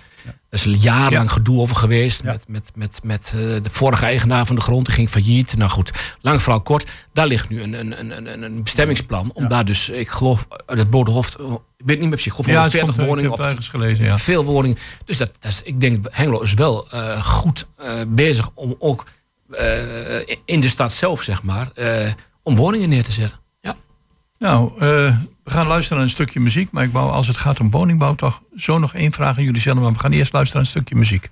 Daar 0.52 0.60
is 0.60 0.66
een 0.66 0.80
jarenlang 0.80 1.32
gedoe 1.32 1.60
over 1.60 1.76
geweest. 1.76 2.24
Met, 2.24 2.48
met, 2.48 2.72
met, 2.76 3.00
met 3.04 3.34
eh, 3.36 3.42
de 3.42 3.70
vorige 3.70 4.06
eigenaar 4.06 4.46
van 4.46 4.56
de 4.56 4.62
grond. 4.62 4.86
Die 4.86 4.96
ging 4.96 5.10
failliet. 5.10 5.58
Nou 5.58 5.70
goed, 5.70 5.92
lang 6.22 6.42
verhaal 6.42 6.62
kort. 6.62 6.90
Daar 7.14 7.28
ligt 7.28 7.50
nu 7.50 7.62
een, 7.62 7.74
een, 7.74 8.00
een, 8.00 8.34
een, 8.34 8.44
een 8.44 8.64
bestemmingsplan. 8.64 9.32
Om 9.34 9.48
daar 9.48 9.66
dus, 9.66 9.90
ik 9.90 10.10
geloof, 10.10 10.48
het 10.66 10.90
Bodenhof... 10.90 11.36
Ik 11.78 11.86
weet 11.86 12.00
niet 12.00 12.10
meer 12.10 12.10
precies. 12.10 12.38
Het 12.38 12.46
140 12.46 12.82
stond, 12.82 12.98
eh, 12.98 13.04
ik 13.04 13.10
woningen. 13.10 13.58
of 13.58 13.66
gelezen, 13.68 14.06
ja. 14.06 14.18
Veel 14.18 14.44
woningen. 14.44 14.78
Dus 15.06 15.18
dat, 15.18 15.32
dat 15.40 15.52
is, 15.52 15.62
ik 15.64 15.80
denk, 15.80 16.06
Hengelo 16.10 16.42
is 16.42 16.54
wel 16.54 16.90
eh, 16.90 17.24
goed 17.24 17.68
eh, 17.78 18.02
bezig 18.08 18.50
om 18.54 18.76
ook 18.80 19.06
in 20.46 20.60
de 20.60 20.70
stad 20.70 20.94
zelf, 20.94 21.22
zeg 21.22 21.44
maar, 21.44 21.72
om 22.44 22.56
woningen 22.56 22.90
neer 22.90 23.04
te 23.04 23.12
zetten. 23.12 23.40
Nou, 24.42 24.72
eh, 24.74 24.80
we 25.44 25.52
gaan 25.52 25.68
luisteren 25.68 25.98
naar 25.98 26.06
een 26.06 26.14
stukje 26.14 26.40
muziek, 26.40 26.72
maar 26.72 26.84
ik 26.84 26.92
wou 26.92 27.12
als 27.12 27.28
het 27.28 27.38
gaat 27.38 27.60
om 27.60 27.72
woningbouw 27.72 28.16
toch 28.16 28.42
zo 28.56 28.80
nog 28.80 28.94
één 28.94 29.12
vraag 29.12 29.38
aan 29.38 29.44
jullie 29.44 29.62
stellen, 29.62 29.82
maar 29.82 29.92
we 29.92 30.00
gaan 30.00 30.12
eerst 30.12 30.34
luisteren 30.34 30.64
naar 30.64 30.74
een 30.74 30.82
stukje 30.82 30.96
muziek. 30.96 31.30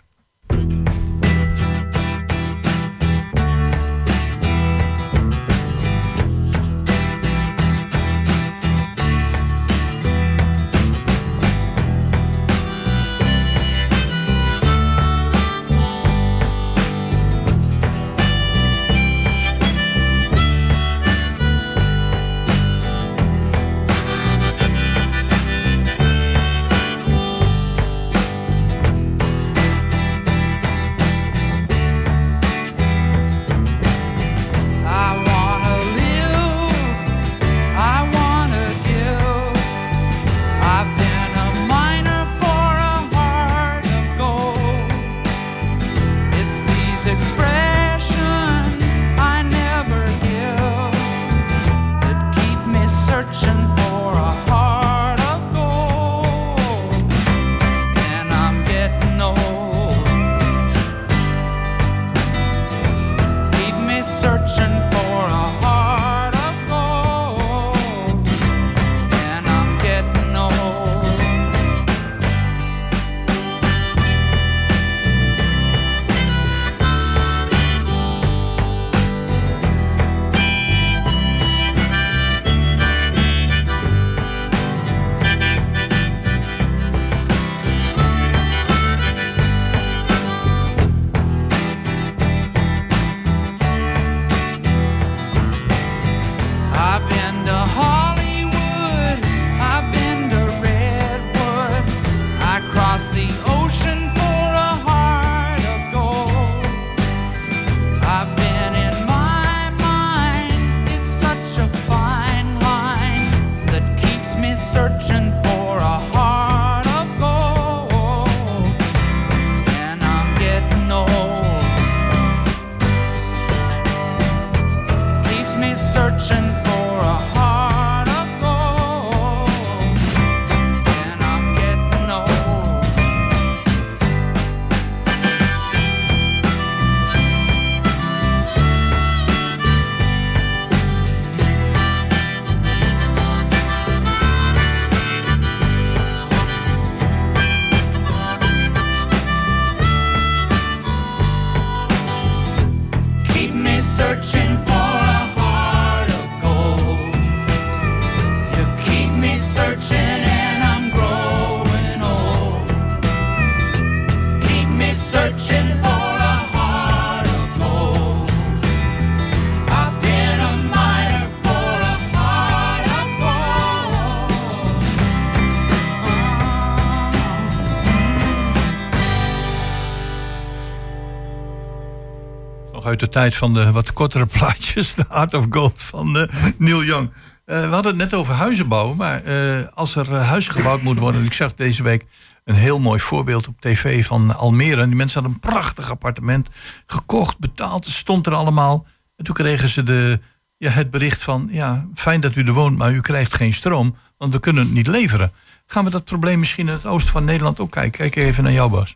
De 183.00 183.08
tijd 183.08 183.36
van 183.36 183.54
de 183.54 183.72
wat 183.72 183.94
kortere 183.94 184.26
plaatjes. 184.38 184.96
De 184.96 185.08
Art 185.08 185.34
of 185.34 185.46
Gold 185.50 185.84
van 185.84 186.18
eh, 186.18 186.54
Neil 186.58 186.84
Young. 186.84 187.12
Eh, 187.46 187.62
we 187.62 187.74
hadden 187.74 187.92
het 187.92 188.02
net 188.02 188.14
over 188.14 188.34
huizen 188.34 188.68
bouwen. 188.68 188.98
Maar 188.98 189.24
eh, 189.24 189.68
als 189.74 189.96
er 189.96 190.14
huizen 190.14 190.54
gebouwd 190.54 190.82
moet 190.82 191.00
worden. 191.00 191.24
Ik 191.24 191.34
zag 191.34 191.54
deze 191.54 191.84
week 191.84 192.06
een 192.44 192.56
heel 192.56 192.80
mooi 192.80 193.00
voorbeeld 193.00 193.48
op 193.48 193.62
tv 193.62 194.06
van 194.06 194.36
Almere. 194.36 194.86
Die 194.86 194.96
mensen 194.96 195.22
hadden 195.22 195.40
een 195.42 195.52
prachtig 195.52 195.90
appartement 195.90 196.48
gekocht, 196.86 197.40
betaald. 197.40 197.86
Stond 197.86 198.28
er 198.28 198.34
allemaal. 198.34 198.86
En 199.16 199.26
toen 199.26 199.36
kregen 199.36 199.70
ze 199.70 199.84
de, 199.84 200.20
ja, 200.58 200.70
het 200.70 200.90
bericht 200.90 201.24
van... 201.24 201.48
ja, 201.52 201.88
fijn 201.96 202.22
dat 202.22 202.36
u 202.36 202.44
er 202.44 202.54
woont, 202.54 202.78
maar 202.78 202.94
u 202.94 203.02
krijgt 203.02 203.34
geen 203.34 203.54
stroom. 203.54 203.96
Want 204.18 204.34
we 204.34 204.40
kunnen 204.40 204.64
het 204.64 204.74
niet 204.74 204.88
leveren. 204.88 205.32
Gaan 205.66 205.84
we 205.84 205.90
dat 205.90 206.04
probleem 206.04 206.40
misschien 206.40 206.68
in 206.68 206.74
het 206.74 206.86
oosten 206.86 207.12
van 207.12 207.26
Nederland 207.26 207.60
ook 207.60 207.72
kijken? 207.72 208.10
Kijk 208.10 208.16
even 208.16 208.44
naar 208.44 208.54
jou, 208.54 208.70
Bas. 208.70 208.96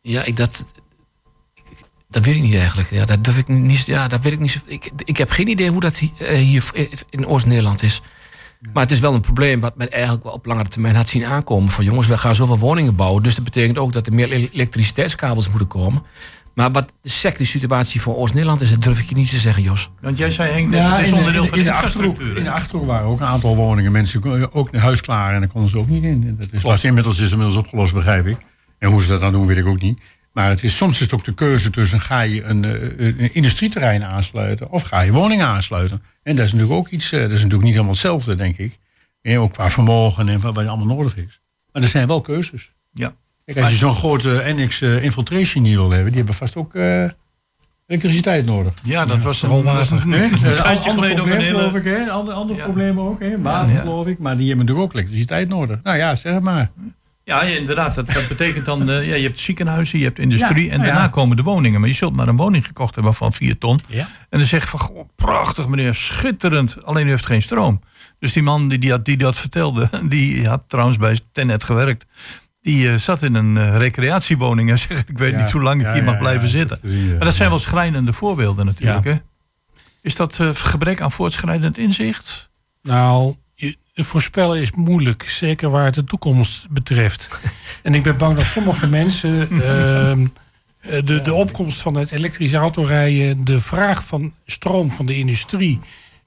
Ja, 0.00 0.24
ik 0.24 0.36
dat. 0.36 0.64
Dat 2.14 2.24
weet 2.24 2.34
ik 2.34 2.42
niet 2.42 2.54
eigenlijk. 2.54 2.90
Ja, 2.90 3.04
dat 3.04 3.24
durf 3.24 3.36
ik 3.38 3.48
niet. 3.48 3.86
Ja, 3.86 4.08
dat 4.08 4.20
weet 4.22 4.32
ik 4.32 4.38
niet. 4.38 4.62
Ik, 4.66 4.90
ik 4.96 5.16
heb 5.16 5.30
geen 5.30 5.48
idee 5.48 5.70
hoe 5.70 5.80
dat 5.80 5.98
hi- 5.98 6.10
eh, 6.18 6.36
hier 6.38 6.64
in 7.10 7.26
Oost-Nederland 7.26 7.82
is. 7.82 8.02
Maar 8.72 8.82
het 8.82 8.92
is 8.92 9.00
wel 9.00 9.14
een 9.14 9.20
probleem 9.20 9.60
wat 9.60 9.76
men 9.76 9.90
eigenlijk 9.90 10.24
wel 10.24 10.32
op 10.32 10.46
langere 10.46 10.68
termijn 10.68 10.94
had 10.94 11.08
zien 11.08 11.24
aankomen. 11.24 11.68
Van 11.70 11.84
jongens, 11.84 12.06
we 12.06 12.16
gaan 12.18 12.34
zoveel 12.34 12.58
woningen 12.58 12.94
bouwen. 12.94 13.22
Dus 13.22 13.34
dat 13.34 13.44
betekent 13.44 13.78
ook 13.78 13.92
dat 13.92 14.06
er 14.06 14.12
meer 14.14 14.32
ele- 14.32 14.48
elektriciteitskabels 14.52 15.48
moeten 15.48 15.68
komen. 15.68 16.02
Maar 16.54 16.72
wat 16.72 16.94
de 17.02 17.08
secte 17.08 17.44
situatie 17.44 18.00
voor 18.00 18.16
Oost-Nederland 18.16 18.60
is, 18.60 18.70
dat 18.70 18.82
durf 18.82 18.98
ik 19.00 19.08
je 19.08 19.14
niet 19.14 19.30
te 19.30 19.36
zeggen, 19.36 19.62
Jos. 19.62 19.90
Want 20.00 20.18
jij 20.18 20.30
zei 20.30 20.52
Henk, 20.52 20.68
net, 20.68 20.84
Ja, 20.84 20.96
het 20.96 21.06
is 21.06 21.12
onderdeel 21.12 21.42
in, 21.42 21.48
van 21.48 21.58
in 21.58 21.64
de 21.64 21.70
de 21.70 21.76
infrastructuur. 21.76 22.36
in 22.36 22.44
de? 22.44 22.50
Achterhoek 22.50 22.86
waren 22.86 23.06
ook 23.06 23.20
een 23.20 23.26
aantal 23.26 23.56
woningen. 23.56 23.92
Mensen 23.92 24.20
konden 24.20 24.52
ook 24.54 24.68
een 24.72 24.80
huis 24.80 25.00
klaar 25.00 25.34
en 25.34 25.40
dan 25.40 25.48
konden 25.48 25.70
ze 25.70 25.78
ook 25.78 25.88
niet 25.88 26.02
in. 26.02 26.36
Dat 26.40 26.52
is, 26.52 26.62
was 26.62 26.84
inmiddels 26.84 27.18
is 27.18 27.30
inmiddels 27.30 27.56
opgelost, 27.58 27.92
begrijp 27.94 28.26
ik. 28.26 28.36
En 28.78 28.90
hoe 28.90 29.02
ze 29.02 29.08
dat 29.08 29.20
dan 29.20 29.32
doen, 29.32 29.46
weet 29.46 29.56
ik 29.56 29.66
ook 29.66 29.80
niet. 29.80 29.98
Maar 30.34 30.48
het 30.48 30.62
is, 30.62 30.76
soms 30.76 30.94
is 30.94 31.00
het 31.00 31.12
ook 31.14 31.24
de 31.24 31.34
keuze 31.34 31.70
tussen 31.70 32.00
ga 32.00 32.20
je 32.20 32.42
een, 32.44 32.64
eh, 32.64 33.06
een 33.18 33.34
industrieterrein 33.34 34.04
aansluiten 34.04 34.70
of 34.70 34.82
ga 34.82 35.00
je 35.00 35.12
woningen 35.12 35.46
aansluiten. 35.46 36.02
En 36.22 36.36
dat 36.36 36.44
is 36.46 36.52
natuurlijk 36.52 36.78
ook 36.78 36.88
iets, 36.88 37.12
eh, 37.12 37.20
dat 37.20 37.30
is 37.30 37.36
natuurlijk 37.36 37.62
niet 37.62 37.72
helemaal 37.72 37.92
hetzelfde, 37.92 38.34
denk 38.34 38.56
ik. 38.58 38.78
En 39.22 39.38
ook 39.38 39.52
qua 39.52 39.70
vermogen 39.70 40.28
en 40.28 40.40
wat 40.40 40.54
wat 40.54 40.66
allemaal 40.66 40.96
nodig 40.96 41.16
is. 41.16 41.40
Maar 41.72 41.82
er 41.82 41.88
zijn 41.88 42.06
wel 42.06 42.20
keuzes. 42.20 42.72
Ja. 42.92 43.14
Kijk, 43.44 43.58
als 43.58 43.70
je 43.70 43.76
zo'n 43.76 43.94
grote 43.94 44.42
NX 44.46 44.80
eh, 44.80 45.02
infiltration 45.04 45.64
hier 45.64 45.76
wil 45.76 45.90
hebben, 45.90 46.06
die 46.08 46.16
hebben 46.16 46.34
vast 46.34 46.56
ook 46.56 46.74
eh, 46.74 47.04
elektriciteit 47.86 48.46
nodig. 48.46 48.72
ja, 48.82 49.04
dat 49.04 49.22
was 49.22 49.42
een, 49.42 49.48
rolwater. 49.48 50.02
een, 50.02 50.12
Hè? 50.12 50.24
een 50.24 50.56
tijdje 50.56 50.90
geleden 50.90 51.20
ook 51.20 51.30
geloof 51.30 51.72
hele... 51.72 51.78
ik, 51.78 51.84
hè? 51.84 52.10
Ander, 52.10 52.34
andere 52.34 52.58
Ja. 52.58 52.64
problemen 52.64 53.04
ook, 53.04 53.20
hè? 53.20 53.40
Water, 53.40 53.68
Ja, 53.68 53.74
ja. 53.74 53.80
geloof 53.80 54.06
ik. 54.06 54.18
Maar 54.18 54.36
die 54.36 54.46
hebben 54.48 54.66
natuurlijk 54.66 54.92
ook 54.92 54.98
elektriciteit 54.98 55.48
nodig. 55.48 55.78
Nou 55.82 55.96
ja, 55.96 56.16
zeg 56.16 56.40
maar. 56.40 56.70
Ja, 57.24 57.42
inderdaad. 57.42 57.94
Dat, 57.94 58.10
dat 58.12 58.28
betekent 58.28 58.64
dan, 58.64 58.90
eh, 58.90 59.08
ja, 59.08 59.14
je 59.14 59.22
hebt 59.22 59.38
ziekenhuizen, 59.38 59.98
je 59.98 60.04
hebt 60.04 60.18
industrie 60.18 60.64
Ja, 60.64 60.70
en 60.70 60.76
nou 60.78 60.90
daarna 60.90 61.02
ja. 61.02 61.08
komen 61.08 61.36
de 61.36 61.42
woningen. 61.42 61.80
Maar 61.80 61.88
je 61.88 61.94
zult 61.94 62.16
maar 62.16 62.28
een 62.28 62.36
woning 62.36 62.66
gekocht 62.66 62.94
hebben 62.94 63.14
van 63.14 63.32
4 63.32 63.58
ton. 63.58 63.80
Ja. 63.86 64.08
En 64.28 64.38
dan 64.38 64.48
zeg 64.48 64.62
je 64.62 64.68
van, 64.68 64.78
goh, 64.78 65.08
prachtig 65.16 65.68
meneer, 65.68 65.94
schitterend. 65.94 66.84
Alleen 66.84 67.06
u 67.06 67.10
heeft 67.10 67.26
geen 67.26 67.42
stroom. 67.42 67.80
Dus 68.18 68.32
die 68.32 68.42
man 68.42 68.68
die, 68.68 68.78
die, 68.78 68.90
dat, 68.90 69.04
die 69.04 69.16
dat 69.16 69.36
vertelde, 69.36 69.88
die 70.08 70.48
had 70.48 70.62
trouwens 70.66 70.96
bij 70.98 71.20
Tenet 71.32 71.64
gewerkt. 71.64 72.06
Die 72.60 72.90
eh, 72.90 72.96
zat 72.96 73.22
in 73.22 73.34
een 73.34 73.56
eh, 73.56 73.76
recreatiewoning 73.76 74.70
en 74.70 74.78
zegt, 74.78 75.08
ik 75.08 75.18
weet 75.18 75.32
Ja, 75.32 75.42
niet 75.42 75.52
hoe 75.52 75.62
lang 75.62 75.80
ik 75.80 75.86
ja, 75.86 75.92
hier 75.92 76.04
ja, 76.04 76.10
mag 76.10 76.18
blijven 76.18 76.42
ja, 76.42 76.48
zitten. 76.48 76.78
Maar 77.10 77.24
dat 77.24 77.34
zijn 77.34 77.48
wel 77.48 77.58
schrijnende 77.58 78.12
voorbeelden 78.12 78.66
natuurlijk. 78.66 79.04
Ja. 79.04 79.10
Hè? 79.10 79.18
Is 80.02 80.16
dat 80.16 80.40
eh, 80.40 80.48
gebrek 80.52 81.00
aan 81.00 81.12
voortschrijdend 81.12 81.78
inzicht? 81.78 82.50
Nou, 82.82 83.34
voorspellen 84.02 84.60
is 84.60 84.72
moeilijk. 84.72 85.22
Zeker 85.28 85.70
waar 85.70 85.84
het 85.84 85.94
de 85.94 86.04
toekomst 86.04 86.70
betreft. 86.70 87.40
en 87.82 87.94
ik 87.94 88.02
ben 88.02 88.16
bang 88.16 88.36
dat 88.36 88.44
sommige 88.44 88.86
mensen... 88.86 89.48
ehm, 89.62 90.26
eh, 90.80 91.04
de, 91.04 91.20
de 91.20 91.34
opkomst 91.34 91.80
van 91.80 91.94
het 91.94 92.12
elektrisch 92.12 92.54
autorijden... 92.54 93.44
de 93.44 93.60
vraag 93.60 94.04
van 94.04 94.34
stroom 94.46 94.90
van 94.90 95.06
de 95.06 95.16
industrie... 95.16 95.80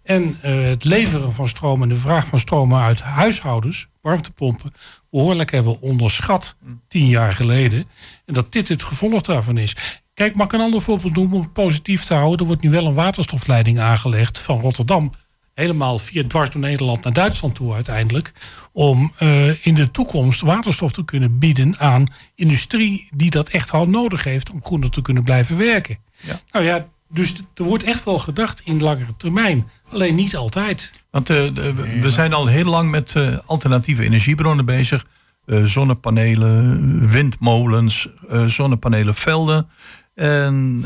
en 0.03 0.37
eh, 0.41 0.61
het 0.63 0.83
leveren 0.83 1.33
van 1.33 1.47
stroom 1.47 1.81
en 1.81 1.89
de 1.89 1.95
vraag 1.95 2.27
van 2.27 2.39
stroom 2.39 2.75
uit 2.75 3.01
huishoudens... 3.01 3.87
warmtepompen, 4.01 4.73
behoorlijk 5.09 5.51
hebben 5.51 5.81
onderschat 5.81 6.55
tien 6.87 7.07
jaar 7.07 7.33
geleden. 7.33 7.85
En 8.25 8.33
dat 8.33 8.51
dit 8.51 8.67
het 8.67 8.83
gevolg 8.83 9.21
daarvan 9.21 9.57
is. 9.57 9.75
Kijk, 10.13 10.35
mag 10.35 10.45
ik 10.45 10.53
een 10.53 10.61
ander 10.61 10.81
voorbeeld 10.81 11.15
noemen 11.15 11.35
om 11.35 11.41
het 11.41 11.53
positief 11.53 12.03
te 12.03 12.13
houden? 12.13 12.39
Er 12.39 12.45
wordt 12.45 12.61
nu 12.61 12.69
wel 12.69 12.85
een 12.85 12.93
waterstofleiding 12.93 13.79
aangelegd 13.79 14.39
van 14.39 14.59
Rotterdam 14.59 15.11
helemaal 15.57 15.99
via 15.99 16.23
dwars 16.27 16.49
door 16.49 16.61
Nederland 16.61 17.03
naar 17.03 17.13
Duitsland 17.13 17.55
toe 17.55 17.73
uiteindelijk. 17.73 18.31
Om 18.71 19.13
eh, 19.17 19.65
in 19.65 19.75
de 19.75 19.91
toekomst 19.91 20.41
waterstof 20.41 20.91
te 20.91 21.05
kunnen 21.05 21.37
bieden 21.37 21.79
aan 21.79 22.13
industrie 22.35 23.07
die 23.15 23.29
dat 23.29 23.49
echt 23.49 23.69
hard 23.69 23.87
nodig 23.89 24.23
heeft 24.23 24.51
om 24.51 24.63
groener 24.63 24.89
te 24.89 25.01
kunnen 25.01 25.23
blijven 25.23 25.57
werken. 25.57 25.97
Ja. 26.21 26.39
Nou 26.51 26.65
ja, 26.65 26.87
dus 27.09 27.33
er 27.55 27.63
wordt 27.63 27.83
echt 27.83 28.03
wel 28.03 28.19
gedacht 28.19 28.61
in 28.63 28.81
langere 28.81 29.15
termijn. 29.17 29.67
Alleen 29.91 30.15
niet 30.15 30.35
altijd. 30.35 30.93
Want 31.11 31.29
eh, 31.29 31.49
we- 32.01 32.09
zijn 32.09 32.33
al 32.33 32.47
heel 32.47 32.65
lang 32.69 32.89
met 32.91 33.15
eh, 33.15 33.37
alternatieve 33.45 34.03
energiebronnen 34.03 34.65
bezig. 34.65 35.05
Zonnepanelen, 35.63 37.09
windmolens, 37.09 38.07
zonnepanelenvelden. 38.47 39.69
En 40.15 40.79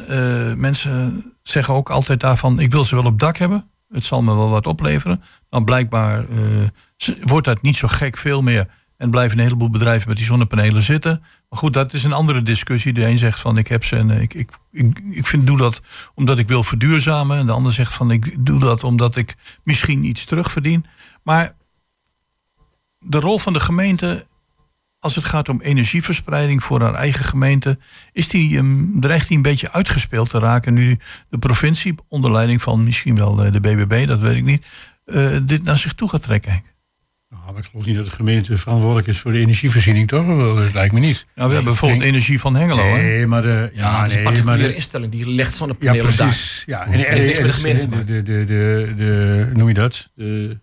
mensen 0.60 1.26
zeggen 1.42 1.74
ook 1.74 1.90
altijd 1.90 2.20
daarvan, 2.20 2.60
ik 2.60 2.72
wil 2.72 2.84
ze 2.84 2.96
wel 2.96 3.06
op 3.06 3.20
dak 3.20 3.38
hebben. 3.38 3.71
Het 3.92 4.04
zal 4.04 4.22
me 4.22 4.36
wel 4.36 4.50
wat 4.50 4.68
opleveren. 4.68 5.24
Dan 5.50 5.66
blijkbaar 5.66 6.30
eh, 6.30 7.18
wordt 7.22 7.46
dat 7.46 7.62
niet 7.62 7.76
zo 7.76 7.88
gek 7.88 8.18
veel 8.18 8.42
meer. 8.42 8.68
En 8.98 9.10
blijven 9.10 9.38
een 9.38 9.44
heleboel 9.44 9.70
bedrijven 9.70 10.08
met 10.08 10.18
die 10.18 10.26
zonnepanelen 10.26 10.84
zitten. 10.84 11.24
Maar 11.50 11.60
goed, 11.60 11.74
dat 11.74 11.94
is 11.94 12.04
een 12.04 12.14
andere 12.14 12.42
discussie. 12.42 12.94
De 12.94 13.08
een 13.08 13.18
zegt 13.18 13.39
van 13.39 13.58
ik 13.58 13.68
heb 13.68 13.84
ze 13.84 13.96
en 13.96 14.12
eh, 14.12 14.22
ik, 14.22 14.34
ik, 14.34 14.52
ik, 14.72 15.02
ik 15.12 15.26
vind, 15.26 15.48
doe 15.48 15.58
dat 15.58 15.82
omdat 16.16 16.39
ik 16.39 16.48
wil 16.48 16.64
verduurzamen. 16.64 17.38
En 17.38 17.46
de 17.46 17.52
ander 17.52 17.72
zegt 17.72 17.94
van 17.94 18.12
ik 18.12 18.46
doe 18.46 18.60
dat 18.60 18.84
omdat 18.84 19.16
ik 19.16 19.36
misschien 19.64 20.04
iets 20.04 20.26
terugverdien. 20.26 20.86
Maar 21.24 21.56
de 23.00 23.20
rol 23.20 23.38
van 23.38 23.54
de 23.54 23.60
gemeente, 23.60 24.26
als 25.02 25.16
het 25.16 25.26
gaat 25.26 25.49
om 25.49 25.62
energieverspreiding 25.62 26.64
voor 26.64 26.82
haar 26.82 26.93
eigen 26.93 27.26
gemeente, 27.26 27.78
is 28.12 28.28
die, 28.28 28.58
ehm, 28.58 28.99
dreigt 28.99 29.28
die 29.28 29.38
een 29.38 29.43
beetje 29.43 29.72
uitgespeeld 29.72 30.30
te 30.30 30.39
raken 30.39 30.74
nu 30.74 30.97
de 31.30 31.38
provincie, 31.38 31.95
onder 32.08 32.32
leiding 32.32 32.62
van 32.62 32.84
misschien 32.84 33.16
wel 33.16 33.43
eh, 33.45 33.52
de 33.52 33.60
BBB, 33.60 34.08
dat 34.08 34.20
weet 34.20 34.38
ik 34.38 34.43
niet, 34.43 34.66
eh, 35.06 35.38
dit 35.43 35.64
naar 35.64 35.78
zich 35.78 35.93
toe 35.93 36.10
gaat 36.10 36.22
trekken. 36.24 36.52
Henk. 36.52 36.64
Nou, 37.30 37.43
maar 37.54 37.62
ik 37.62 37.68
geloof 37.70 37.86
niet 37.86 37.95
dat 37.95 38.06
de 38.06 38.12
gemeente 38.12 38.58
verantwoordelijk 38.58 39.08
is 39.08 39.20
voor 39.20 39.32
de 39.32 39.38
energievoorziening, 39.39 40.08
toch? 40.08 40.26
Dat 40.56 40.74
lijkt 40.74 40.93
me 40.93 40.99
niet. 40.99 41.26
Nou, 41.36 41.47
we 41.47 41.54
hebben 41.56 41.64
bijvoorbeeld 41.72 42.02
denk- 42.02 42.12
energie 42.14 42.39
van 42.39 42.56
Hengelo. 42.56 42.84
hè? 42.95 43.02
Nee, 43.02 43.28
maar 43.28 43.41
de... 43.41 43.70
Ja, 43.74 44.02
dat 44.02 44.08
is 44.08 44.16
een 44.16 44.24
nee, 44.24 44.24
maar 44.24 44.34
particuliere 44.34 44.68
de, 44.68 44.76
instelling 44.76 45.12
die 45.12 45.32
legt 45.32 45.52
Ja, 45.52 45.58
zonnepanelen 45.58 46.06
op 46.06 46.18
dak. 46.18 46.28
precies. 46.28 46.64
Ja, 46.66 46.86
en, 46.86 46.97
de 46.97 47.06
en- 47.06 47.54
gemeente 47.54 47.80
te 47.80 47.89
de, 47.89 47.95
maken. 47.95 48.06
de, 48.08 48.24
de, 48.24 48.45
de, 48.45 48.93
de- 48.95 49.49
noem 49.54 49.68
je 49.68 49.74
dat? 49.74 50.10
De 50.16 50.58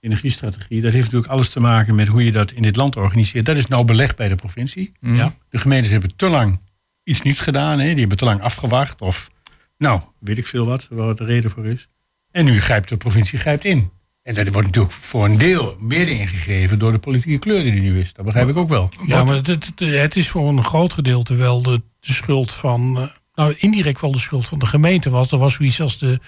energiestrategie. 0.00 0.80
Dat 0.80 0.92
heeft 0.92 1.04
natuurlijk 1.04 1.32
alles 1.32 1.50
te 1.50 1.60
maken 1.60 1.94
met 1.94 2.06
hoe 2.06 2.24
je 2.24 2.32
dat 2.32 2.52
in 2.52 2.62
dit 2.62 2.76
land 2.76 2.96
organiseert. 2.96 3.46
Dat 3.46 3.56
is 3.56 3.66
nou 3.66 3.84
belegd 3.84 4.16
bij 4.16 4.28
de 4.28 4.34
provincie. 4.34 4.92
Ja. 4.98 5.34
De 5.48 5.58
gemeentes 5.58 5.90
hebben 5.90 6.16
te 6.16 6.28
lang 6.28 6.60
iets 7.04 7.22
niet 7.22 7.40
gedaan. 7.40 7.78
Hè? 7.78 7.88
Die 7.88 7.98
hebben 7.98 8.18
te 8.18 8.24
lang 8.24 8.40
afgewacht. 8.40 9.00
Of, 9.00 9.30
nou, 9.78 10.00
weet 10.18 10.38
ik 10.38 10.46
veel 10.46 10.66
wat, 10.66 10.88
waar 10.90 11.14
de 11.14 11.24
reden 11.24 11.50
voor 11.50 11.66
is. 11.66 11.88
En 12.30 12.44
nu 12.44 12.60
grijpt 12.60 12.88
de 12.88 12.96
provincie 12.96 13.38
grijpt 13.38 13.64
in. 13.64 13.90
En 14.22 14.34
dat 14.34 14.48
wordt 14.48 14.66
natuurlijk 14.66 14.94
voor 14.94 15.24
een 15.24 15.38
deel 15.38 15.76
meer 15.78 16.08
ingegeven 16.08 16.78
door 16.78 16.92
de 16.92 16.98
politieke 16.98 17.38
kleur 17.38 17.62
die 17.62 17.72
er 17.72 17.80
nu 17.80 18.00
is. 18.00 18.12
Dat 18.12 18.24
begrijp 18.24 18.48
ik 18.48 18.56
ook 18.56 18.68
wel. 18.68 18.90
Ja, 19.06 19.24
maar 19.24 19.34
het, 19.34 19.72
het, 19.78 20.16
is 20.16 20.28
voor 20.28 20.48
een 20.48 20.64
groot 20.64 20.92
gedeelte 20.92 21.34
wel 21.34 21.62
de, 21.62 21.82
de 22.00 22.12
schuld 22.12 22.52
van. 22.52 22.98
eh, 22.98 23.08
nou, 23.34 23.54
indirect 23.58 24.00
wel 24.00 24.12
de 24.12 24.18
schuld 24.18 24.48
van 24.48 24.58
de 24.58 24.66
gemeente 24.66 25.10
was. 25.10 25.32
Er 25.32 25.38
was 25.38 25.54
zoiets 25.54 25.80
als 25.80 25.98
de, 25.98 26.20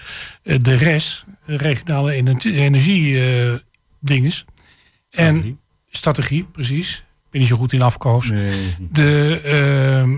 eh, 0.43 0.57
de 0.61 0.75
RES, 0.75 1.23
regionale 1.45 2.13
energie-dinges. 2.43 4.45
en 5.09 5.09
Strategie. 5.09 5.57
strategie, 5.89 6.43
precies. 6.43 6.97
Ik 6.97 7.03
ben 7.31 7.39
niet 7.39 7.49
zo 7.49 7.57
goed 7.57 7.73
in 7.73 7.81
afkoos. 7.81 8.29
Nee. 8.29 8.75
De, 8.91 9.41
ehm, 9.43 10.17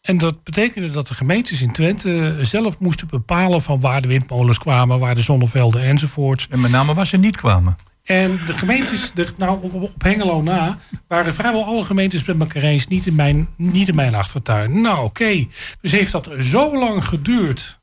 en 0.00 0.18
dat 0.18 0.44
betekende 0.44 0.90
dat 0.90 1.08
de 1.08 1.14
gemeentes 1.14 1.62
in 1.62 1.72
Twente 1.72 2.38
zelf 2.40 2.78
moesten 2.78 3.08
bepalen 3.08 3.62
van 3.62 3.80
waar 3.80 4.02
de 4.02 4.08
windmolens 4.08 4.58
kwamen, 4.58 4.98
waar 4.98 5.14
de 5.14 5.22
zonnevelden 5.22 5.82
enzovoorts. 5.82 6.48
En 6.48 6.60
met 6.60 6.70
name 6.70 6.94
waar 6.94 7.06
ze 7.06 7.16
niet 7.16 7.36
kwamen. 7.36 7.76
En 8.08 8.38
de 8.46 8.52
gemeentes, 8.52 9.10
de, 9.14 9.26
nou, 9.36 9.58
op, 9.62 9.74
op 9.74 10.02
Hengelo 10.02 10.42
na, 10.42 10.78
waren 11.06 11.34
vrijwel 11.34 11.64
alle 11.64 11.84
gemeentes 11.84 12.24
met 12.24 12.40
elkaar 12.40 12.62
eens, 12.62 12.86
niet 12.86 13.06
in 13.06 13.14
mijn, 13.14 13.48
niet 13.56 13.88
in 13.88 13.94
mijn 13.94 14.14
achtertuin. 14.14 14.80
Nou, 14.80 15.04
oké. 15.04 15.46
Dus 15.80 15.92
heeft 15.92 16.12
dat 16.12 16.30
zo 16.38 16.78
lang 16.78 17.04
geduurd, 17.04 17.77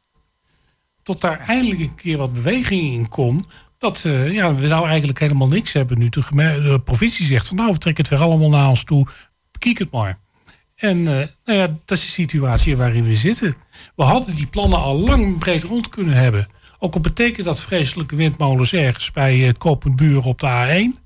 tot 1.05 1.21
daar 1.21 1.39
eindelijk 1.39 1.79
een 1.79 1.95
keer 1.95 2.17
wat 2.17 2.33
beweging 2.33 2.93
in 2.93 3.09
kon, 3.09 3.45
dat 3.77 4.05
eh, 4.05 4.31
ja, 4.31 4.55
we 4.55 4.67
nou 4.67 4.87
eigenlijk 4.87 5.19
helemaal 5.19 5.47
niks 5.47 5.73
hebben 5.73 5.99
nu. 5.99 6.09
De, 6.09 6.81
provincie 6.83 7.25
zegt 7.25 7.47
van 7.47 7.57
nou, 7.57 7.71
we 7.71 7.77
trekken 7.77 8.03
het 8.03 8.13
weer 8.13 8.27
allemaal 8.27 8.49
naar 8.49 8.69
ons 8.69 8.83
toe, 8.83 9.07
bekijk 9.51 9.77
het 9.77 9.91
maar. 9.91 10.17
En 10.75 10.97
eh, 10.97 11.27
nou 11.45 11.59
ja, 11.59 11.67
dat 11.85 11.97
is 11.97 12.05
de 12.05 12.11
situatie 12.11 12.77
waarin 12.77 13.03
we 13.03 13.15
zitten. 13.15 13.55
We 13.95 14.03
hadden 14.03 14.35
die 14.35 14.47
plannen 14.47 14.79
al 14.79 14.99
lang 14.99 15.37
breed 15.37 15.63
rond 15.63 15.89
kunnen 15.89 16.15
hebben. 16.15 16.47
Ook 16.79 16.93
al 16.93 17.01
betekent 17.01 17.45
dat 17.45 17.61
vreselijke 17.61 18.15
windmolens 18.15 18.73
ergens 18.73 19.11
bij 19.11 19.37
het 19.37 19.57
Kopenbuur 19.57 20.25
op 20.25 20.39
de 20.39 20.47
A1. 20.47 20.99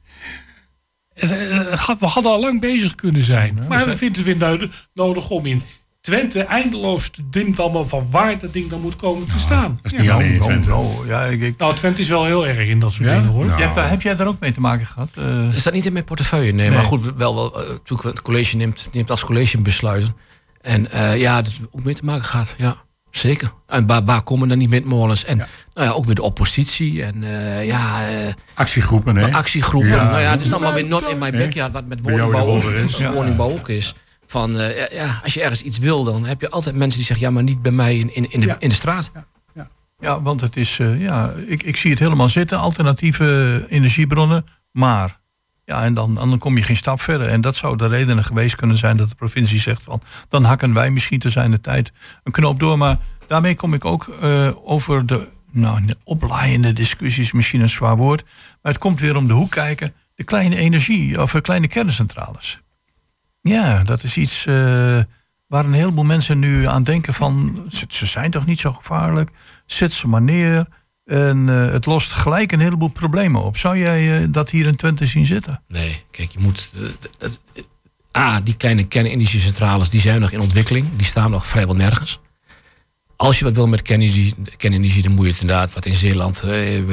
Het, 1.13 1.31
eh, 1.31 1.69
het 1.69 1.79
had- 1.79 1.99
We 1.99 2.05
hadden 2.05 2.31
al 2.31 2.39
lang 2.39 2.59
bezig 2.59 2.95
kunnen 2.95 3.23
zijn. 3.23 3.59
maar 3.67 3.85
we 3.85 3.97
vinden 3.97 4.25
het 4.25 4.37
weer 4.37 4.87
nodig 4.93 5.29
om 5.29 5.45
in 5.45 5.63
Twente 6.09 6.41
eindeloos 6.43 7.09
te 7.09 7.21
dimmt 7.29 7.59
allemaal 7.59 7.87
van 7.87 8.07
waar 8.11 8.39
dat 8.39 8.53
ding 8.53 8.69
dan 8.69 8.81
moet 8.81 8.95
komen 8.95 9.27
te 9.27 9.37
staan. 9.39 9.79
Dat 9.81 9.91
is 9.93 9.99
niet 9.99 10.09
alleen 10.09 10.31
in 10.31 10.37
Nou, 10.37 10.49
Twente. 10.49 10.69
nou, 10.69 11.07
ja, 11.07 11.21
ik, 11.23 11.41
ik- 11.41 11.57
Nou, 11.57 11.73
Twente 11.75 12.01
is 12.01 12.07
wel 12.07 12.25
heel 12.25 12.47
erg 12.47 12.67
in 12.67 12.79
dat 12.79 12.91
soort 12.91 13.09
Ja? 13.09 13.15
dingen 13.15 13.29
hoor. 13.29 13.45
Ja. 13.45 13.57
Je 13.57 13.63
hebt 13.63 13.75
daar, 13.75 13.89
heb 13.89 14.01
jij 14.01 14.15
daar 14.15 14.27
ook 14.27 14.39
mee 14.39 14.51
te 14.51 14.61
maken 14.61 14.85
gehad? 14.85 15.09
Eh, 15.15 15.51
Dat 15.51 15.59
staat 15.59 15.73
niet 15.73 15.85
in 15.85 15.93
mijn 15.93 16.05
portefeuille, 16.05 16.51
nee. 16.51 16.67
Nee. 16.67 16.75
Maar 16.77 16.85
goed, 16.85 17.13
wel, 17.17 17.35
wel 17.35 17.61
eh, 17.63 17.69
natuurlijk 17.69 18.09
het 18.09 18.21
college 18.21 18.55
neemt, 18.57 18.89
neemt 18.91 19.11
als 19.11 19.25
college 19.25 19.57
besluiten. 19.61 20.15
En 20.61 20.91
eh, 20.91 21.17
ja, 21.19 21.41
dat 21.41 21.53
ook 21.71 21.83
mee 21.83 21.93
te 21.93 22.05
maken 22.05 22.25
gaat, 22.25 22.55
ja. 22.57 22.75
Zeker. 23.11 23.51
En 23.67 23.87
waar, 23.87 24.03
waar 24.05 24.21
komen 24.21 24.47
dan 24.47 24.59
die 24.59 24.69
windmolens? 24.69 25.25
En 25.25 25.37
nou 25.37 25.87
ja, 25.87 25.89
ook 25.93 26.05
weer 26.05 26.15
de 26.15 26.21
oppositie. 26.21 27.03
En 27.03 27.23
eh, 27.23 27.65
ja, 27.65 28.09
eh, 28.09 28.33
Actiegroepen, 28.53 29.15
hè? 29.15 29.31
actiegroepen. 29.33 29.89
Ja. 29.89 30.09
nou 30.09 30.21
ja, 30.21 30.31
het 30.31 30.41
is 30.41 30.51
allemaal 30.51 30.73
weer 30.73 30.87
not 30.87 31.07
in 31.07 31.17
my 31.17 31.31
backyard. 31.31 31.73
Wat 31.73 31.85
met 31.85 32.01
Bij 32.01 32.13
jou 32.15 32.31
woningbouw, 32.31 32.53
in 32.55 32.59
de 32.59 32.65
wolder 32.67 32.83
is. 32.83 33.05
ook, 33.05 33.13
woningbouw 33.13 33.49
ook 33.51 33.69
is. 33.69 33.95
Van, 34.29 34.59
eh, 34.59 34.77
ja, 34.77 34.87
ja, 34.91 35.19
als 35.23 35.33
je 35.33 35.41
ergens 35.41 35.61
iets 35.61 35.77
wil, 35.77 36.03
dan 36.03 36.25
heb 36.25 36.41
je 36.41 36.49
altijd 36.49 36.75
mensen 36.75 36.97
die 36.97 37.07
zeggen... 37.07 37.25
ja, 37.25 37.31
maar 37.31 37.43
niet 37.43 37.61
bij 37.61 37.71
mij 37.71 37.97
in, 37.97 38.15
in, 38.15 38.31
in, 38.31 38.39
de, 38.39 38.45
Ja. 38.45 38.55
in 38.59 38.69
de 38.69 38.75
straat. 38.75 39.11
Ja, 39.99 40.21
want 40.21 40.41
het 40.41 40.57
is, 40.57 40.79
eh, 40.79 41.01
ja, 41.01 41.33
ik, 41.47 41.63
ik 41.63 41.75
zie 41.75 41.91
het 41.91 41.99
helemaal 41.99 42.29
zitten, 42.29 42.57
alternatieve 42.59 43.65
energiebronnen, 43.69 44.45
maar. 44.71 45.19
Ja, 45.65 45.83
en 45.83 45.93
dan, 45.93 46.15
dan 46.15 46.37
kom 46.37 46.57
je 46.57 46.63
geen 46.63 46.75
stap 46.75 47.01
verder. 47.01 47.27
En 47.27 47.41
dat 47.41 47.55
zou 47.55 47.77
de 47.77 47.87
reden 47.87 48.23
geweest 48.23 48.55
kunnen 48.55 48.77
zijn 48.77 48.97
dat 48.97 49.09
de 49.09 49.15
provincie 49.15 49.59
zegt 49.59 49.83
van, 49.83 50.01
dan 50.27 50.43
hakken 50.43 50.73
wij 50.73 50.91
misschien 50.91 51.19
te 51.19 51.29
zijn 51.29 51.51
de 51.51 51.61
tijd 51.61 51.91
een 52.23 52.31
knoop 52.31 52.59
door. 52.59 52.77
Maar 52.77 52.97
daarmee 53.27 53.55
kom 53.55 53.73
ik 53.73 53.85
ook 53.85 54.07
eh, 54.07 54.49
over 54.63 55.05
de, 55.05 55.27
nou, 55.51 55.85
de 55.85 55.97
oplaaiende 56.03 56.73
discussies, 56.73 57.31
misschien 57.31 57.61
een 57.61 57.69
zwaar 57.69 57.97
woord. 57.97 58.23
Maar 58.61 58.71
het 58.71 58.81
komt 58.81 58.99
weer 58.99 59.15
om 59.15 59.27
de 59.27 59.33
hoek 59.33 59.51
kijken, 59.51 59.93
de 60.15 60.23
kleine 60.23 60.55
energie, 60.55 61.21
of 61.21 61.33
eh, 61.33 61.41
kleine 61.41 61.67
kerncentrales. 61.67 62.59
Ja, 63.41 63.83
dat 63.83 64.03
is 64.03 64.17
iets 64.17 64.45
eh, 64.45 64.53
waar 65.47 65.65
een 65.65 65.73
heleboel 65.73 66.03
mensen 66.03 66.39
nu 66.39 66.67
aan 66.67 66.83
denken 66.83 67.13
van... 67.13 67.65
ze, 67.87 68.05
zijn 68.05 68.31
toch 68.31 68.45
niet 68.45 68.59
zo 68.59 68.73
gevaarlijk, 68.73 69.29
zet 69.65 69.91
ze 69.91 70.07
maar 70.07 70.21
neer. 70.21 70.67
En 71.05 71.49
eh, 71.49 71.71
het 71.71 71.85
lost 71.85 72.11
gelijk 72.11 72.51
een 72.51 72.59
heleboel 72.59 72.87
problemen 72.87 73.43
op. 73.43 73.57
Zou 73.57 73.77
jij 73.77 74.21
eh, 74.21 74.27
dat 74.29 74.49
hier 74.49 74.65
in 74.65 74.75
Twente 74.75 75.05
zien 75.05 75.25
zitten? 75.25 75.61
Nee, 75.67 76.03
kijk, 76.11 76.31
je 76.31 76.39
moet. 76.39 76.71
A, 78.17 78.41
die 78.41 78.55
kleine 78.55 78.87
kernenergiecentrales 78.87 79.89
die 79.89 80.01
zijn 80.01 80.21
nog 80.21 80.31
in 80.31 80.39
ontwikkeling. 80.39 80.87
Die 80.95 81.05
staan 81.05 81.31
nog 81.31 81.45
vrijwel 81.45 81.75
nergens. 81.75 82.19
Als 83.15 83.39
je 83.39 83.45
wat 83.45 83.55
wil 83.55 83.67
met 83.67 83.81
kernenergie, 83.81 85.01
dan 85.01 85.11
moet 85.11 85.25
je 85.25 85.31
het 85.31 85.41
inderdaad 85.41 85.73
wat 85.73 85.85
in 85.85 85.95
Zeeland, 85.95 86.43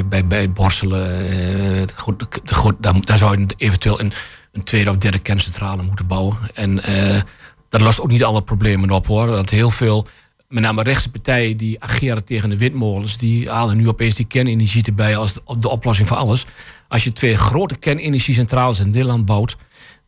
bij, 0.09 0.25
bij 0.25 0.51
Borselen. 0.51 1.89
goed, 1.95 2.75
daar, 2.79 3.01
daar 3.01 3.17
zou 3.17 3.39
je 3.39 3.45
eventueel 3.57 3.99
een, 3.99 4.13
een 4.57 4.63
tweede 4.63 4.89
of 4.89 4.97
derde 4.97 5.19
kerncentrale 5.19 5.83
moeten 5.83 6.07
bouwen. 6.07 6.37
En 6.53 6.83
eh, 6.83 7.21
dat 7.69 7.81
lost 7.81 7.99
ook 8.01 8.07
niet 8.09 8.23
alle 8.23 8.41
problemen 8.43 8.89
op 8.91 9.07
hoor. 9.07 9.27
Want 9.27 9.49
heel 9.49 9.69
veel, 9.71 10.07
met 10.47 10.63
name 10.63 10.83
rechtse 10.83 11.11
partijen 11.11 11.57
die 11.57 11.83
ageren 11.83 12.25
tegen 12.25 12.49
de 12.49 12.57
windmolens, 12.57 13.17
die 13.17 13.49
halen 13.49 13.77
nu 13.77 13.87
opeens 13.87 14.15
die 14.15 14.25
kernenergie 14.25 14.83
erbij 14.85 15.17
als 15.17 15.33
de, 15.33 15.41
de 15.59 15.69
oplossing 15.69 16.07
voor 16.07 16.17
alles. 16.17 16.45
Als 16.87 17.03
je 17.03 17.11
twee 17.11 17.37
grote 17.37 17.77
kernenergiecentrales 17.77 18.79
in 18.79 18.89
Nederland 18.89 19.25
bouwt, 19.25 19.57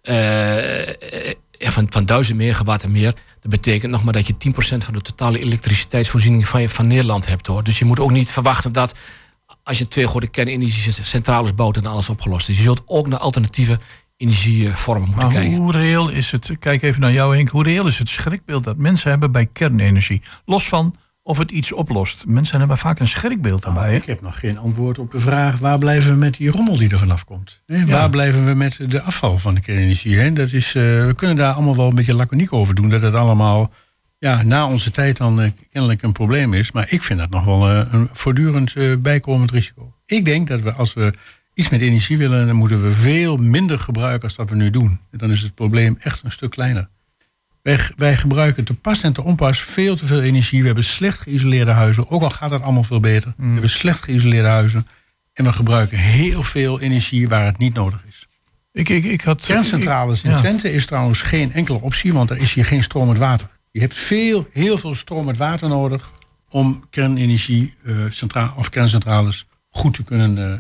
eh, 0.02 0.88
eh, 0.90 1.36
van, 1.60 1.88
van 1.90 2.06
1000 2.06 2.38
megawatt 2.38 2.84
en 2.84 2.92
meer. 2.92 3.14
Dat 3.42 3.52
betekent 3.52 3.92
nog 3.92 4.04
maar 4.04 4.14
dat 4.14 4.28
je 4.28 4.38
10% 4.38 4.84
van 4.84 4.94
de 4.94 5.02
totale 5.02 5.40
elektriciteitsvoorziening 5.40 6.48
van, 6.48 6.62
je- 6.62 6.70
van 6.70 6.88
Nederland 6.88 7.28
hebt 7.28 7.48
hoor. 7.48 7.64
Dus 7.64 7.80
je 7.80 7.86
moet 7.86 8.00
ook 8.00 8.12
niet 8.12 8.32
verwachten 8.32 8.72
dat 8.72 8.94
als 9.64 9.78
je 9.78 9.88
twee 9.88 10.08
grote 10.08 10.28
kernenergiecentrales 10.28 11.54
bouwt 11.54 11.78
en 11.78 11.86
alles 11.86 12.10
opgelost 12.10 12.50
is. 12.50 12.58
Je 12.58 12.64
zult 12.64 12.82
ook 12.86 13.08
naar 13.08 13.20
alternatieve 13.20 13.80
energievormen 14.20 15.08
moeten 15.08 15.26
Maar 15.26 15.34
kijken. 15.34 15.58
hoe 15.58 15.72
reëel 15.72 16.10
is 16.10 16.32
het, 16.32 16.52
kijk 16.60 16.82
even 16.82 17.02
naar 17.02 17.12
jou 17.12 17.36
Henk, 17.36 17.50
hoe 17.50 17.64
reëel 17.64 17.88
is 17.88 17.98
het 17.98 18.10
schrikbeeld 18.10 18.64
dat 18.64 18.78
mensen 18.78 19.10
hebben 19.10 19.32
bij 19.32 19.46
kernenergie? 19.46 20.22
Los 20.46 20.68
van 20.68 20.96
of 21.24 21.38
het 21.38 21.52
iets 21.52 21.72
oplost. 21.74 22.26
Mensen 22.28 22.60
hebben 22.60 22.78
vaak 22.78 23.00
een 23.00 23.08
schrikbeeld 23.08 23.64
daarbij. 23.64 23.90
hè? 23.90 23.96
Ik 23.96 24.04
heb 24.04 24.22
nog 24.22 24.40
geen 24.40 24.60
antwoord 24.60 25.00
op 25.00 25.12
de 25.12 25.20
vraag 25.20 25.60
waar 25.60 25.78
blijven 25.78 26.12
we 26.12 26.18
met 26.18 26.36
die 26.38 26.52
rommel 26.52 26.78
die 26.78 26.90
er 26.90 27.00
vanaf 27.00 27.26
komt. 27.26 27.62
Hè? 27.66 27.86
Waar 27.86 28.10
blijven 28.10 28.46
we 28.46 28.54
met 28.54 28.90
de 28.90 29.02
afval 29.02 29.38
van 29.38 29.54
de 29.56 29.62
kernenergie? 29.62 30.18
Hè? 30.20 30.34
Dat 30.34 30.52
is, 30.52 30.68
eh, 30.76 30.84
we 30.84 31.14
kunnen 31.16 31.36
daar 31.36 31.54
allemaal 31.54 31.76
wel 31.76 31.88
een 31.88 31.96
beetje 31.96 32.14
laconiek 32.16 32.54
over 32.54 32.76
doen. 32.76 32.90
Dat 32.90 33.02
het 33.02 33.14
allemaal 33.14 33.72
ja, 34.18 34.44
na 34.44 34.68
onze 34.68 34.92
tijd 34.92 35.18
dan 35.18 35.42
eh, 35.42 35.52
kennelijk 35.72 36.02
een 36.02 36.12
probleem 36.12 36.54
is. 36.54 36.72
Maar 36.72 36.92
ik 36.92 37.02
vind 37.04 37.20
dat 37.20 37.30
nog 37.30 37.46
wel 37.46 37.70
eh, 37.70 37.94
een 37.94 38.10
voortdurend 38.14 39.02
bijkomend 39.02 39.52
risico. 39.52 39.94
Ik 40.06 40.26
denk 40.26 40.48
dat 40.48 40.62
we 40.62 40.74
als 40.74 40.94
we 40.94 41.14
iets 41.54 41.70
met 41.70 41.82
energie 41.82 42.18
willen, 42.18 42.48
dan 42.48 42.56
moeten 42.56 42.84
we 42.84 42.92
veel 42.92 43.38
minder 43.38 43.80
gebruiken 43.80 44.24
als 44.24 44.36
dat 44.36 44.50
we 44.50 44.56
nu 44.56 44.70
doen. 44.70 45.00
Dan 45.12 45.32
is 45.32 45.42
het 45.42 45.56
probleem 45.56 45.98
echt 46.00 46.24
een 46.24 46.32
stuk 46.32 46.52
kleiner. 46.52 46.90
Wij, 47.62 47.80
wij 47.96 48.18
gebruiken 48.18 48.64
te 48.64 48.74
pas 48.74 49.04
en 49.04 49.14
te 49.14 49.24
onpas 49.24 49.62
veel 49.62 49.96
te 49.96 50.06
veel 50.06 50.22
energie. 50.22 50.60
We 50.60 50.66
hebben 50.66 50.84
slecht 50.84 51.20
geïsoleerde 51.20 51.72
huizen. 51.72 52.10
Ook 52.10 52.22
al 52.22 52.30
gaat 52.30 52.50
dat 52.50 52.62
allemaal 52.62 52.84
veel 52.84 53.00
beter. 53.00 53.34
We 53.38 53.52
hebben 53.52 53.70
slecht 53.70 54.04
geïsoleerde 54.04 54.48
huizen. 54.48 54.88
En 55.34 55.44
we 55.44 55.54
gebruiken 55.54 55.98
heel 55.98 56.44
veel 56.44 56.80
energie 56.80 57.28
waar 57.28 57.46
het 57.46 57.58
niet 57.58 57.74
nodig 57.74 58.04
is. 58.08 58.28
Ik, 58.72 58.90
ik, 58.90 59.04
ik 59.04 59.22
had, 59.22 59.46
Kerncentrales 59.46 60.24
in 60.24 60.32
Ja. 60.32 60.38
Twente 60.38 60.72
is 60.72 60.86
trouwens 60.86 61.22
geen 61.22 61.54
enkele 61.54 61.82
optie, 61.82 62.14
want 62.14 62.30
er 62.30 62.38
is 62.38 62.54
hier 62.54 62.66
geen 62.66 62.84
stromend 62.84 63.18
water. 63.18 63.50
Je 63.72 63.80
hebt 63.80 63.96
veel, 63.96 64.48
heel 64.52 64.78
veel 64.78 64.96
stromend 64.96 65.38
water 65.38 65.70
nodig 65.70 66.12
om 66.50 66.84
kernenergie 66.90 67.74
eh, 67.86 68.58
of 68.58 68.70
kerncentrales 68.70 69.46
goed 69.70 69.94
te 69.94 70.04
kunnen, 70.04 70.52
eh, 70.52 70.60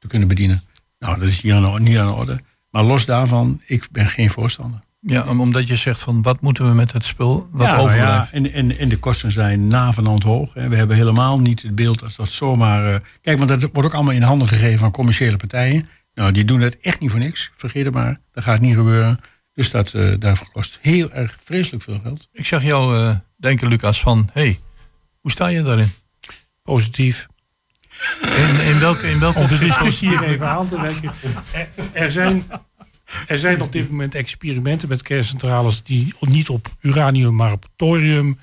te 0.00 0.06
kunnen 0.08 0.28
bedienen. 0.28 0.62
Nou, 0.98 1.18
dat 1.18 1.28
is 1.28 1.40
hier 1.40 1.54
aan- 1.54 1.82
niet 1.82 1.98
aan 1.98 2.06
de 2.06 2.12
orde. 2.12 2.40
Maar 2.70 2.82
los 2.82 3.04
daarvan, 3.06 3.62
ik 3.66 3.88
ben 3.90 4.06
geen 4.06 4.30
voorstander. 4.30 4.80
Ja, 5.00 5.22
om- 5.28 5.40
omdat 5.40 5.68
je 5.68 5.76
zegt 5.76 6.00
van 6.00 6.22
wat 6.22 6.40
moeten 6.40 6.68
we 6.68 6.74
met 6.74 6.92
het 6.92 7.04
spul 7.04 7.48
wat 7.52 7.66
ja, 7.66 7.72
nou 7.72 7.84
overblijft. 7.84 8.30
ja, 8.30 8.32
en, 8.36 8.52
en, 8.52 8.78
en 8.78 8.88
de 8.88 8.96
kosten 8.98 9.32
zijn 9.32 9.68
navenant 9.68 10.22
hoog. 10.22 10.54
Hè. 10.54 10.68
We 10.68 10.76
hebben 10.76 10.96
helemaal 10.96 11.40
niet 11.40 11.62
het 11.62 11.74
beeld 11.74 12.02
als 12.02 12.16
dat 12.16 12.28
zomaar... 12.28 12.94
eh, 12.94 13.00
kijk, 13.22 13.38
want 13.38 13.48
dat 13.48 13.60
wordt 13.60 13.84
ook 13.88 13.94
allemaal 13.94 14.14
in 14.14 14.22
handen 14.22 14.48
gegeven 14.48 14.84
aan 14.84 14.90
commerciële 14.92 15.36
partijen. 15.36 15.88
Nou, 16.14 16.32
die 16.32 16.44
doen 16.44 16.60
het 16.60 16.78
echt 16.80 17.00
niet 17.00 17.10
voor 17.10 17.18
niks. 17.18 17.50
Vergeet 17.54 17.84
het 17.84 17.94
maar. 17.94 18.20
Dat 18.32 18.44
gaat 18.44 18.60
niet 18.60 18.74
gebeuren. 18.74 19.18
Dus 19.54 19.70
dat 19.70 19.94
eh 19.94 20.14
daarvoor 20.18 20.50
kost 20.52 20.78
heel 20.80 21.12
erg 21.12 21.36
vreselijk 21.44 21.82
veel 21.82 22.00
geld. 22.02 22.28
Ik 22.32 22.46
zag 22.46 22.62
jou 22.62 22.96
eh, 22.98 23.14
denken, 23.36 23.68
Lucas, 23.68 24.00
van 24.00 24.28
hey, 24.32 24.58
hoe 25.20 25.30
sta 25.30 25.46
je 25.46 25.62
daarin? 25.62 25.90
Positief. 26.62 27.26
In, 28.22 28.60
in 28.66 28.78
welke, 28.80 29.10
in 29.10 29.18
welke 29.18 29.38
Om 29.38 29.46
de 29.46 29.58
discussie 29.58 30.08
hier 30.08 30.22
even 30.22 30.48
aan 30.48 30.68
te 30.68 30.80
werken. 30.80 31.12
Er, 31.52 31.68
er 31.92 32.12
zijn, 32.12 32.44
er 33.26 33.38
zijn 33.38 33.62
op 33.62 33.72
dit 33.72 33.90
moment 33.90 34.14
experimenten 34.14 34.88
met 34.88 35.02
kerncentrales 35.02 35.82
die 35.82 36.14
niet 36.20 36.48
op 36.48 36.68
uranium, 36.80 37.34
maar 37.34 37.52
op 37.52 37.66
thorium 37.76 38.38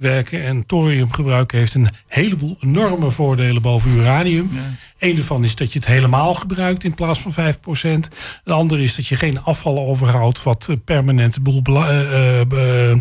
werken. 0.00 0.44
En 0.44 0.66
thoriumgebruik 0.66 1.52
heeft 1.52 1.74
een 1.74 1.88
heleboel 2.06 2.56
enorme 2.60 3.10
voordelen 3.10 3.62
boven 3.62 3.90
uranium. 3.90 4.50
Eén 4.98 5.14
daarvan 5.14 5.44
is 5.44 5.54
dat 5.54 5.72
je 5.72 5.78
het 5.78 5.88
helemaal 5.88 6.34
gebruikt 6.34 6.84
in 6.84 6.94
plaats 6.94 7.20
van 7.20 7.54
5%. 7.54 8.08
De 8.44 8.52
andere 8.52 8.82
is 8.82 8.96
dat 8.96 9.06
je 9.06 9.16
geen 9.16 9.42
afval 9.42 9.78
overhoudt 9.78 10.42
wat 10.42 10.66
eh, 10.68 10.76
permanent 10.84 11.42
boel 11.42 11.62
eh, 11.64 12.40
eh, 12.40 12.98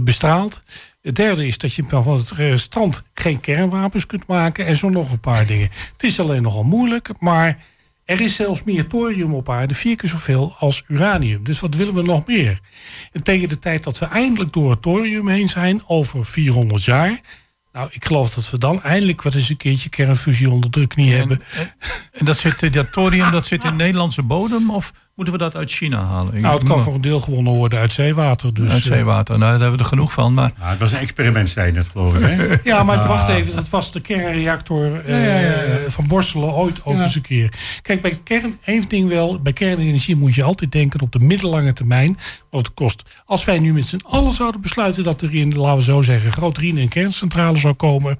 bestraalt. 0.00 0.62
Het 1.06 1.16
derde 1.16 1.46
is 1.46 1.58
dat 1.58 1.74
je 1.74 1.84
van 1.88 2.16
het 2.16 2.30
restant 2.30 3.02
geen 3.14 3.40
kernwapens 3.40 4.06
kunt 4.06 4.26
maken. 4.26 4.66
En 4.66 4.76
zo 4.76 4.88
nog 4.88 5.10
een 5.10 5.20
paar 5.20 5.46
dingen. 5.46 5.70
Het 5.92 6.02
is 6.02 6.20
alleen 6.20 6.42
nogal 6.42 6.64
moeilijk, 6.64 7.10
maar 7.18 7.58
er 8.04 8.20
is 8.20 8.34
zelfs 8.34 8.62
meer 8.62 8.86
thorium 8.86 9.34
op 9.34 9.50
aarde, 9.50 9.74
vier 9.74 9.96
keer 9.96 10.08
zoveel 10.08 10.54
als 10.58 10.84
uranium. 10.88 11.44
Dus 11.44 11.60
wat 11.60 11.74
willen 11.74 11.94
we 11.94 12.02
nog 12.02 12.26
meer? 12.26 12.60
En 13.12 13.22
tegen 13.22 13.48
de 13.48 13.58
tijd 13.58 13.84
dat 13.84 13.98
we 13.98 14.06
eindelijk 14.06 14.52
door 14.52 14.70
het 14.70 14.82
thorium 14.82 15.28
heen 15.28 15.48
zijn, 15.48 15.82
over 15.86 16.24
400 16.24 16.84
jaar. 16.84 17.20
Nou, 17.72 17.88
ik 17.92 18.04
geloof 18.04 18.34
dat 18.34 18.50
we 18.50 18.58
dan 18.58 18.82
eindelijk 18.82 19.22
wat 19.22 19.34
eens 19.34 19.48
een 19.48 19.56
keertje 19.56 19.88
kernfusie 19.88 20.50
onder 20.50 20.70
de 20.70 20.86
knie 20.86 21.14
hebben. 21.14 21.42
En, 21.52 21.72
en 22.12 22.24
dat, 22.24 22.36
zit, 22.36 22.62
eh, 22.62 22.72
dat 22.72 22.92
thorium 22.92 23.30
dat 23.30 23.46
zit 23.46 23.64
in 23.64 23.76
Nederlandse 23.76 24.22
bodem 24.22 24.70
of 24.70 24.92
moeten 25.16 25.34
we 25.34 25.40
dat 25.40 25.56
uit 25.56 25.70
China 25.70 26.04
halen? 26.04 26.34
Ik- 26.34 26.40
Nou, 26.42 26.58
het 26.58 26.68
kan 26.68 26.80
voor 26.82 26.94
een 26.94 27.00
deel 27.00 27.20
gewonnen 27.20 27.52
worden 27.54 27.78
uit 27.78 27.92
zeewater. 27.92 28.54
Dus, 28.54 28.72
uit 28.72 28.80
eh, 28.80 28.86
zeewater. 28.92 29.38
Nou, 29.38 29.50
daar 29.50 29.60
hebben 29.60 29.78
we 29.78 29.82
er 29.84 29.88
genoeg 29.88 30.12
van. 30.12 30.34
Maar 30.34 30.52
Nou, 30.58 30.70
het 30.70 30.78
was 30.78 30.92
een 30.92 30.98
experiment, 30.98 31.48
zei 31.50 31.66
je 31.66 31.72
net, 31.72 31.88
geloof 31.88 32.14
ik. 32.14 32.20
Hè? 32.22 32.46
Ja, 32.70 32.82
maar 32.82 33.06
wacht 33.06 33.28
even. 33.28 33.56
Dat 33.56 33.68
was 33.68 33.92
de 33.92 34.00
kernreactor 34.00 35.00
eh, 35.04 35.08
Ja, 35.26 35.34
ja, 35.34 35.40
ja, 35.40 35.62
ja. 35.62 35.78
van 35.90 36.06
Borselen 36.06 36.52
ooit 36.52 36.80
ook 36.84 36.94
Ja. 36.94 37.02
eens 37.02 37.14
een 37.14 37.20
keer. 37.22 37.52
Kijk, 37.82 38.02
bij 38.02 38.18
kern, 38.24 38.58
één 38.64 38.84
ding 38.88 39.08
wel. 39.08 39.38
Bij 39.42 39.52
kernenergie 39.52 40.16
moet 40.16 40.34
je 40.34 40.42
altijd 40.42 40.72
denken 40.72 41.00
op 41.00 41.12
de 41.12 41.18
middellange 41.18 41.72
termijn. 41.72 42.18
Wat 42.50 42.66
het 42.66 42.74
kost. 42.74 43.02
Als 43.24 43.44
wij 43.44 43.58
nu 43.58 43.72
met 43.72 43.84
z'n 43.86 44.00
allen 44.08 44.32
zouden 44.32 44.60
besluiten 44.60 45.04
dat 45.04 45.22
er 45.22 45.34
in, 45.34 45.56
laten 45.56 45.76
we 45.78 45.82
zo 45.82 46.02
zeggen, 46.02 46.32
Groot-Rien 46.32 46.76
een 46.78 46.88
kerncentrale 46.88 47.58
zou 47.58 47.74
komen. 47.74 48.18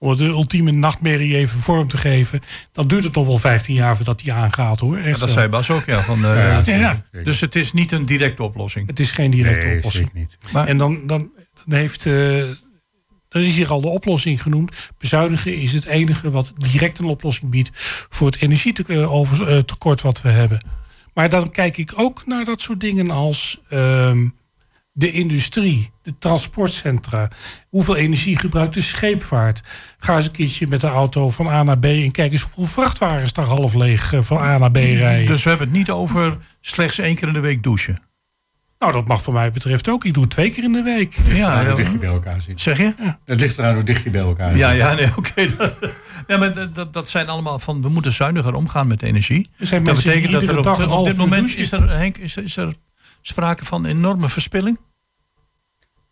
Om 0.00 0.16
de 0.16 0.24
ultieme 0.24 0.70
nachtmerrie 0.70 1.36
even 1.36 1.58
vorm 1.60 1.88
te 1.88 1.96
geven. 1.98 2.40
Dan 2.72 2.88
duurt 2.88 3.04
het 3.04 3.14
nog 3.14 3.26
wel 3.26 3.38
15 3.38 3.74
jaar 3.74 3.96
voordat 3.96 4.18
die 4.18 4.32
aangaat 4.32 4.80
hoor. 4.80 4.96
Echt 4.96 5.20
dat 5.20 5.30
zei 5.30 5.48
Bas 5.48 5.70
ook, 5.70 5.84
ja. 5.86 6.00
Van, 6.02 6.16
eh, 6.16 6.22
Ja, 6.22 6.36
Ja, 6.48 6.62
ja. 6.78 6.92
zeker. 7.12 7.24
Dus 7.24 7.40
het 7.40 7.54
is 7.54 7.72
niet 7.72 7.92
een 7.92 8.06
directe 8.06 8.42
oplossing. 8.42 8.86
Het 8.86 9.00
is 9.00 9.10
geen 9.10 9.30
directe 9.30 9.66
Nee, 9.66 9.76
oplossing. 9.76 10.10
niet. 10.12 10.38
Maar- 10.52 10.66
En 10.66 10.76
dan, 10.76 11.06
dan, 11.06 11.30
dan 11.64 11.74
heeft. 11.78 12.06
eh, 12.06 12.42
dan 13.28 13.42
is 13.42 13.56
hier 13.56 13.70
al 13.70 13.80
de 13.80 13.88
oplossing 13.88 14.42
genoemd. 14.42 14.72
Bezuinigen 14.98 15.56
is 15.56 15.72
het 15.72 15.86
enige 15.86 16.30
wat 16.30 16.52
direct 16.56 16.98
een 16.98 17.04
oplossing 17.04 17.50
biedt 17.50 17.70
voor 18.08 18.26
het 18.26 18.40
energietekort 18.42 20.02
wat 20.02 20.20
we 20.22 20.28
hebben. 20.28 20.66
Maar 21.14 21.28
dan 21.28 21.50
kijk 21.50 21.76
ik 21.76 21.92
ook 21.96 22.26
naar 22.26 22.44
dat 22.44 22.60
soort 22.60 22.80
dingen 22.80 23.10
als 23.10 23.60
ehm, 23.68 24.28
de 24.98 25.10
industrie, 25.12 25.90
de 26.02 26.14
transportcentra. 26.18 27.28
Hoeveel 27.68 27.96
energie 27.96 28.38
gebruikt 28.38 28.74
de 28.74 28.80
scheepvaart? 28.80 29.62
Ga 29.98 30.16
eens 30.16 30.24
een 30.26 30.30
keertje 30.32 30.66
met 30.66 30.80
de 30.80 30.86
auto 30.86 31.30
van 31.30 31.48
A 31.48 31.62
naar 31.62 31.78
B 31.78 31.84
en 31.84 32.10
kijk 32.10 32.32
eens 32.32 32.42
hoeveel 32.42 32.64
vrachtwagens 32.64 33.32
daar 33.32 33.44
half 33.44 33.74
leeg 33.74 34.12
eh, 34.12 34.22
van 34.22 34.38
A 34.38 34.58
naar 34.58 34.70
B 34.70 34.76
rijden. 34.76 35.26
Dus 35.26 35.42
we 35.42 35.48
hebben 35.48 35.68
het 35.68 35.76
niet 35.76 35.90
over 35.90 36.38
slechts 36.60 36.98
één 36.98 37.14
keer 37.14 37.28
in 37.28 37.34
de 37.34 37.40
week 37.40 37.62
douchen. 37.62 38.02
Nou, 38.78 38.92
dat 38.92 39.08
mag 39.08 39.22
voor 39.22 39.32
mij 39.32 39.50
betreft 39.50 39.88
ook. 39.88 40.04
Ik 40.04 40.14
doe 40.14 40.22
het 40.22 40.32
twee 40.32 40.50
keer 40.50 40.64
in 40.64 40.72
de 40.72 40.82
week. 40.82 41.14
Ja, 41.14 41.58
hoe 41.58 41.68
ja. 41.68 41.74
dicht 41.74 41.92
je 41.92 41.98
bij 41.98 42.08
elkaar 42.08 42.42
zit. 42.42 42.60
zeg 42.60 42.78
je? 42.78 42.94
Dat 43.24 43.40
ligt 43.40 43.58
eraan 43.58 43.74
hoe 43.74 43.84
dicht 43.84 44.02
je 44.02 44.10
bij 44.10 44.20
elkaar 44.20 44.50
zit. 44.50 44.58
Ja, 44.58 44.70
ja, 44.70 44.94
nee, 44.94 45.16
oké. 45.16 45.46
nee, 46.26 46.38
maar 46.38 46.72
dat- 46.74 46.92
dat, 46.92 47.08
zijn 47.08 47.28
allemaal 47.28 47.58
van, 47.58 47.82
we 47.82 47.88
moeten 47.88 48.12
zuiniger 48.12 48.54
omgaan 48.54 48.86
met 48.86 49.02
energie. 49.02 49.50
Er 49.58 49.66
zijn 49.66 49.84
Dat 49.84 49.94
betekent 49.94 50.32
dat 50.32 50.48
er 50.48 50.58
op, 50.58 50.90
op 50.90 51.04
dit 51.04 51.16
moment 51.16 51.56
is 51.56 51.72
er, 51.72 51.90
Henk, 51.90 52.16
is 52.16 52.36
er, 52.36 52.42
is 52.44 52.56
er 52.56 52.74
sprake 53.22 53.64
van 53.64 53.86
enorme 53.86 54.28
verspilling. 54.28 54.78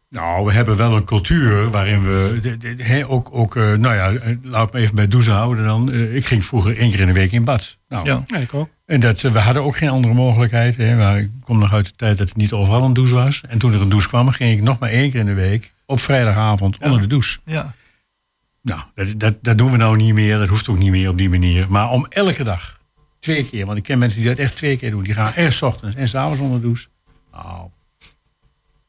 Nou, 0.08 0.44
we 0.44 0.52
hebben 0.52 0.76
wel 0.76 0.96
een 0.96 1.04
cultuur 1.04 1.70
waarin 1.70 2.02
we 2.02 2.38
de- 2.42 2.56
de- 2.58 2.84
hè, 2.84 3.08
ook, 3.08 3.28
ook 3.32 3.56
eh, 3.56 3.72
nou 3.72 3.94
ja, 3.94 4.10
eh, 4.12 4.36
laat 4.42 4.72
me 4.72 4.80
even 4.80 4.94
bij 4.94 5.08
douchen 5.08 5.32
houden 5.32 5.64
dan. 5.64 5.90
Eh, 5.92 6.14
ik 6.16 6.26
ging 6.26 6.44
vroeger 6.44 6.78
één 6.78 6.90
keer 6.90 7.00
in 7.00 7.06
de 7.06 7.12
week 7.12 7.32
in 7.32 7.44
bad. 7.44 7.76
Nou, 7.88 8.06
Ja. 8.06 8.22
Ja, 8.26 8.36
ik 8.36 8.54
ook. 8.54 8.68
En 8.86 9.00
dat, 9.00 9.20
we 9.20 9.38
hadden 9.38 9.64
ook 9.64 9.76
geen 9.76 9.88
andere 9.88 10.14
mogelijkheid. 10.14 10.76
Hè. 10.76 10.96
Maar 10.96 11.18
ik 11.18 11.30
kom 11.44 11.58
nog 11.58 11.72
uit 11.72 11.84
de 11.86 11.92
tijd 11.96 12.18
dat 12.18 12.28
het 12.28 12.36
niet 12.36 12.52
overal 12.52 12.82
een 12.82 12.92
douche 12.92 13.14
was. 13.14 13.40
En 13.48 13.58
toen 13.58 13.72
er 13.72 13.80
een 13.80 13.88
douche 13.88 14.08
kwam, 14.08 14.28
ging 14.28 14.56
ik 14.58 14.62
nog 14.62 14.78
maar 14.78 14.90
één 14.90 15.10
keer 15.10 15.20
in 15.20 15.26
de 15.26 15.34
week 15.34 15.72
op 15.86 16.00
vrijdagavond 16.00 16.78
onder 16.80 17.00
de 17.00 17.06
douche. 17.06 17.38
Ja. 17.44 17.74
Nou, 18.62 18.80
dat, 18.94 19.20
dat, 19.20 19.34
dat 19.42 19.58
doen 19.58 19.70
we 19.70 19.76
nou 19.76 19.96
niet 19.96 20.14
meer. 20.14 20.38
Dat 20.38 20.48
hoeft 20.48 20.68
ook 20.68 20.78
niet 20.78 20.90
meer 20.90 21.08
op 21.08 21.18
die 21.18 21.28
manier. 21.30 21.66
Maar 21.68 21.90
om 21.90 22.06
elke 22.08 22.42
dag, 22.44 22.80
twee 23.20 23.48
keer. 23.48 23.66
Want 23.66 23.78
ik 23.78 23.84
ken 23.84 23.98
mensen 23.98 24.20
die 24.20 24.28
dat 24.28 24.38
echt 24.38 24.56
twee 24.56 24.76
keer 24.78 24.90
doen. 24.90 25.02
Die 25.02 25.14
gaan 25.14 25.32
eerst 25.36 25.58
's 25.58 25.62
ochtends 25.62 25.96
en 25.96 26.08
s'avonds 26.08 26.40
onder 26.40 26.60
de 26.60 26.66
douche. 26.66 26.86
Nou, 27.32 27.68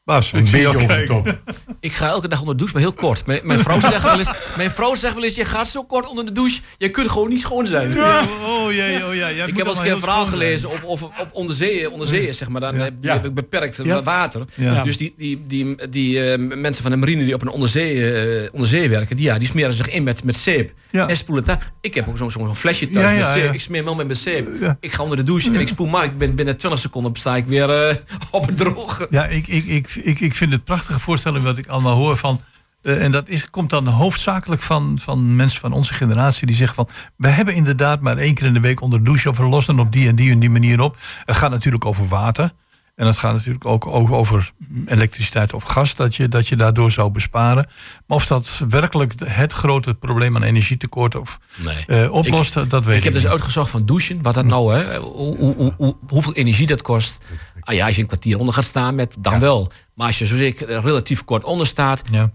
Bas, 0.08 0.32
een 0.32 0.38
ik 0.38 0.46
zie 0.46 0.52
beetje 0.62 0.78
jou 0.78 0.84
over 0.84 0.88
de 0.88 1.06
kijken. 1.06 1.40
top. 1.44 1.56
Ik 1.80 1.92
ga 1.92 2.08
elke 2.08 2.28
dag 2.28 2.40
onder 2.40 2.56
de 2.56 2.58
douche, 2.64 2.74
maar 2.74 2.82
heel 2.82 2.92
kort. 3.08 3.26
Mijn, 3.26 3.40
mijn, 3.42 3.58
vrouw 3.58 3.80
zegt 3.80 4.02
wel 4.02 4.18
eens, 4.18 4.30
mijn 4.56 4.70
vrouw 4.70 4.94
zegt 4.94 5.14
wel 5.14 5.24
eens, 5.24 5.34
je 5.34 5.44
gaat 5.44 5.68
zo 5.68 5.82
kort 5.84 6.06
onder 6.06 6.26
de 6.26 6.32
douche, 6.32 6.60
je 6.78 6.88
kunt 6.90 7.10
gewoon 7.10 7.28
niet 7.28 7.40
schoon 7.40 7.66
zijn. 7.66 7.92
Ja, 7.92 8.22
oh 8.44 8.72
jee, 8.72 9.06
oh 9.06 9.14
ja. 9.14 9.28
Ik 9.28 9.56
heb 9.56 9.66
al 9.66 9.68
eens 9.72 9.78
een 9.78 9.84
keer 9.84 9.98
verhaal 9.98 10.24
gelezen 10.26 10.70
of, 10.70 10.84
of 10.84 11.02
op 11.02 11.28
onderzeeën, 11.32 11.90
onderzeeën 11.90 12.34
zeg 12.34 12.48
maar. 12.48 12.60
Dan 12.60 12.74
heb, 12.74 12.92
Ja. 13.00 13.12
heb 13.12 13.24
ik 13.24 13.34
beperkt 13.34 13.80
Ja. 13.84 14.02
water. 14.02 14.44
Ja. 14.54 14.82
Dus 14.84 14.96
die, 14.96 15.14
die, 15.16 15.42
die, 15.46 15.88
die 15.90 16.30
eh, 16.32 16.38
mensen 16.56 16.82
van 16.82 16.90
de 16.92 16.96
marine 16.98 17.24
die 17.24 17.34
op 17.34 17.42
een 17.42 17.48
onderzee, 17.48 18.12
eh, 18.12 18.48
onderzee 18.52 18.88
werken, 18.88 19.16
die, 19.16 19.24
ja, 19.24 19.38
die 19.38 19.46
smeren 19.48 19.74
zich 19.74 19.88
in 19.88 20.02
met, 20.02 20.24
met 20.24 20.36
zeep. 20.36 20.72
Ja. 20.90 21.08
En 21.08 21.16
spoelen 21.16 21.44
het 21.44 21.56
af. 21.56 21.70
Ik 21.80 21.94
heb 21.94 22.08
ook 22.08 22.16
zo'n 22.16 22.30
zo'n 22.30 22.56
flesje 22.56 22.90
thuis 22.90 23.06
Ja, 23.06 23.10
met 23.12 23.20
ja, 23.26 23.32
zeep. 23.32 23.44
ja. 23.44 23.52
Ik 23.52 23.60
smeer 23.60 23.84
wel 23.84 23.94
met 23.94 24.06
mijn 24.06 24.18
zeep. 24.18 24.48
Ja. 24.60 24.76
Ik 24.80 24.92
ga 24.92 25.02
onder 25.02 25.16
de 25.16 25.22
douche 25.22 25.48
en 25.52 25.60
ik 25.60 25.68
spoel 25.68 25.86
maar. 25.86 26.04
Ik 26.04 26.18
ben 26.18 26.34
binnen 26.34 26.56
20 26.56 26.80
seconden 26.80 27.16
sta 27.16 27.36
ik 27.36 27.46
weer 27.46 27.70
eh, 27.88 27.94
op 28.30 28.46
het 28.46 28.56
droge. 28.56 29.06
Ja, 29.10 29.26
ik, 29.26 29.46
ik, 29.46 29.64
ik, 29.64 29.97
ik, 30.04 30.20
ik 30.20 30.34
vind 30.34 30.52
het 30.52 30.64
prachtige 30.64 31.00
voorstelling 31.00 31.44
wat 31.44 31.58
ik 31.58 31.66
allemaal 31.66 31.96
hoor 31.96 32.16
van. 32.16 32.40
eh, 32.82 33.04
en 33.04 33.12
dat 33.12 33.28
is, 33.28 33.50
komt 33.50 33.70
dan 33.70 33.86
hoofdzakelijk 33.86 34.62
van, 34.62 34.98
van 35.00 35.36
mensen 35.36 35.60
van 35.60 35.72
onze 35.72 35.94
generatie 35.94 36.46
die 36.46 36.56
zeggen 36.56 36.74
van... 36.74 36.88
we 37.16 37.28
hebben 37.28 37.54
inderdaad 37.54 38.00
maar 38.00 38.16
één 38.16 38.34
keer 38.34 38.46
in 38.46 38.52
de 38.52 38.60
week 38.60 38.80
onder 38.80 38.98
de 38.98 39.04
douche... 39.04 39.28
of 39.28 39.36
we 39.36 39.42
lossen 39.42 39.78
op 39.78 39.92
die 39.92 40.08
en 40.08 40.14
die 40.14 40.30
en 40.30 40.38
die 40.38 40.50
manier 40.50 40.80
op. 40.80 40.96
Het 41.24 41.36
gaat 41.36 41.50
natuurlijk 41.50 41.84
over 41.84 42.08
water. 42.08 42.50
En 42.98 43.06
het 43.06 43.16
gaat 43.16 43.32
natuurlijk 43.34 43.64
ook 43.64 43.86
over, 43.86 44.14
over 44.14 44.52
elektriciteit 44.86 45.52
of 45.52 45.62
gas... 45.62 45.94
Dat 45.94 46.14
je, 46.14 46.28
dat 46.28 46.48
je 46.48 46.56
daardoor 46.56 46.90
zou 46.90 47.10
besparen. 47.10 47.66
Maar 48.06 48.16
of 48.16 48.26
dat 48.26 48.64
werkelijk 48.68 49.12
het 49.24 49.52
grote 49.52 49.94
probleem 49.94 50.36
aan 50.36 50.42
energietekort 50.42 51.14
of, 51.16 51.38
Nee. 51.56 51.84
eh, 51.86 52.12
oplost, 52.12 52.54
dat 52.54 52.70
weet 52.84 52.88
ik 52.92 52.96
Ik 52.96 53.04
heb 53.04 53.12
dus 53.12 53.26
uitgezocht 53.26 53.70
van 53.70 53.86
douchen, 53.86 54.22
wat 54.22 54.34
dat 54.34 54.44
nou, 54.44 54.74
hè, 54.74 54.98
hoe, 54.98 55.36
hoe, 55.36 55.54
hoe, 55.56 55.74
hoe- 55.76 55.96
hoeveel 56.08 56.34
energie 56.34 56.66
dat 56.66 56.82
kost. 56.82 57.24
Ah 57.60 57.74
ja, 57.74 57.86
als 57.86 57.94
je 57.96 58.00
een 58.02 58.08
kwartier 58.08 58.38
onder 58.38 58.54
gaat 58.54 58.64
staan, 58.64 58.94
met, 58.94 59.16
dan 59.20 59.38
wel. 59.38 59.70
Maar 59.94 60.06
als 60.06 60.18
je 60.18 60.26
zoals 60.26 60.42
ik 60.42 60.60
relatief 60.60 61.24
kort 61.24 61.44
onder 61.44 61.66
staat, 61.66 62.02
Ja. 62.10 62.30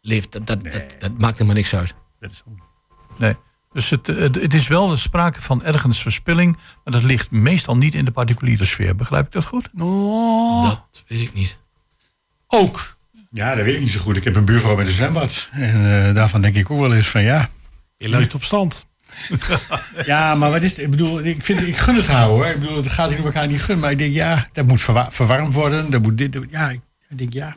leeft, 0.00 0.32
dat, 0.32 0.46
dat, 0.46 0.64
dat, 0.64 0.94
dat 0.98 1.18
maakt 1.18 1.32
helemaal 1.32 1.54
niks 1.54 1.74
uit. 1.74 1.94
Dat 2.20 2.30
is. 2.30 2.42
Nee. 3.18 3.36
Dus 3.78 3.90
het, 3.90 4.06
het, 4.06 4.34
het 4.34 4.54
is 4.54 4.68
wel 4.68 4.90
een 4.90 4.98
sprake 4.98 5.42
van 5.42 5.64
ergens 5.64 6.02
verspilling, 6.02 6.56
maar 6.84 6.92
dat 6.94 7.02
ligt 7.02 7.30
meestal 7.30 7.76
niet 7.76 7.94
in 7.94 8.04
de 8.04 8.10
particuliere 8.10 8.64
sfeer. 8.64 8.96
Begrijp 8.96 9.26
ik 9.26 9.32
dat 9.32 9.44
goed? 9.44 9.68
Oh, 9.78 10.62
Dat 10.64 11.04
weet 11.06 11.20
ik 11.20 11.34
niet. 11.34 11.58
ook. 12.48 12.96
Ja, 13.30 13.54
dat 13.54 13.64
weet 13.64 13.74
ik 13.74 13.80
niet 13.80 13.90
zo 13.90 14.00
goed. 14.00 14.16
Ik 14.16 14.24
heb 14.24 14.36
een 14.36 14.44
buurvrouw 14.44 14.76
met 14.76 14.86
een 14.86 14.92
zwembad. 14.92 15.48
En 15.52 16.06
eh, 16.08 16.14
daarvan 16.14 16.40
denk 16.40 16.54
ik 16.54 16.70
ook 16.70 16.78
wel 16.80 16.94
eens 16.94 17.08
van 17.08 17.22
ja... 17.22 17.48
Je 17.96 18.08
leunt 18.08 18.34
op 18.34 18.42
stand. 18.44 18.86
Ja, 20.06 20.34
maar 20.34 20.50
wat 20.50 20.62
is 20.62 20.70
het? 20.70 20.78
Ik 20.80 20.90
bedoel, 20.90 21.20
ik, 21.24 21.44
vind, 21.44 21.66
ik 21.66 21.76
gun 21.76 21.94
het 21.96 22.06
haar 22.06 22.26
hoor. 22.26 22.46
Ik 22.46 22.60
bedoel, 22.60 22.76
het 22.76 22.88
gaat 22.92 23.10
in 23.10 23.24
elkaar 23.24 23.46
niet 23.46 23.62
gun. 23.62 23.78
Maar 23.78 23.90
ik 23.90 23.98
denk, 23.98 24.14
ja, 24.14 24.48
dat 24.52 24.66
moet 24.66 24.80
verwa- 24.80 25.10
verwarmd 25.10 25.54
worden. 25.54 25.90
Dat 25.90 26.02
moet 26.02 26.18
dit, 26.18 26.32
dat 26.32 26.44
ja, 26.50 26.70
ik 26.70 26.80
denk, 27.08 27.32
ja. 27.32 27.56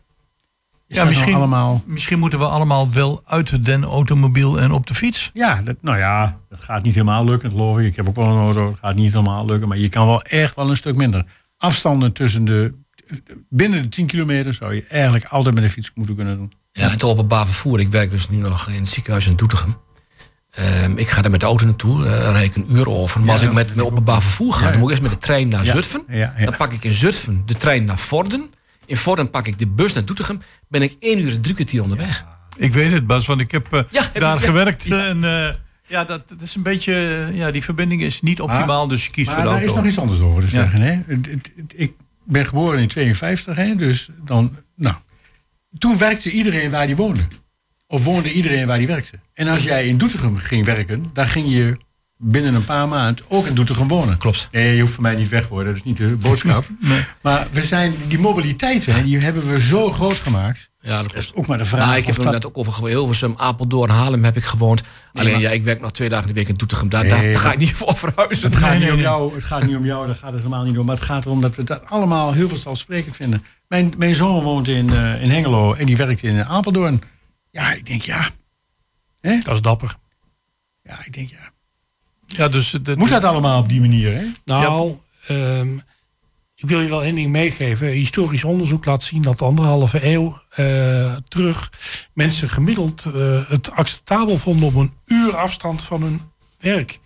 Is 0.91 0.97
Ja, 0.97 1.03
dat 1.03 1.13
nou 1.13 1.25
misschien, 1.25 1.35
allemaal... 1.35 1.83
misschien 1.85 2.19
moeten 2.19 2.39
we 2.39 2.45
allemaal 2.45 2.91
wel 2.91 3.21
uit 3.25 3.65
den 3.65 3.83
automobiel 3.83 4.59
en 4.59 4.71
op 4.71 4.87
de 4.87 4.93
fiets. 4.93 5.29
Ja, 5.33 5.61
dat, 5.63 5.75
nou 5.81 5.97
ja, 5.97 6.37
dat 6.49 6.59
gaat 6.61 6.83
niet 6.83 6.93
helemaal 6.93 7.25
lukken, 7.25 7.49
geloof 7.49 7.77
ik. 7.77 7.85
Ik 7.85 7.95
heb 7.95 8.07
ook 8.07 8.15
wel 8.15 8.25
een 8.25 8.39
auto, 8.41 8.67
het 8.67 8.79
gaat 8.79 8.95
niet 8.95 9.11
helemaal 9.11 9.45
lukken. 9.45 9.67
Maar 9.67 9.77
je 9.77 9.89
kan 9.89 10.05
wel 10.07 10.21
echt 10.21 10.55
wel 10.55 10.69
een 10.69 10.75
stuk 10.75 10.95
minder. 10.95 11.25
Afstanden 11.57 12.13
tussen 12.13 12.45
de... 12.45 12.73
Binnen 13.49 13.81
de 13.81 13.89
10 13.89 14.05
kilometer 14.05 14.53
zou 14.53 14.73
je 14.75 14.85
eigenlijk 14.89 15.25
altijd 15.25 15.55
met 15.55 15.63
de 15.63 15.69
fiets 15.69 15.91
moeten 15.95 16.15
kunnen 16.15 16.37
doen. 16.37 16.53
Ja, 16.71 16.89
het 16.89 17.03
openbaar 17.03 17.45
vervoer. 17.45 17.79
Ik 17.79 17.89
werk 17.89 18.09
dus 18.09 18.29
nu 18.29 18.37
nog 18.37 18.67
in 18.69 18.79
het 18.79 18.89
ziekenhuis 18.89 19.27
in 19.27 19.35
Doetinchem. 19.35 19.75
Ehm, 20.51 20.97
ik 20.97 21.09
ga 21.09 21.23
er 21.23 21.31
met 21.31 21.39
de 21.39 21.45
auto 21.45 21.65
naartoe, 21.65 22.03
dan 22.03 22.31
rijd 22.33 22.45
ik 22.45 22.55
een 22.55 22.75
uur 22.75 22.89
over. 22.89 23.21
Maar 23.21 23.31
als 23.33 23.41
ik 23.41 23.53
met, 23.53 23.75
met 23.75 23.85
openbaar 23.85 24.21
vervoer 24.21 24.53
ga, 24.53 24.59
Ja, 24.59 24.65
ja. 24.65 24.71
dan 24.71 24.79
moet 24.81 24.89
ik 24.91 24.97
eerst 24.97 25.09
met 25.11 25.19
de 25.21 25.25
trein 25.27 25.47
naar 25.47 25.65
Ja. 25.65 25.71
Zutphen. 25.71 26.03
Ja, 26.07 26.33
ja. 26.37 26.45
Dan 26.45 26.55
pak 26.57 26.73
ik 26.73 26.83
in 26.83 26.93
Zutphen 26.93 27.43
de 27.45 27.53
trein 27.55 27.83
naar 27.83 27.97
Vorden. 27.97 28.49
In 28.91 28.97
Vorden 28.97 29.29
pak 29.29 29.47
ik 29.47 29.57
de 29.59 29.67
bus 29.67 29.93
naar 29.93 30.05
Doetinchem. 30.05 30.41
Ben 30.67 30.81
ik 30.81 30.95
één 30.99 31.19
uur 31.19 31.33
en 31.33 31.41
drie 31.41 31.53
kwartier 31.55 31.81
onderweg. 31.83 32.25
Ik 32.57 32.73
weet 32.73 32.91
het, 32.91 33.07
Bas, 33.07 33.25
want 33.25 33.39
ik 33.41 33.51
heb 33.51 33.73
eh, 33.73 33.81
Ja, 33.91 34.01
heb 34.01 34.21
daar 34.21 34.35
je- 34.35 34.39
ja. 34.41 34.45
gewerkt. 34.45 34.87
En 34.91 35.23
eh, 35.23 35.53
ja, 35.87 36.03
dat, 36.03 36.29
dat 36.29 36.41
is 36.41 36.55
een 36.55 36.61
beetje. 36.63 36.93
eh, 37.29 37.37
ja, 37.37 37.51
die 37.51 37.63
verbinding 37.63 38.01
is 38.01 38.21
niet 38.21 38.41
optimaal, 38.41 38.87
dus 38.87 39.05
je 39.05 39.11
kiest 39.11 39.27
Maar 39.27 39.35
voor 39.35 39.43
de 39.43 39.49
daar 39.49 39.59
is 39.61 39.65
auto. 39.65 39.81
nog 39.81 39.89
iets 39.91 39.99
anders 39.99 40.19
over 40.19 40.41
te 40.41 40.55
Ja. 40.55 40.61
zeggen. 40.61 40.81
Hè? 40.81 41.01
Ik 41.75 41.93
ben 42.25 42.45
geboren 42.45 42.79
in 42.79 42.87
52, 42.87 43.55
hè? 43.55 43.75
dus 43.75 44.09
dan, 44.23 44.55
nou, 44.75 44.95
toen 45.77 45.97
werkte 45.97 46.31
iedereen 46.31 46.71
waar 46.71 46.87
die 46.87 46.95
woonde. 46.95 47.21
Of 47.87 48.03
woonde 48.03 48.31
iedereen 48.31 48.67
waar 48.67 48.77
die 48.77 48.87
werkte. 48.87 49.19
En 49.33 49.47
als 49.47 49.63
jij 49.63 49.87
in 49.87 49.97
Doetinchem 49.97 50.37
ging 50.37 50.65
werken, 50.65 51.05
dan 51.13 51.27
ging 51.27 51.51
je 51.53 51.77
binnen 52.23 52.53
een 52.53 52.65
paar 52.65 52.87
maanden 52.87 53.25
ook 53.27 53.45
in 53.45 53.53
Doetinchem 53.55 53.87
wonen. 53.87 54.17
Klopt. 54.17 54.47
Nee, 54.51 54.75
je 54.75 54.81
hoeft 54.81 54.93
voor 54.93 55.03
mij 55.03 55.15
niet 55.15 55.29
weg 55.29 55.41
te 55.41 55.47
worden, 55.49 55.67
dat 55.67 55.75
is 55.75 55.83
niet 55.87 55.97
de 55.97 56.15
boodschap. 56.15 56.65
Maar 57.21 57.47
we 57.51 57.61
zijn, 57.63 57.93
die 58.07 58.19
mobiliteit, 58.19 58.85
hè, 58.85 59.03
die 59.03 59.19
hebben 59.19 59.47
we 59.51 59.59
zo 59.59 59.91
groot 59.91 60.15
gemaakt. 60.15 60.69
Ja, 60.79 61.01
dat 61.01 61.15
is 61.15 61.31
ook 61.33 61.47
maar 61.47 61.57
de 61.57 61.65
vraag. 61.65 61.85
Nou, 61.85 61.97
ik 61.97 62.05
heb 62.05 62.17
er 62.17 62.23
dat- 62.23 62.31
net 62.31 62.47
ook 62.47 62.57
over 62.57 62.87
Hilversum, 62.87 63.33
Apeldoorn, 63.37 63.89
Haarlem 63.89 64.23
heb 64.23 64.35
ik 64.35 64.43
gewoond. 64.43 64.81
Alleen 65.13 65.31
maar- 65.31 65.41
ja, 65.41 65.49
ik 65.49 65.63
werk 65.63 65.81
nog 65.81 65.91
twee 65.91 66.09
dagen 66.09 66.27
in 66.27 66.33
de 66.33 66.39
week 66.39 66.49
in 66.49 66.55
Doetinchem. 66.55 66.89
Daar, 66.89 67.05
Nee, 67.05 67.31
daar, 67.33 67.41
ga 67.41 67.51
ik 67.51 67.57
niet 67.57 67.73
voor 67.73 67.95
verhuizen. 67.97 68.49
Het 68.49 68.59
gaat, 68.59 68.69
Nee, 68.69 68.77
niet 68.79 68.81
nee, 68.87 68.89
om 68.91 68.95
nee. 69.01 69.05
jou, 69.05 69.35
het 69.35 69.43
gaat 69.43 69.65
niet 69.65 69.75
om 69.75 69.85
jou, 69.85 70.05
daar 70.07 70.15
gaat 70.15 70.31
het 70.31 70.41
helemaal 70.43 70.63
niet 70.63 70.77
om. 70.77 70.85
Maar 70.85 70.95
het 70.95 71.03
gaat 71.05 71.25
erom 71.25 71.41
dat 71.41 71.55
we 71.55 71.63
dat 71.63 71.85
allemaal 71.85 72.33
heel 72.33 72.49
vanzelfsprekend 72.49 73.15
vinden. 73.15 73.43
Mijn, 73.67 73.93
mijn 73.97 74.15
zoon 74.15 74.43
woont 74.43 74.67
in, 74.67 74.89
eh, 74.89 75.21
in 75.21 75.29
Hengelo 75.29 75.73
en 75.73 75.85
die 75.85 75.97
werkt 75.97 76.23
in 76.23 76.45
Apeldoorn. 76.45 77.01
Ja, 77.51 77.71
ik 77.71 77.85
denk 77.85 78.01
ja. 78.01 78.29
Dat 79.21 79.53
is 79.53 79.61
dapper. 79.61 79.95
Ja, 80.83 81.05
ik 81.05 81.13
denk 81.13 81.29
ja. 81.29 81.50
Ja, 82.35 82.47
dus 82.47 82.77
de, 82.81 82.95
Moet 82.97 83.09
dat 83.09 83.23
allemaal 83.23 83.59
op 83.59 83.69
die 83.69 83.79
manier, 83.79 84.13
hè? 84.13 84.25
Nou, 84.45 84.97
ehm, 85.27 85.77
ik 86.55 86.69
wil 86.69 86.81
je 86.81 86.89
wel 86.89 87.03
één 87.03 87.15
ding 87.15 87.31
meegeven. 87.31 87.87
Historisch 87.87 88.43
onderzoek 88.43 88.85
laat 88.85 89.03
zien 89.03 89.21
dat 89.21 89.41
anderhalve 89.41 90.05
eeuw 90.05 90.41
eh, 90.49 91.15
terug 91.27 91.71
mensen 92.13 92.49
gemiddeld 92.49 93.05
eh, 93.05 93.49
het 93.49 93.71
acceptabel 93.71 94.37
vonden 94.37 94.67
om 94.67 94.75
een 94.75 94.93
uur 95.05 95.37
afstand 95.37 95.83
van 95.83 96.01
hun 96.01 96.21
werk 96.59 96.99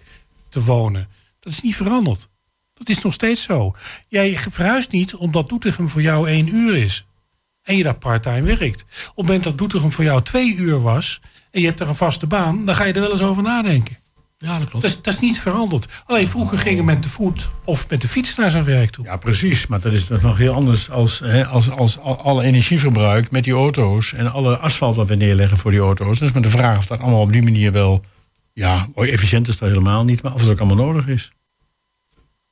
te 0.50 0.64
wonen. 0.64 1.08
Dat 1.40 1.54
is 1.54 1.62
niet 1.62 1.76
veranderd. 1.76 2.30
Dat 2.74 2.90
is 2.90 3.02
nog 3.02 3.14
steeds 3.14 3.44
zo. 3.44 3.76
Jij 4.08 4.38
verhuist 4.38 4.92
niet 4.92 5.16
omdat 5.16 5.50
Doetinchem 5.50 5.90
voor 5.90 6.02
jou 6.02 6.30
één 6.30 6.56
uur 6.56 6.76
is. 6.76 7.06
En 7.64 7.78
je 7.78 7.84
daar 7.84 7.98
parttime 7.98 8.56
werkt. 8.56 8.82
Op 8.82 8.88
het 9.16 9.26
moment 9.26 9.44
dat 9.44 9.58
Doetinchem 9.58 9.92
voor 9.92 10.04
jou 10.04 10.22
twee 10.22 10.56
uur 10.56 10.82
was... 10.82 11.22
en 11.52 11.62
je 11.62 11.68
hebt 11.68 11.80
er 11.80 11.88
een 11.88 11.96
vaste 11.96 12.28
baan, 12.28 12.66
dan 12.66 12.76
ga 12.76 12.84
je 12.84 12.94
er 12.94 13.02
wel 13.02 13.12
eens 13.12 13.22
over 13.22 13.44
nadenken. 13.44 13.98
Ja, 14.46 14.60
dat 14.60 14.70
klopt. 14.70 14.86
Dat 14.86 14.96
is, 14.96 15.02
dat 15.02 15.14
is 15.14 15.20
niet 15.20 15.40
veranderd. 15.40 15.86
Alleen 16.06 16.28
vroeger 16.28 16.58
gingen 16.58 16.86
men 16.86 17.00
te 17.00 17.10
voet 17.10 17.50
of 17.64 17.90
met 17.90 18.02
de 18.02 18.08
fiets 18.08 18.36
naar 18.36 18.52
zijn 18.52 18.64
werk 18.64 18.90
toe. 18.90 19.06
Ja, 19.06 19.18
precies. 19.18 19.68
Maar 19.68 19.82
dat 19.82 19.94
is 19.94 20.06
toch 20.06 20.22
nog 20.22 20.38
heel 20.38 20.54
anders 20.54 20.90
als, 20.90 21.20
hè, 21.20 21.46
als, 21.48 21.70
als 21.70 22.00
al- 22.00 22.22
alle 22.22 22.44
energieverbruik 22.44 23.32
met 23.32 23.44
die 23.44 23.54
auto's... 23.54 24.14
en 24.14 24.32
alle 24.32 24.58
asfalt 24.58 24.96
wat 24.96 25.08
we 25.08 25.16
neerleggen 25.16 25.58
voor 25.58 25.72
die 25.72 25.80
auto's. 25.80 26.20
Dus 26.20 26.32
met 26.32 26.44
de 26.44 26.50
vraag 26.50 26.78
of 26.78 26.86
dat 26.86 27.00
allemaal 27.00 27.22
op 27.22 27.32
die 27.34 27.44
manier 27.44 27.72
wel... 27.72 28.04
Ja, 28.54 28.88
oh, 28.94 29.08
efficiënt 29.08 29.48
is 29.48 29.58
dat 29.58 29.70
helemaal 29.70 30.04
niet, 30.04 30.22
maar 30.22 30.34
of 30.34 30.42
het 30.42 30.50
ook 30.50 30.60
allemaal 30.60 30.86
nodig 30.86 31.08
is. 31.08 31.32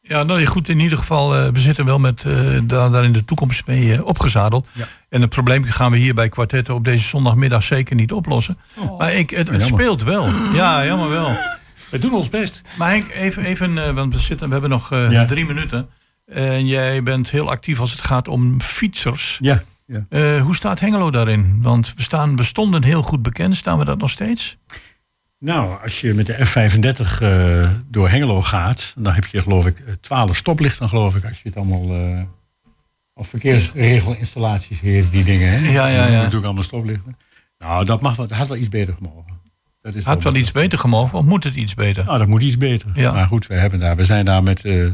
Ja, 0.02 0.24
nou 0.24 0.40
ja, 0.40 0.46
goed, 0.46 0.70
in 0.70 0.80
ieder 0.80 0.98
geval, 0.98 1.36
eh, 1.36 1.48
we 1.48 1.60
zitten 1.60 1.86
wel 1.86 2.00
met 2.00 2.24
eh, 2.26 2.34
daar, 2.64 2.92
daar 2.92 3.04
in 3.04 3.12
de 3.12 3.26
toekomst 3.26 3.66
mee 3.66 3.94
eh, 3.94 4.06
opgezadeld. 4.06 4.68
Ja. 4.72 4.86
En 5.10 5.22
het 5.22 5.30
probleem 5.30 5.64
gaan 5.64 5.92
we 5.92 5.98
hier 5.98 6.14
bij 6.14 6.30
kwartetten 6.30 6.74
op 6.74 6.84
deze 6.84 7.08
zondagmiddag 7.08 7.64
zeker 7.64 7.96
niet 7.96 8.12
oplossen. 8.12 8.58
maar 8.98 9.14
ik, 9.14 9.30
het, 9.30 9.50
het 9.50 9.62
speelt 9.62 10.04
wel. 10.04 10.30
Ja, 10.54 10.86
jammer 10.86 11.10
wel. 11.10 11.38
We 11.92 12.00
doen 12.00 12.14
ons 12.14 12.30
best. 12.30 12.62
Maar 12.78 12.90
Henk, 12.90 13.10
even, 13.10 13.44
even 13.46 13.78
eh, 13.88 13.94
want 13.94 14.14
we, 14.14 14.20
zitten, 14.20 14.46
we 14.48 14.52
hebben 14.54 14.70
nog 14.72 14.92
eh, 14.92 15.12
Ja. 15.12 15.26
drie 15.26 15.46
minuten. 15.46 15.90
En 16.26 16.66
jij 16.68 17.04
bent 17.04 17.30
heel 17.30 17.50
actief 17.50 17.80
als 17.80 17.92
het 17.92 18.02
gaat 18.02 18.28
om 18.28 18.62
fietsers. 18.62 19.38
Ja. 19.42 19.64
Ja. 19.86 20.06
Eh, 20.10 20.42
hoe 20.42 20.56
staat 20.56 20.80
Hengelo 20.80 21.12
daarin? 21.12 21.60
Want 21.62 21.94
we, 21.96 22.02
staan, 22.02 22.36
we 22.36 22.44
stonden 22.44 22.84
heel 22.84 23.02
goed 23.04 23.22
bekend. 23.22 23.56
Staan 23.56 23.78
we 23.80 23.86
dat 23.86 23.98
nog 23.98 24.10
steeds? 24.10 24.58
Nou, 25.40 25.82
als 25.84 26.02
je 26.02 26.14
met 26.14 26.26
de 26.26 26.38
F35 26.46 27.22
eh, 27.22 27.70
door 27.90 28.10
Hengelo 28.10 28.42
gaat, 28.42 28.94
dan 28.98 29.14
heb 29.14 29.26
je 29.26 29.42
geloof 29.42 29.66
ik 29.66 29.80
eh, 29.80 29.94
12 30.02 30.36
stoplichten, 30.36 30.90
geloof 30.90 31.16
ik, 31.16 31.24
als 31.26 31.42
je 31.42 31.50
het 31.50 31.58
allemaal. 31.58 31.90
eh 31.96 32.22
of 33.16 33.28
verkeersregelinstallaties 33.28 34.80
heet, 34.80 35.12
die 35.12 35.24
dingen. 35.24 35.50
Hè? 35.50 35.70
Ja, 35.72 35.88
ja, 35.88 36.06
ja. 36.08 36.12
Natuurlijk 36.18 36.46
allemaal 36.46 36.64
stoplichten. 36.64 37.18
Nou, 37.58 37.86
dat 37.86 38.02
mag 38.02 38.16
wel, 38.16 38.28
dat 38.28 38.38
had 38.38 38.48
wel 38.48 38.58
iets 38.58 38.70
beter 38.70 38.94
gemogen. 38.94 39.42
Dat 39.84 39.96
is 39.96 40.04
Had 40.04 40.24
wel 40.24 40.36
iets 40.36 40.52
beter 40.52 40.80
gemogen, 40.80 41.18
of 41.18 41.26
moet 41.26 41.44
het 41.44 41.56
iets 41.56 41.74
beter? 41.74 42.06
Nou, 42.06 42.18
dat 42.18 42.28
moet 42.28 42.42
iets 42.42 42.58
beter. 42.58 42.90
Ja. 42.94 43.12
Maar 43.12 43.28
goed, 43.28 43.48
we, 43.48 43.54
hebben 43.54 43.80
daar, 43.80 43.96
we 43.96 44.06
zijn 44.06 44.26
daar 44.26 44.44
met, 44.44 44.64
eh, 44.64 44.86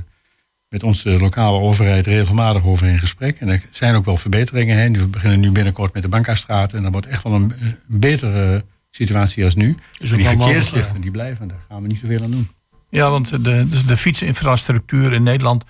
met 0.69 0.83
onze 0.83 1.09
lokale 1.09 1.59
overheid 1.59 2.05
regelmatig 2.05 2.63
over 2.63 2.87
in 2.87 2.99
gesprek. 2.99 3.39
En 3.39 3.49
er 3.49 3.63
zijn 3.71 3.95
ook 3.95 4.05
wel 4.05 4.17
verbeteringen 4.17 4.77
heen. 4.77 4.97
We 4.97 5.07
beginnen 5.07 5.39
nu 5.39 5.51
binnenkort 5.51 5.93
met 5.93 6.01
de 6.01 6.09
Bankastraat. 6.09 6.73
En 6.73 6.83
dat 6.83 6.91
wordt 6.91 7.07
echt 7.07 7.23
wel 7.23 7.33
een, 7.33 7.53
een 7.89 7.99
betere 7.99 8.63
situatie 8.91 9.43
als 9.45 9.55
nu. 9.55 9.69
Ook 9.71 10.17
die 10.17 10.27
verkeerslichten 10.27 11.01
die 11.01 11.11
blijven, 11.11 11.47
daar 11.47 11.65
gaan 11.69 11.81
we 11.81 11.87
niet 11.87 11.99
zoveel 11.99 12.23
aan 12.23 12.31
doen. 12.31 12.49
Ja, 12.89 13.09
want 13.09 13.29
de, 13.29 13.41
de, 13.41 13.85
de 13.85 13.97
fietsinfrastructuur 13.97 15.13
in 15.13 15.23
Nederland. 15.23 15.63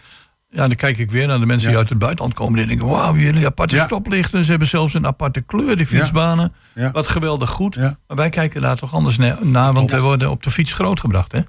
Ja, 0.51 0.67
dan 0.67 0.75
kijk 0.75 0.97
ik 0.97 1.11
weer 1.11 1.27
naar 1.27 1.39
de 1.39 1.45
mensen 1.45 1.67
die 1.69 1.77
uit 1.77 1.89
het 1.89 1.97
buitenland 1.97 2.33
komen. 2.33 2.59
En 2.59 2.67
denken: 2.67 2.87
wauw, 2.87 3.15
jullie 3.15 3.45
aparte 3.45 3.75
Ja. 3.75 3.83
stoplichten. 3.85 4.43
Ze 4.43 4.49
hebben 4.49 4.67
zelfs 4.67 4.93
een 4.93 5.05
aparte 5.07 5.41
kleur, 5.41 5.75
die 5.77 5.85
fietsbanen. 5.85 6.53
Ja. 6.75 6.91
Wat 6.91 7.07
geweldig 7.07 7.49
goed. 7.49 7.75
Ja. 7.75 7.97
Maar 8.07 8.17
wij 8.17 8.29
kijken 8.29 8.61
daar 8.61 8.75
toch 8.77 8.93
anders 8.93 9.17
na, 9.17 9.37
naar, 9.41 9.73
want 9.73 9.91
we 9.91 10.01
worden 10.01 10.29
op 10.29 10.43
de 10.43 10.51
fiets 10.51 10.73
grootgebracht. 10.73 11.31
Hè? 11.31 11.39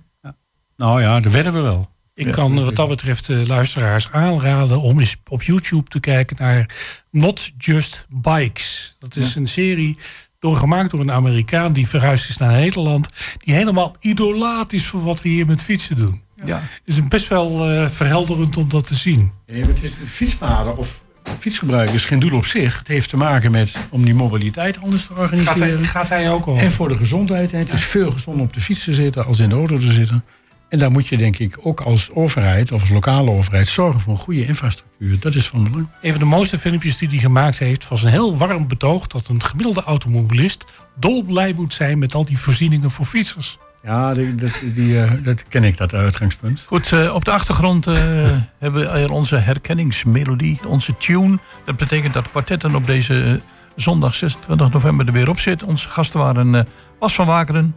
Nou 0.77 1.03
ja, 1.03 1.21
daar 1.21 1.33
werden 1.33 1.53
we 1.53 1.61
wel. 1.61 1.91
Ik 2.15 2.27
Ja. 2.27 2.33
kan 2.33 2.65
wat 2.65 2.77
dat 2.77 2.89
betreft 2.89 3.27
de 3.27 3.47
luisteraars 3.47 4.11
aanraden 4.11 4.81
om 4.81 4.99
eens 5.01 5.17
op 5.29 5.43
YouTube 5.43 5.89
te 5.89 6.01
kijken 6.01 6.37
naar 6.39 6.67
Not 7.11 7.51
Just 7.59 8.07
Bikes. 8.09 8.97
Dat 8.99 9.17
is 9.17 9.35
een 9.35 9.47
serie 9.47 9.99
door, 10.41 10.57
gemaakt 10.57 10.91
door 10.91 11.01
een 11.01 11.11
Amerikaan 11.12 11.72
die 11.72 11.88
verhuisd 11.88 12.28
is 12.28 12.36
naar 12.36 12.53
Nederland. 12.53 13.09
Die 13.38 13.55
helemaal 13.55 13.95
idolaat 14.01 14.72
is 14.72 14.86
voor 14.86 15.03
wat 15.03 15.22
we 15.22 15.28
hier 15.28 15.47
met 15.47 15.62
fietsen 15.62 15.97
doen. 15.97 16.20
Ja. 16.45 16.57
Het 16.84 16.97
is 16.97 17.09
best 17.09 17.28
wel 17.28 17.70
eh, 17.70 17.88
verhelderend 17.88 18.57
om 18.57 18.68
dat 18.68 18.86
te 18.86 18.95
zien. 18.95 19.32
Het 19.47 19.82
is 19.82 19.93
fietspaden 20.07 20.76
of 20.76 21.05
fietsgebruik 21.38 21.91
is 21.91 22.05
geen 22.05 22.18
doel 22.18 22.36
op 22.36 22.47
zich. 22.47 22.78
Het 22.78 22.88
heeft 22.88 23.09
te 23.09 23.16
maken 23.16 23.51
met 23.51 23.72
om 23.91 24.05
die 24.05 24.14
mobiliteit 24.14 24.80
anders 24.82 25.07
te 25.07 25.14
Gaat 25.14 25.30
hij, 25.30 25.38
organiseren. 25.38 25.86
gaat 25.86 26.09
hij 26.09 26.30
ook 26.30 26.47
al? 26.47 26.57
En 26.59 26.72
voor 26.72 26.88
de 26.88 26.97
gezondheid. 26.97 27.51
hè. 27.51 27.59
Het 27.59 27.72
is 27.72 27.84
veel 27.84 28.11
gezonder 28.11 28.43
op 28.45 28.53
de 28.55 28.61
fiets 28.61 28.84
te 28.84 28.93
zitten 28.93 29.26
als 29.26 29.38
in 29.38 29.49
de 29.49 29.55
auto 29.55 29.78
te 29.78 29.93
zitten. 29.93 30.24
En 30.71 30.79
daar 30.79 30.91
moet 30.91 31.09
je 31.09 31.16
denk 31.16 31.39
ik 31.39 31.59
ook 31.62 31.81
als 31.81 32.11
overheid 32.11 32.73
of 32.73 32.81
als 32.81 32.91
lokale 32.91 33.31
overheid 33.31 33.68
zorgen 33.68 34.01
voor 34.01 34.12
een 34.12 34.18
goede 34.18 34.47
infrastructuur. 34.47 35.21
Dat 35.21 35.35
is 35.35 35.47
van 35.47 35.64
belang. 35.64 35.89
Een 36.03 36.11
van 36.11 36.21
de 36.21 36.27
mooiste 36.27 36.59
filmpjes 36.59 36.99
die 36.99 37.09
hij 37.09 37.18
gemaakt 37.18 37.59
heeft 37.59 37.89
was 37.89 38.03
een 38.03 38.11
heel 38.11 38.37
warm 38.37 38.68
betoog 38.68 39.07
dat 39.07 39.29
een 39.29 39.43
gemiddelde 39.43 39.83
automobilist 39.83 40.64
dolblij 40.97 41.53
moet 41.53 41.73
zijn 41.73 41.99
met 41.99 42.14
al 42.14 42.25
die 42.25 42.39
voorzieningen 42.39 42.91
voor 42.91 43.05
fietsers. 43.05 43.59
Ja, 43.83 44.14
die, 44.14 44.35
dat, 44.35 44.62
die, 44.75 45.03
eh, 45.03 45.11
dat 45.25 45.45
ken 45.49 45.64
ik, 45.64 45.77
dat 45.77 45.95
uitgangspunt. 45.95 46.64
Goed, 46.66 46.93
eh, 46.93 47.14
op 47.14 47.25
de 47.25 47.31
achtergrond 47.31 47.87
eh, 47.87 47.95
hebben 48.59 48.81
we 48.81 48.87
er 48.87 49.11
onze 49.11 49.37
herkenningsmelodie, 49.37 50.61
onze 50.66 50.97
tune. 50.97 51.39
Dat 51.64 51.77
betekent 51.77 52.14
dat 52.14 52.31
kwartetten 52.31 52.75
op 52.75 52.87
deze 52.87 53.41
zondag 53.77 54.14
26 54.14 54.73
november 54.73 55.07
er 55.07 55.12
weer 55.12 55.29
op 55.29 55.39
zit. 55.39 55.62
Onze 55.62 55.89
gasten 55.89 56.21
waren 56.21 56.55
eh 56.55 56.62
Bas 56.99 57.14
van 57.14 57.27
Wakeren, 57.27 57.77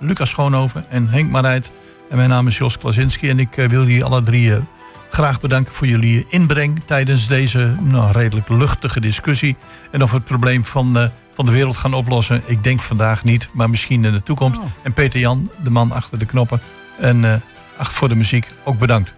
Lucas 0.00 0.28
Schoonhoven 0.28 0.84
en 0.88 1.08
Henk 1.08 1.30
Marijt. 1.30 1.72
En 2.10 2.16
mijn 2.16 2.28
naam 2.28 2.46
is 2.46 2.58
Jos 2.58 2.78
Klasinski 2.78 3.28
en 3.28 3.38
ik 3.38 3.56
eh, 3.56 3.68
wil 3.68 3.80
jullie 3.80 4.04
alle 4.04 4.22
drie 4.22 4.54
eh, 4.54 4.62
graag 5.10 5.40
bedanken 5.40 5.74
voor 5.74 5.86
jullie 5.86 6.26
inbreng 6.28 6.82
tijdens 6.84 7.26
deze 7.26 7.76
nou, 7.80 8.12
redelijk 8.12 8.48
luchtige 8.48 9.00
discussie. 9.00 9.56
En 9.90 10.02
of 10.02 10.10
we 10.10 10.16
het 10.16 10.24
probleem 10.24 10.64
van, 10.64 10.98
eh, 10.98 11.08
van 11.34 11.44
de 11.44 11.52
wereld 11.52 11.76
gaan 11.76 11.94
oplossen, 11.94 12.42
ik 12.46 12.64
denk 12.64 12.80
vandaag 12.80 13.24
niet, 13.24 13.50
maar 13.52 13.70
misschien 13.70 14.04
in 14.04 14.12
de 14.12 14.22
toekomst. 14.22 14.60
En 14.82 14.92
Peter 14.92 15.20
Jan, 15.20 15.50
de 15.62 15.70
man 15.70 15.92
achter 15.92 16.18
de 16.18 16.26
knoppen. 16.26 16.60
En 16.98 17.24
eh 17.24 17.34
achter 17.76 17.96
voor 17.96 18.08
de 18.08 18.14
muziek, 18.14 18.48
ook 18.64 18.78
bedankt. 18.78 19.14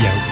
Ja. 0.00 0.31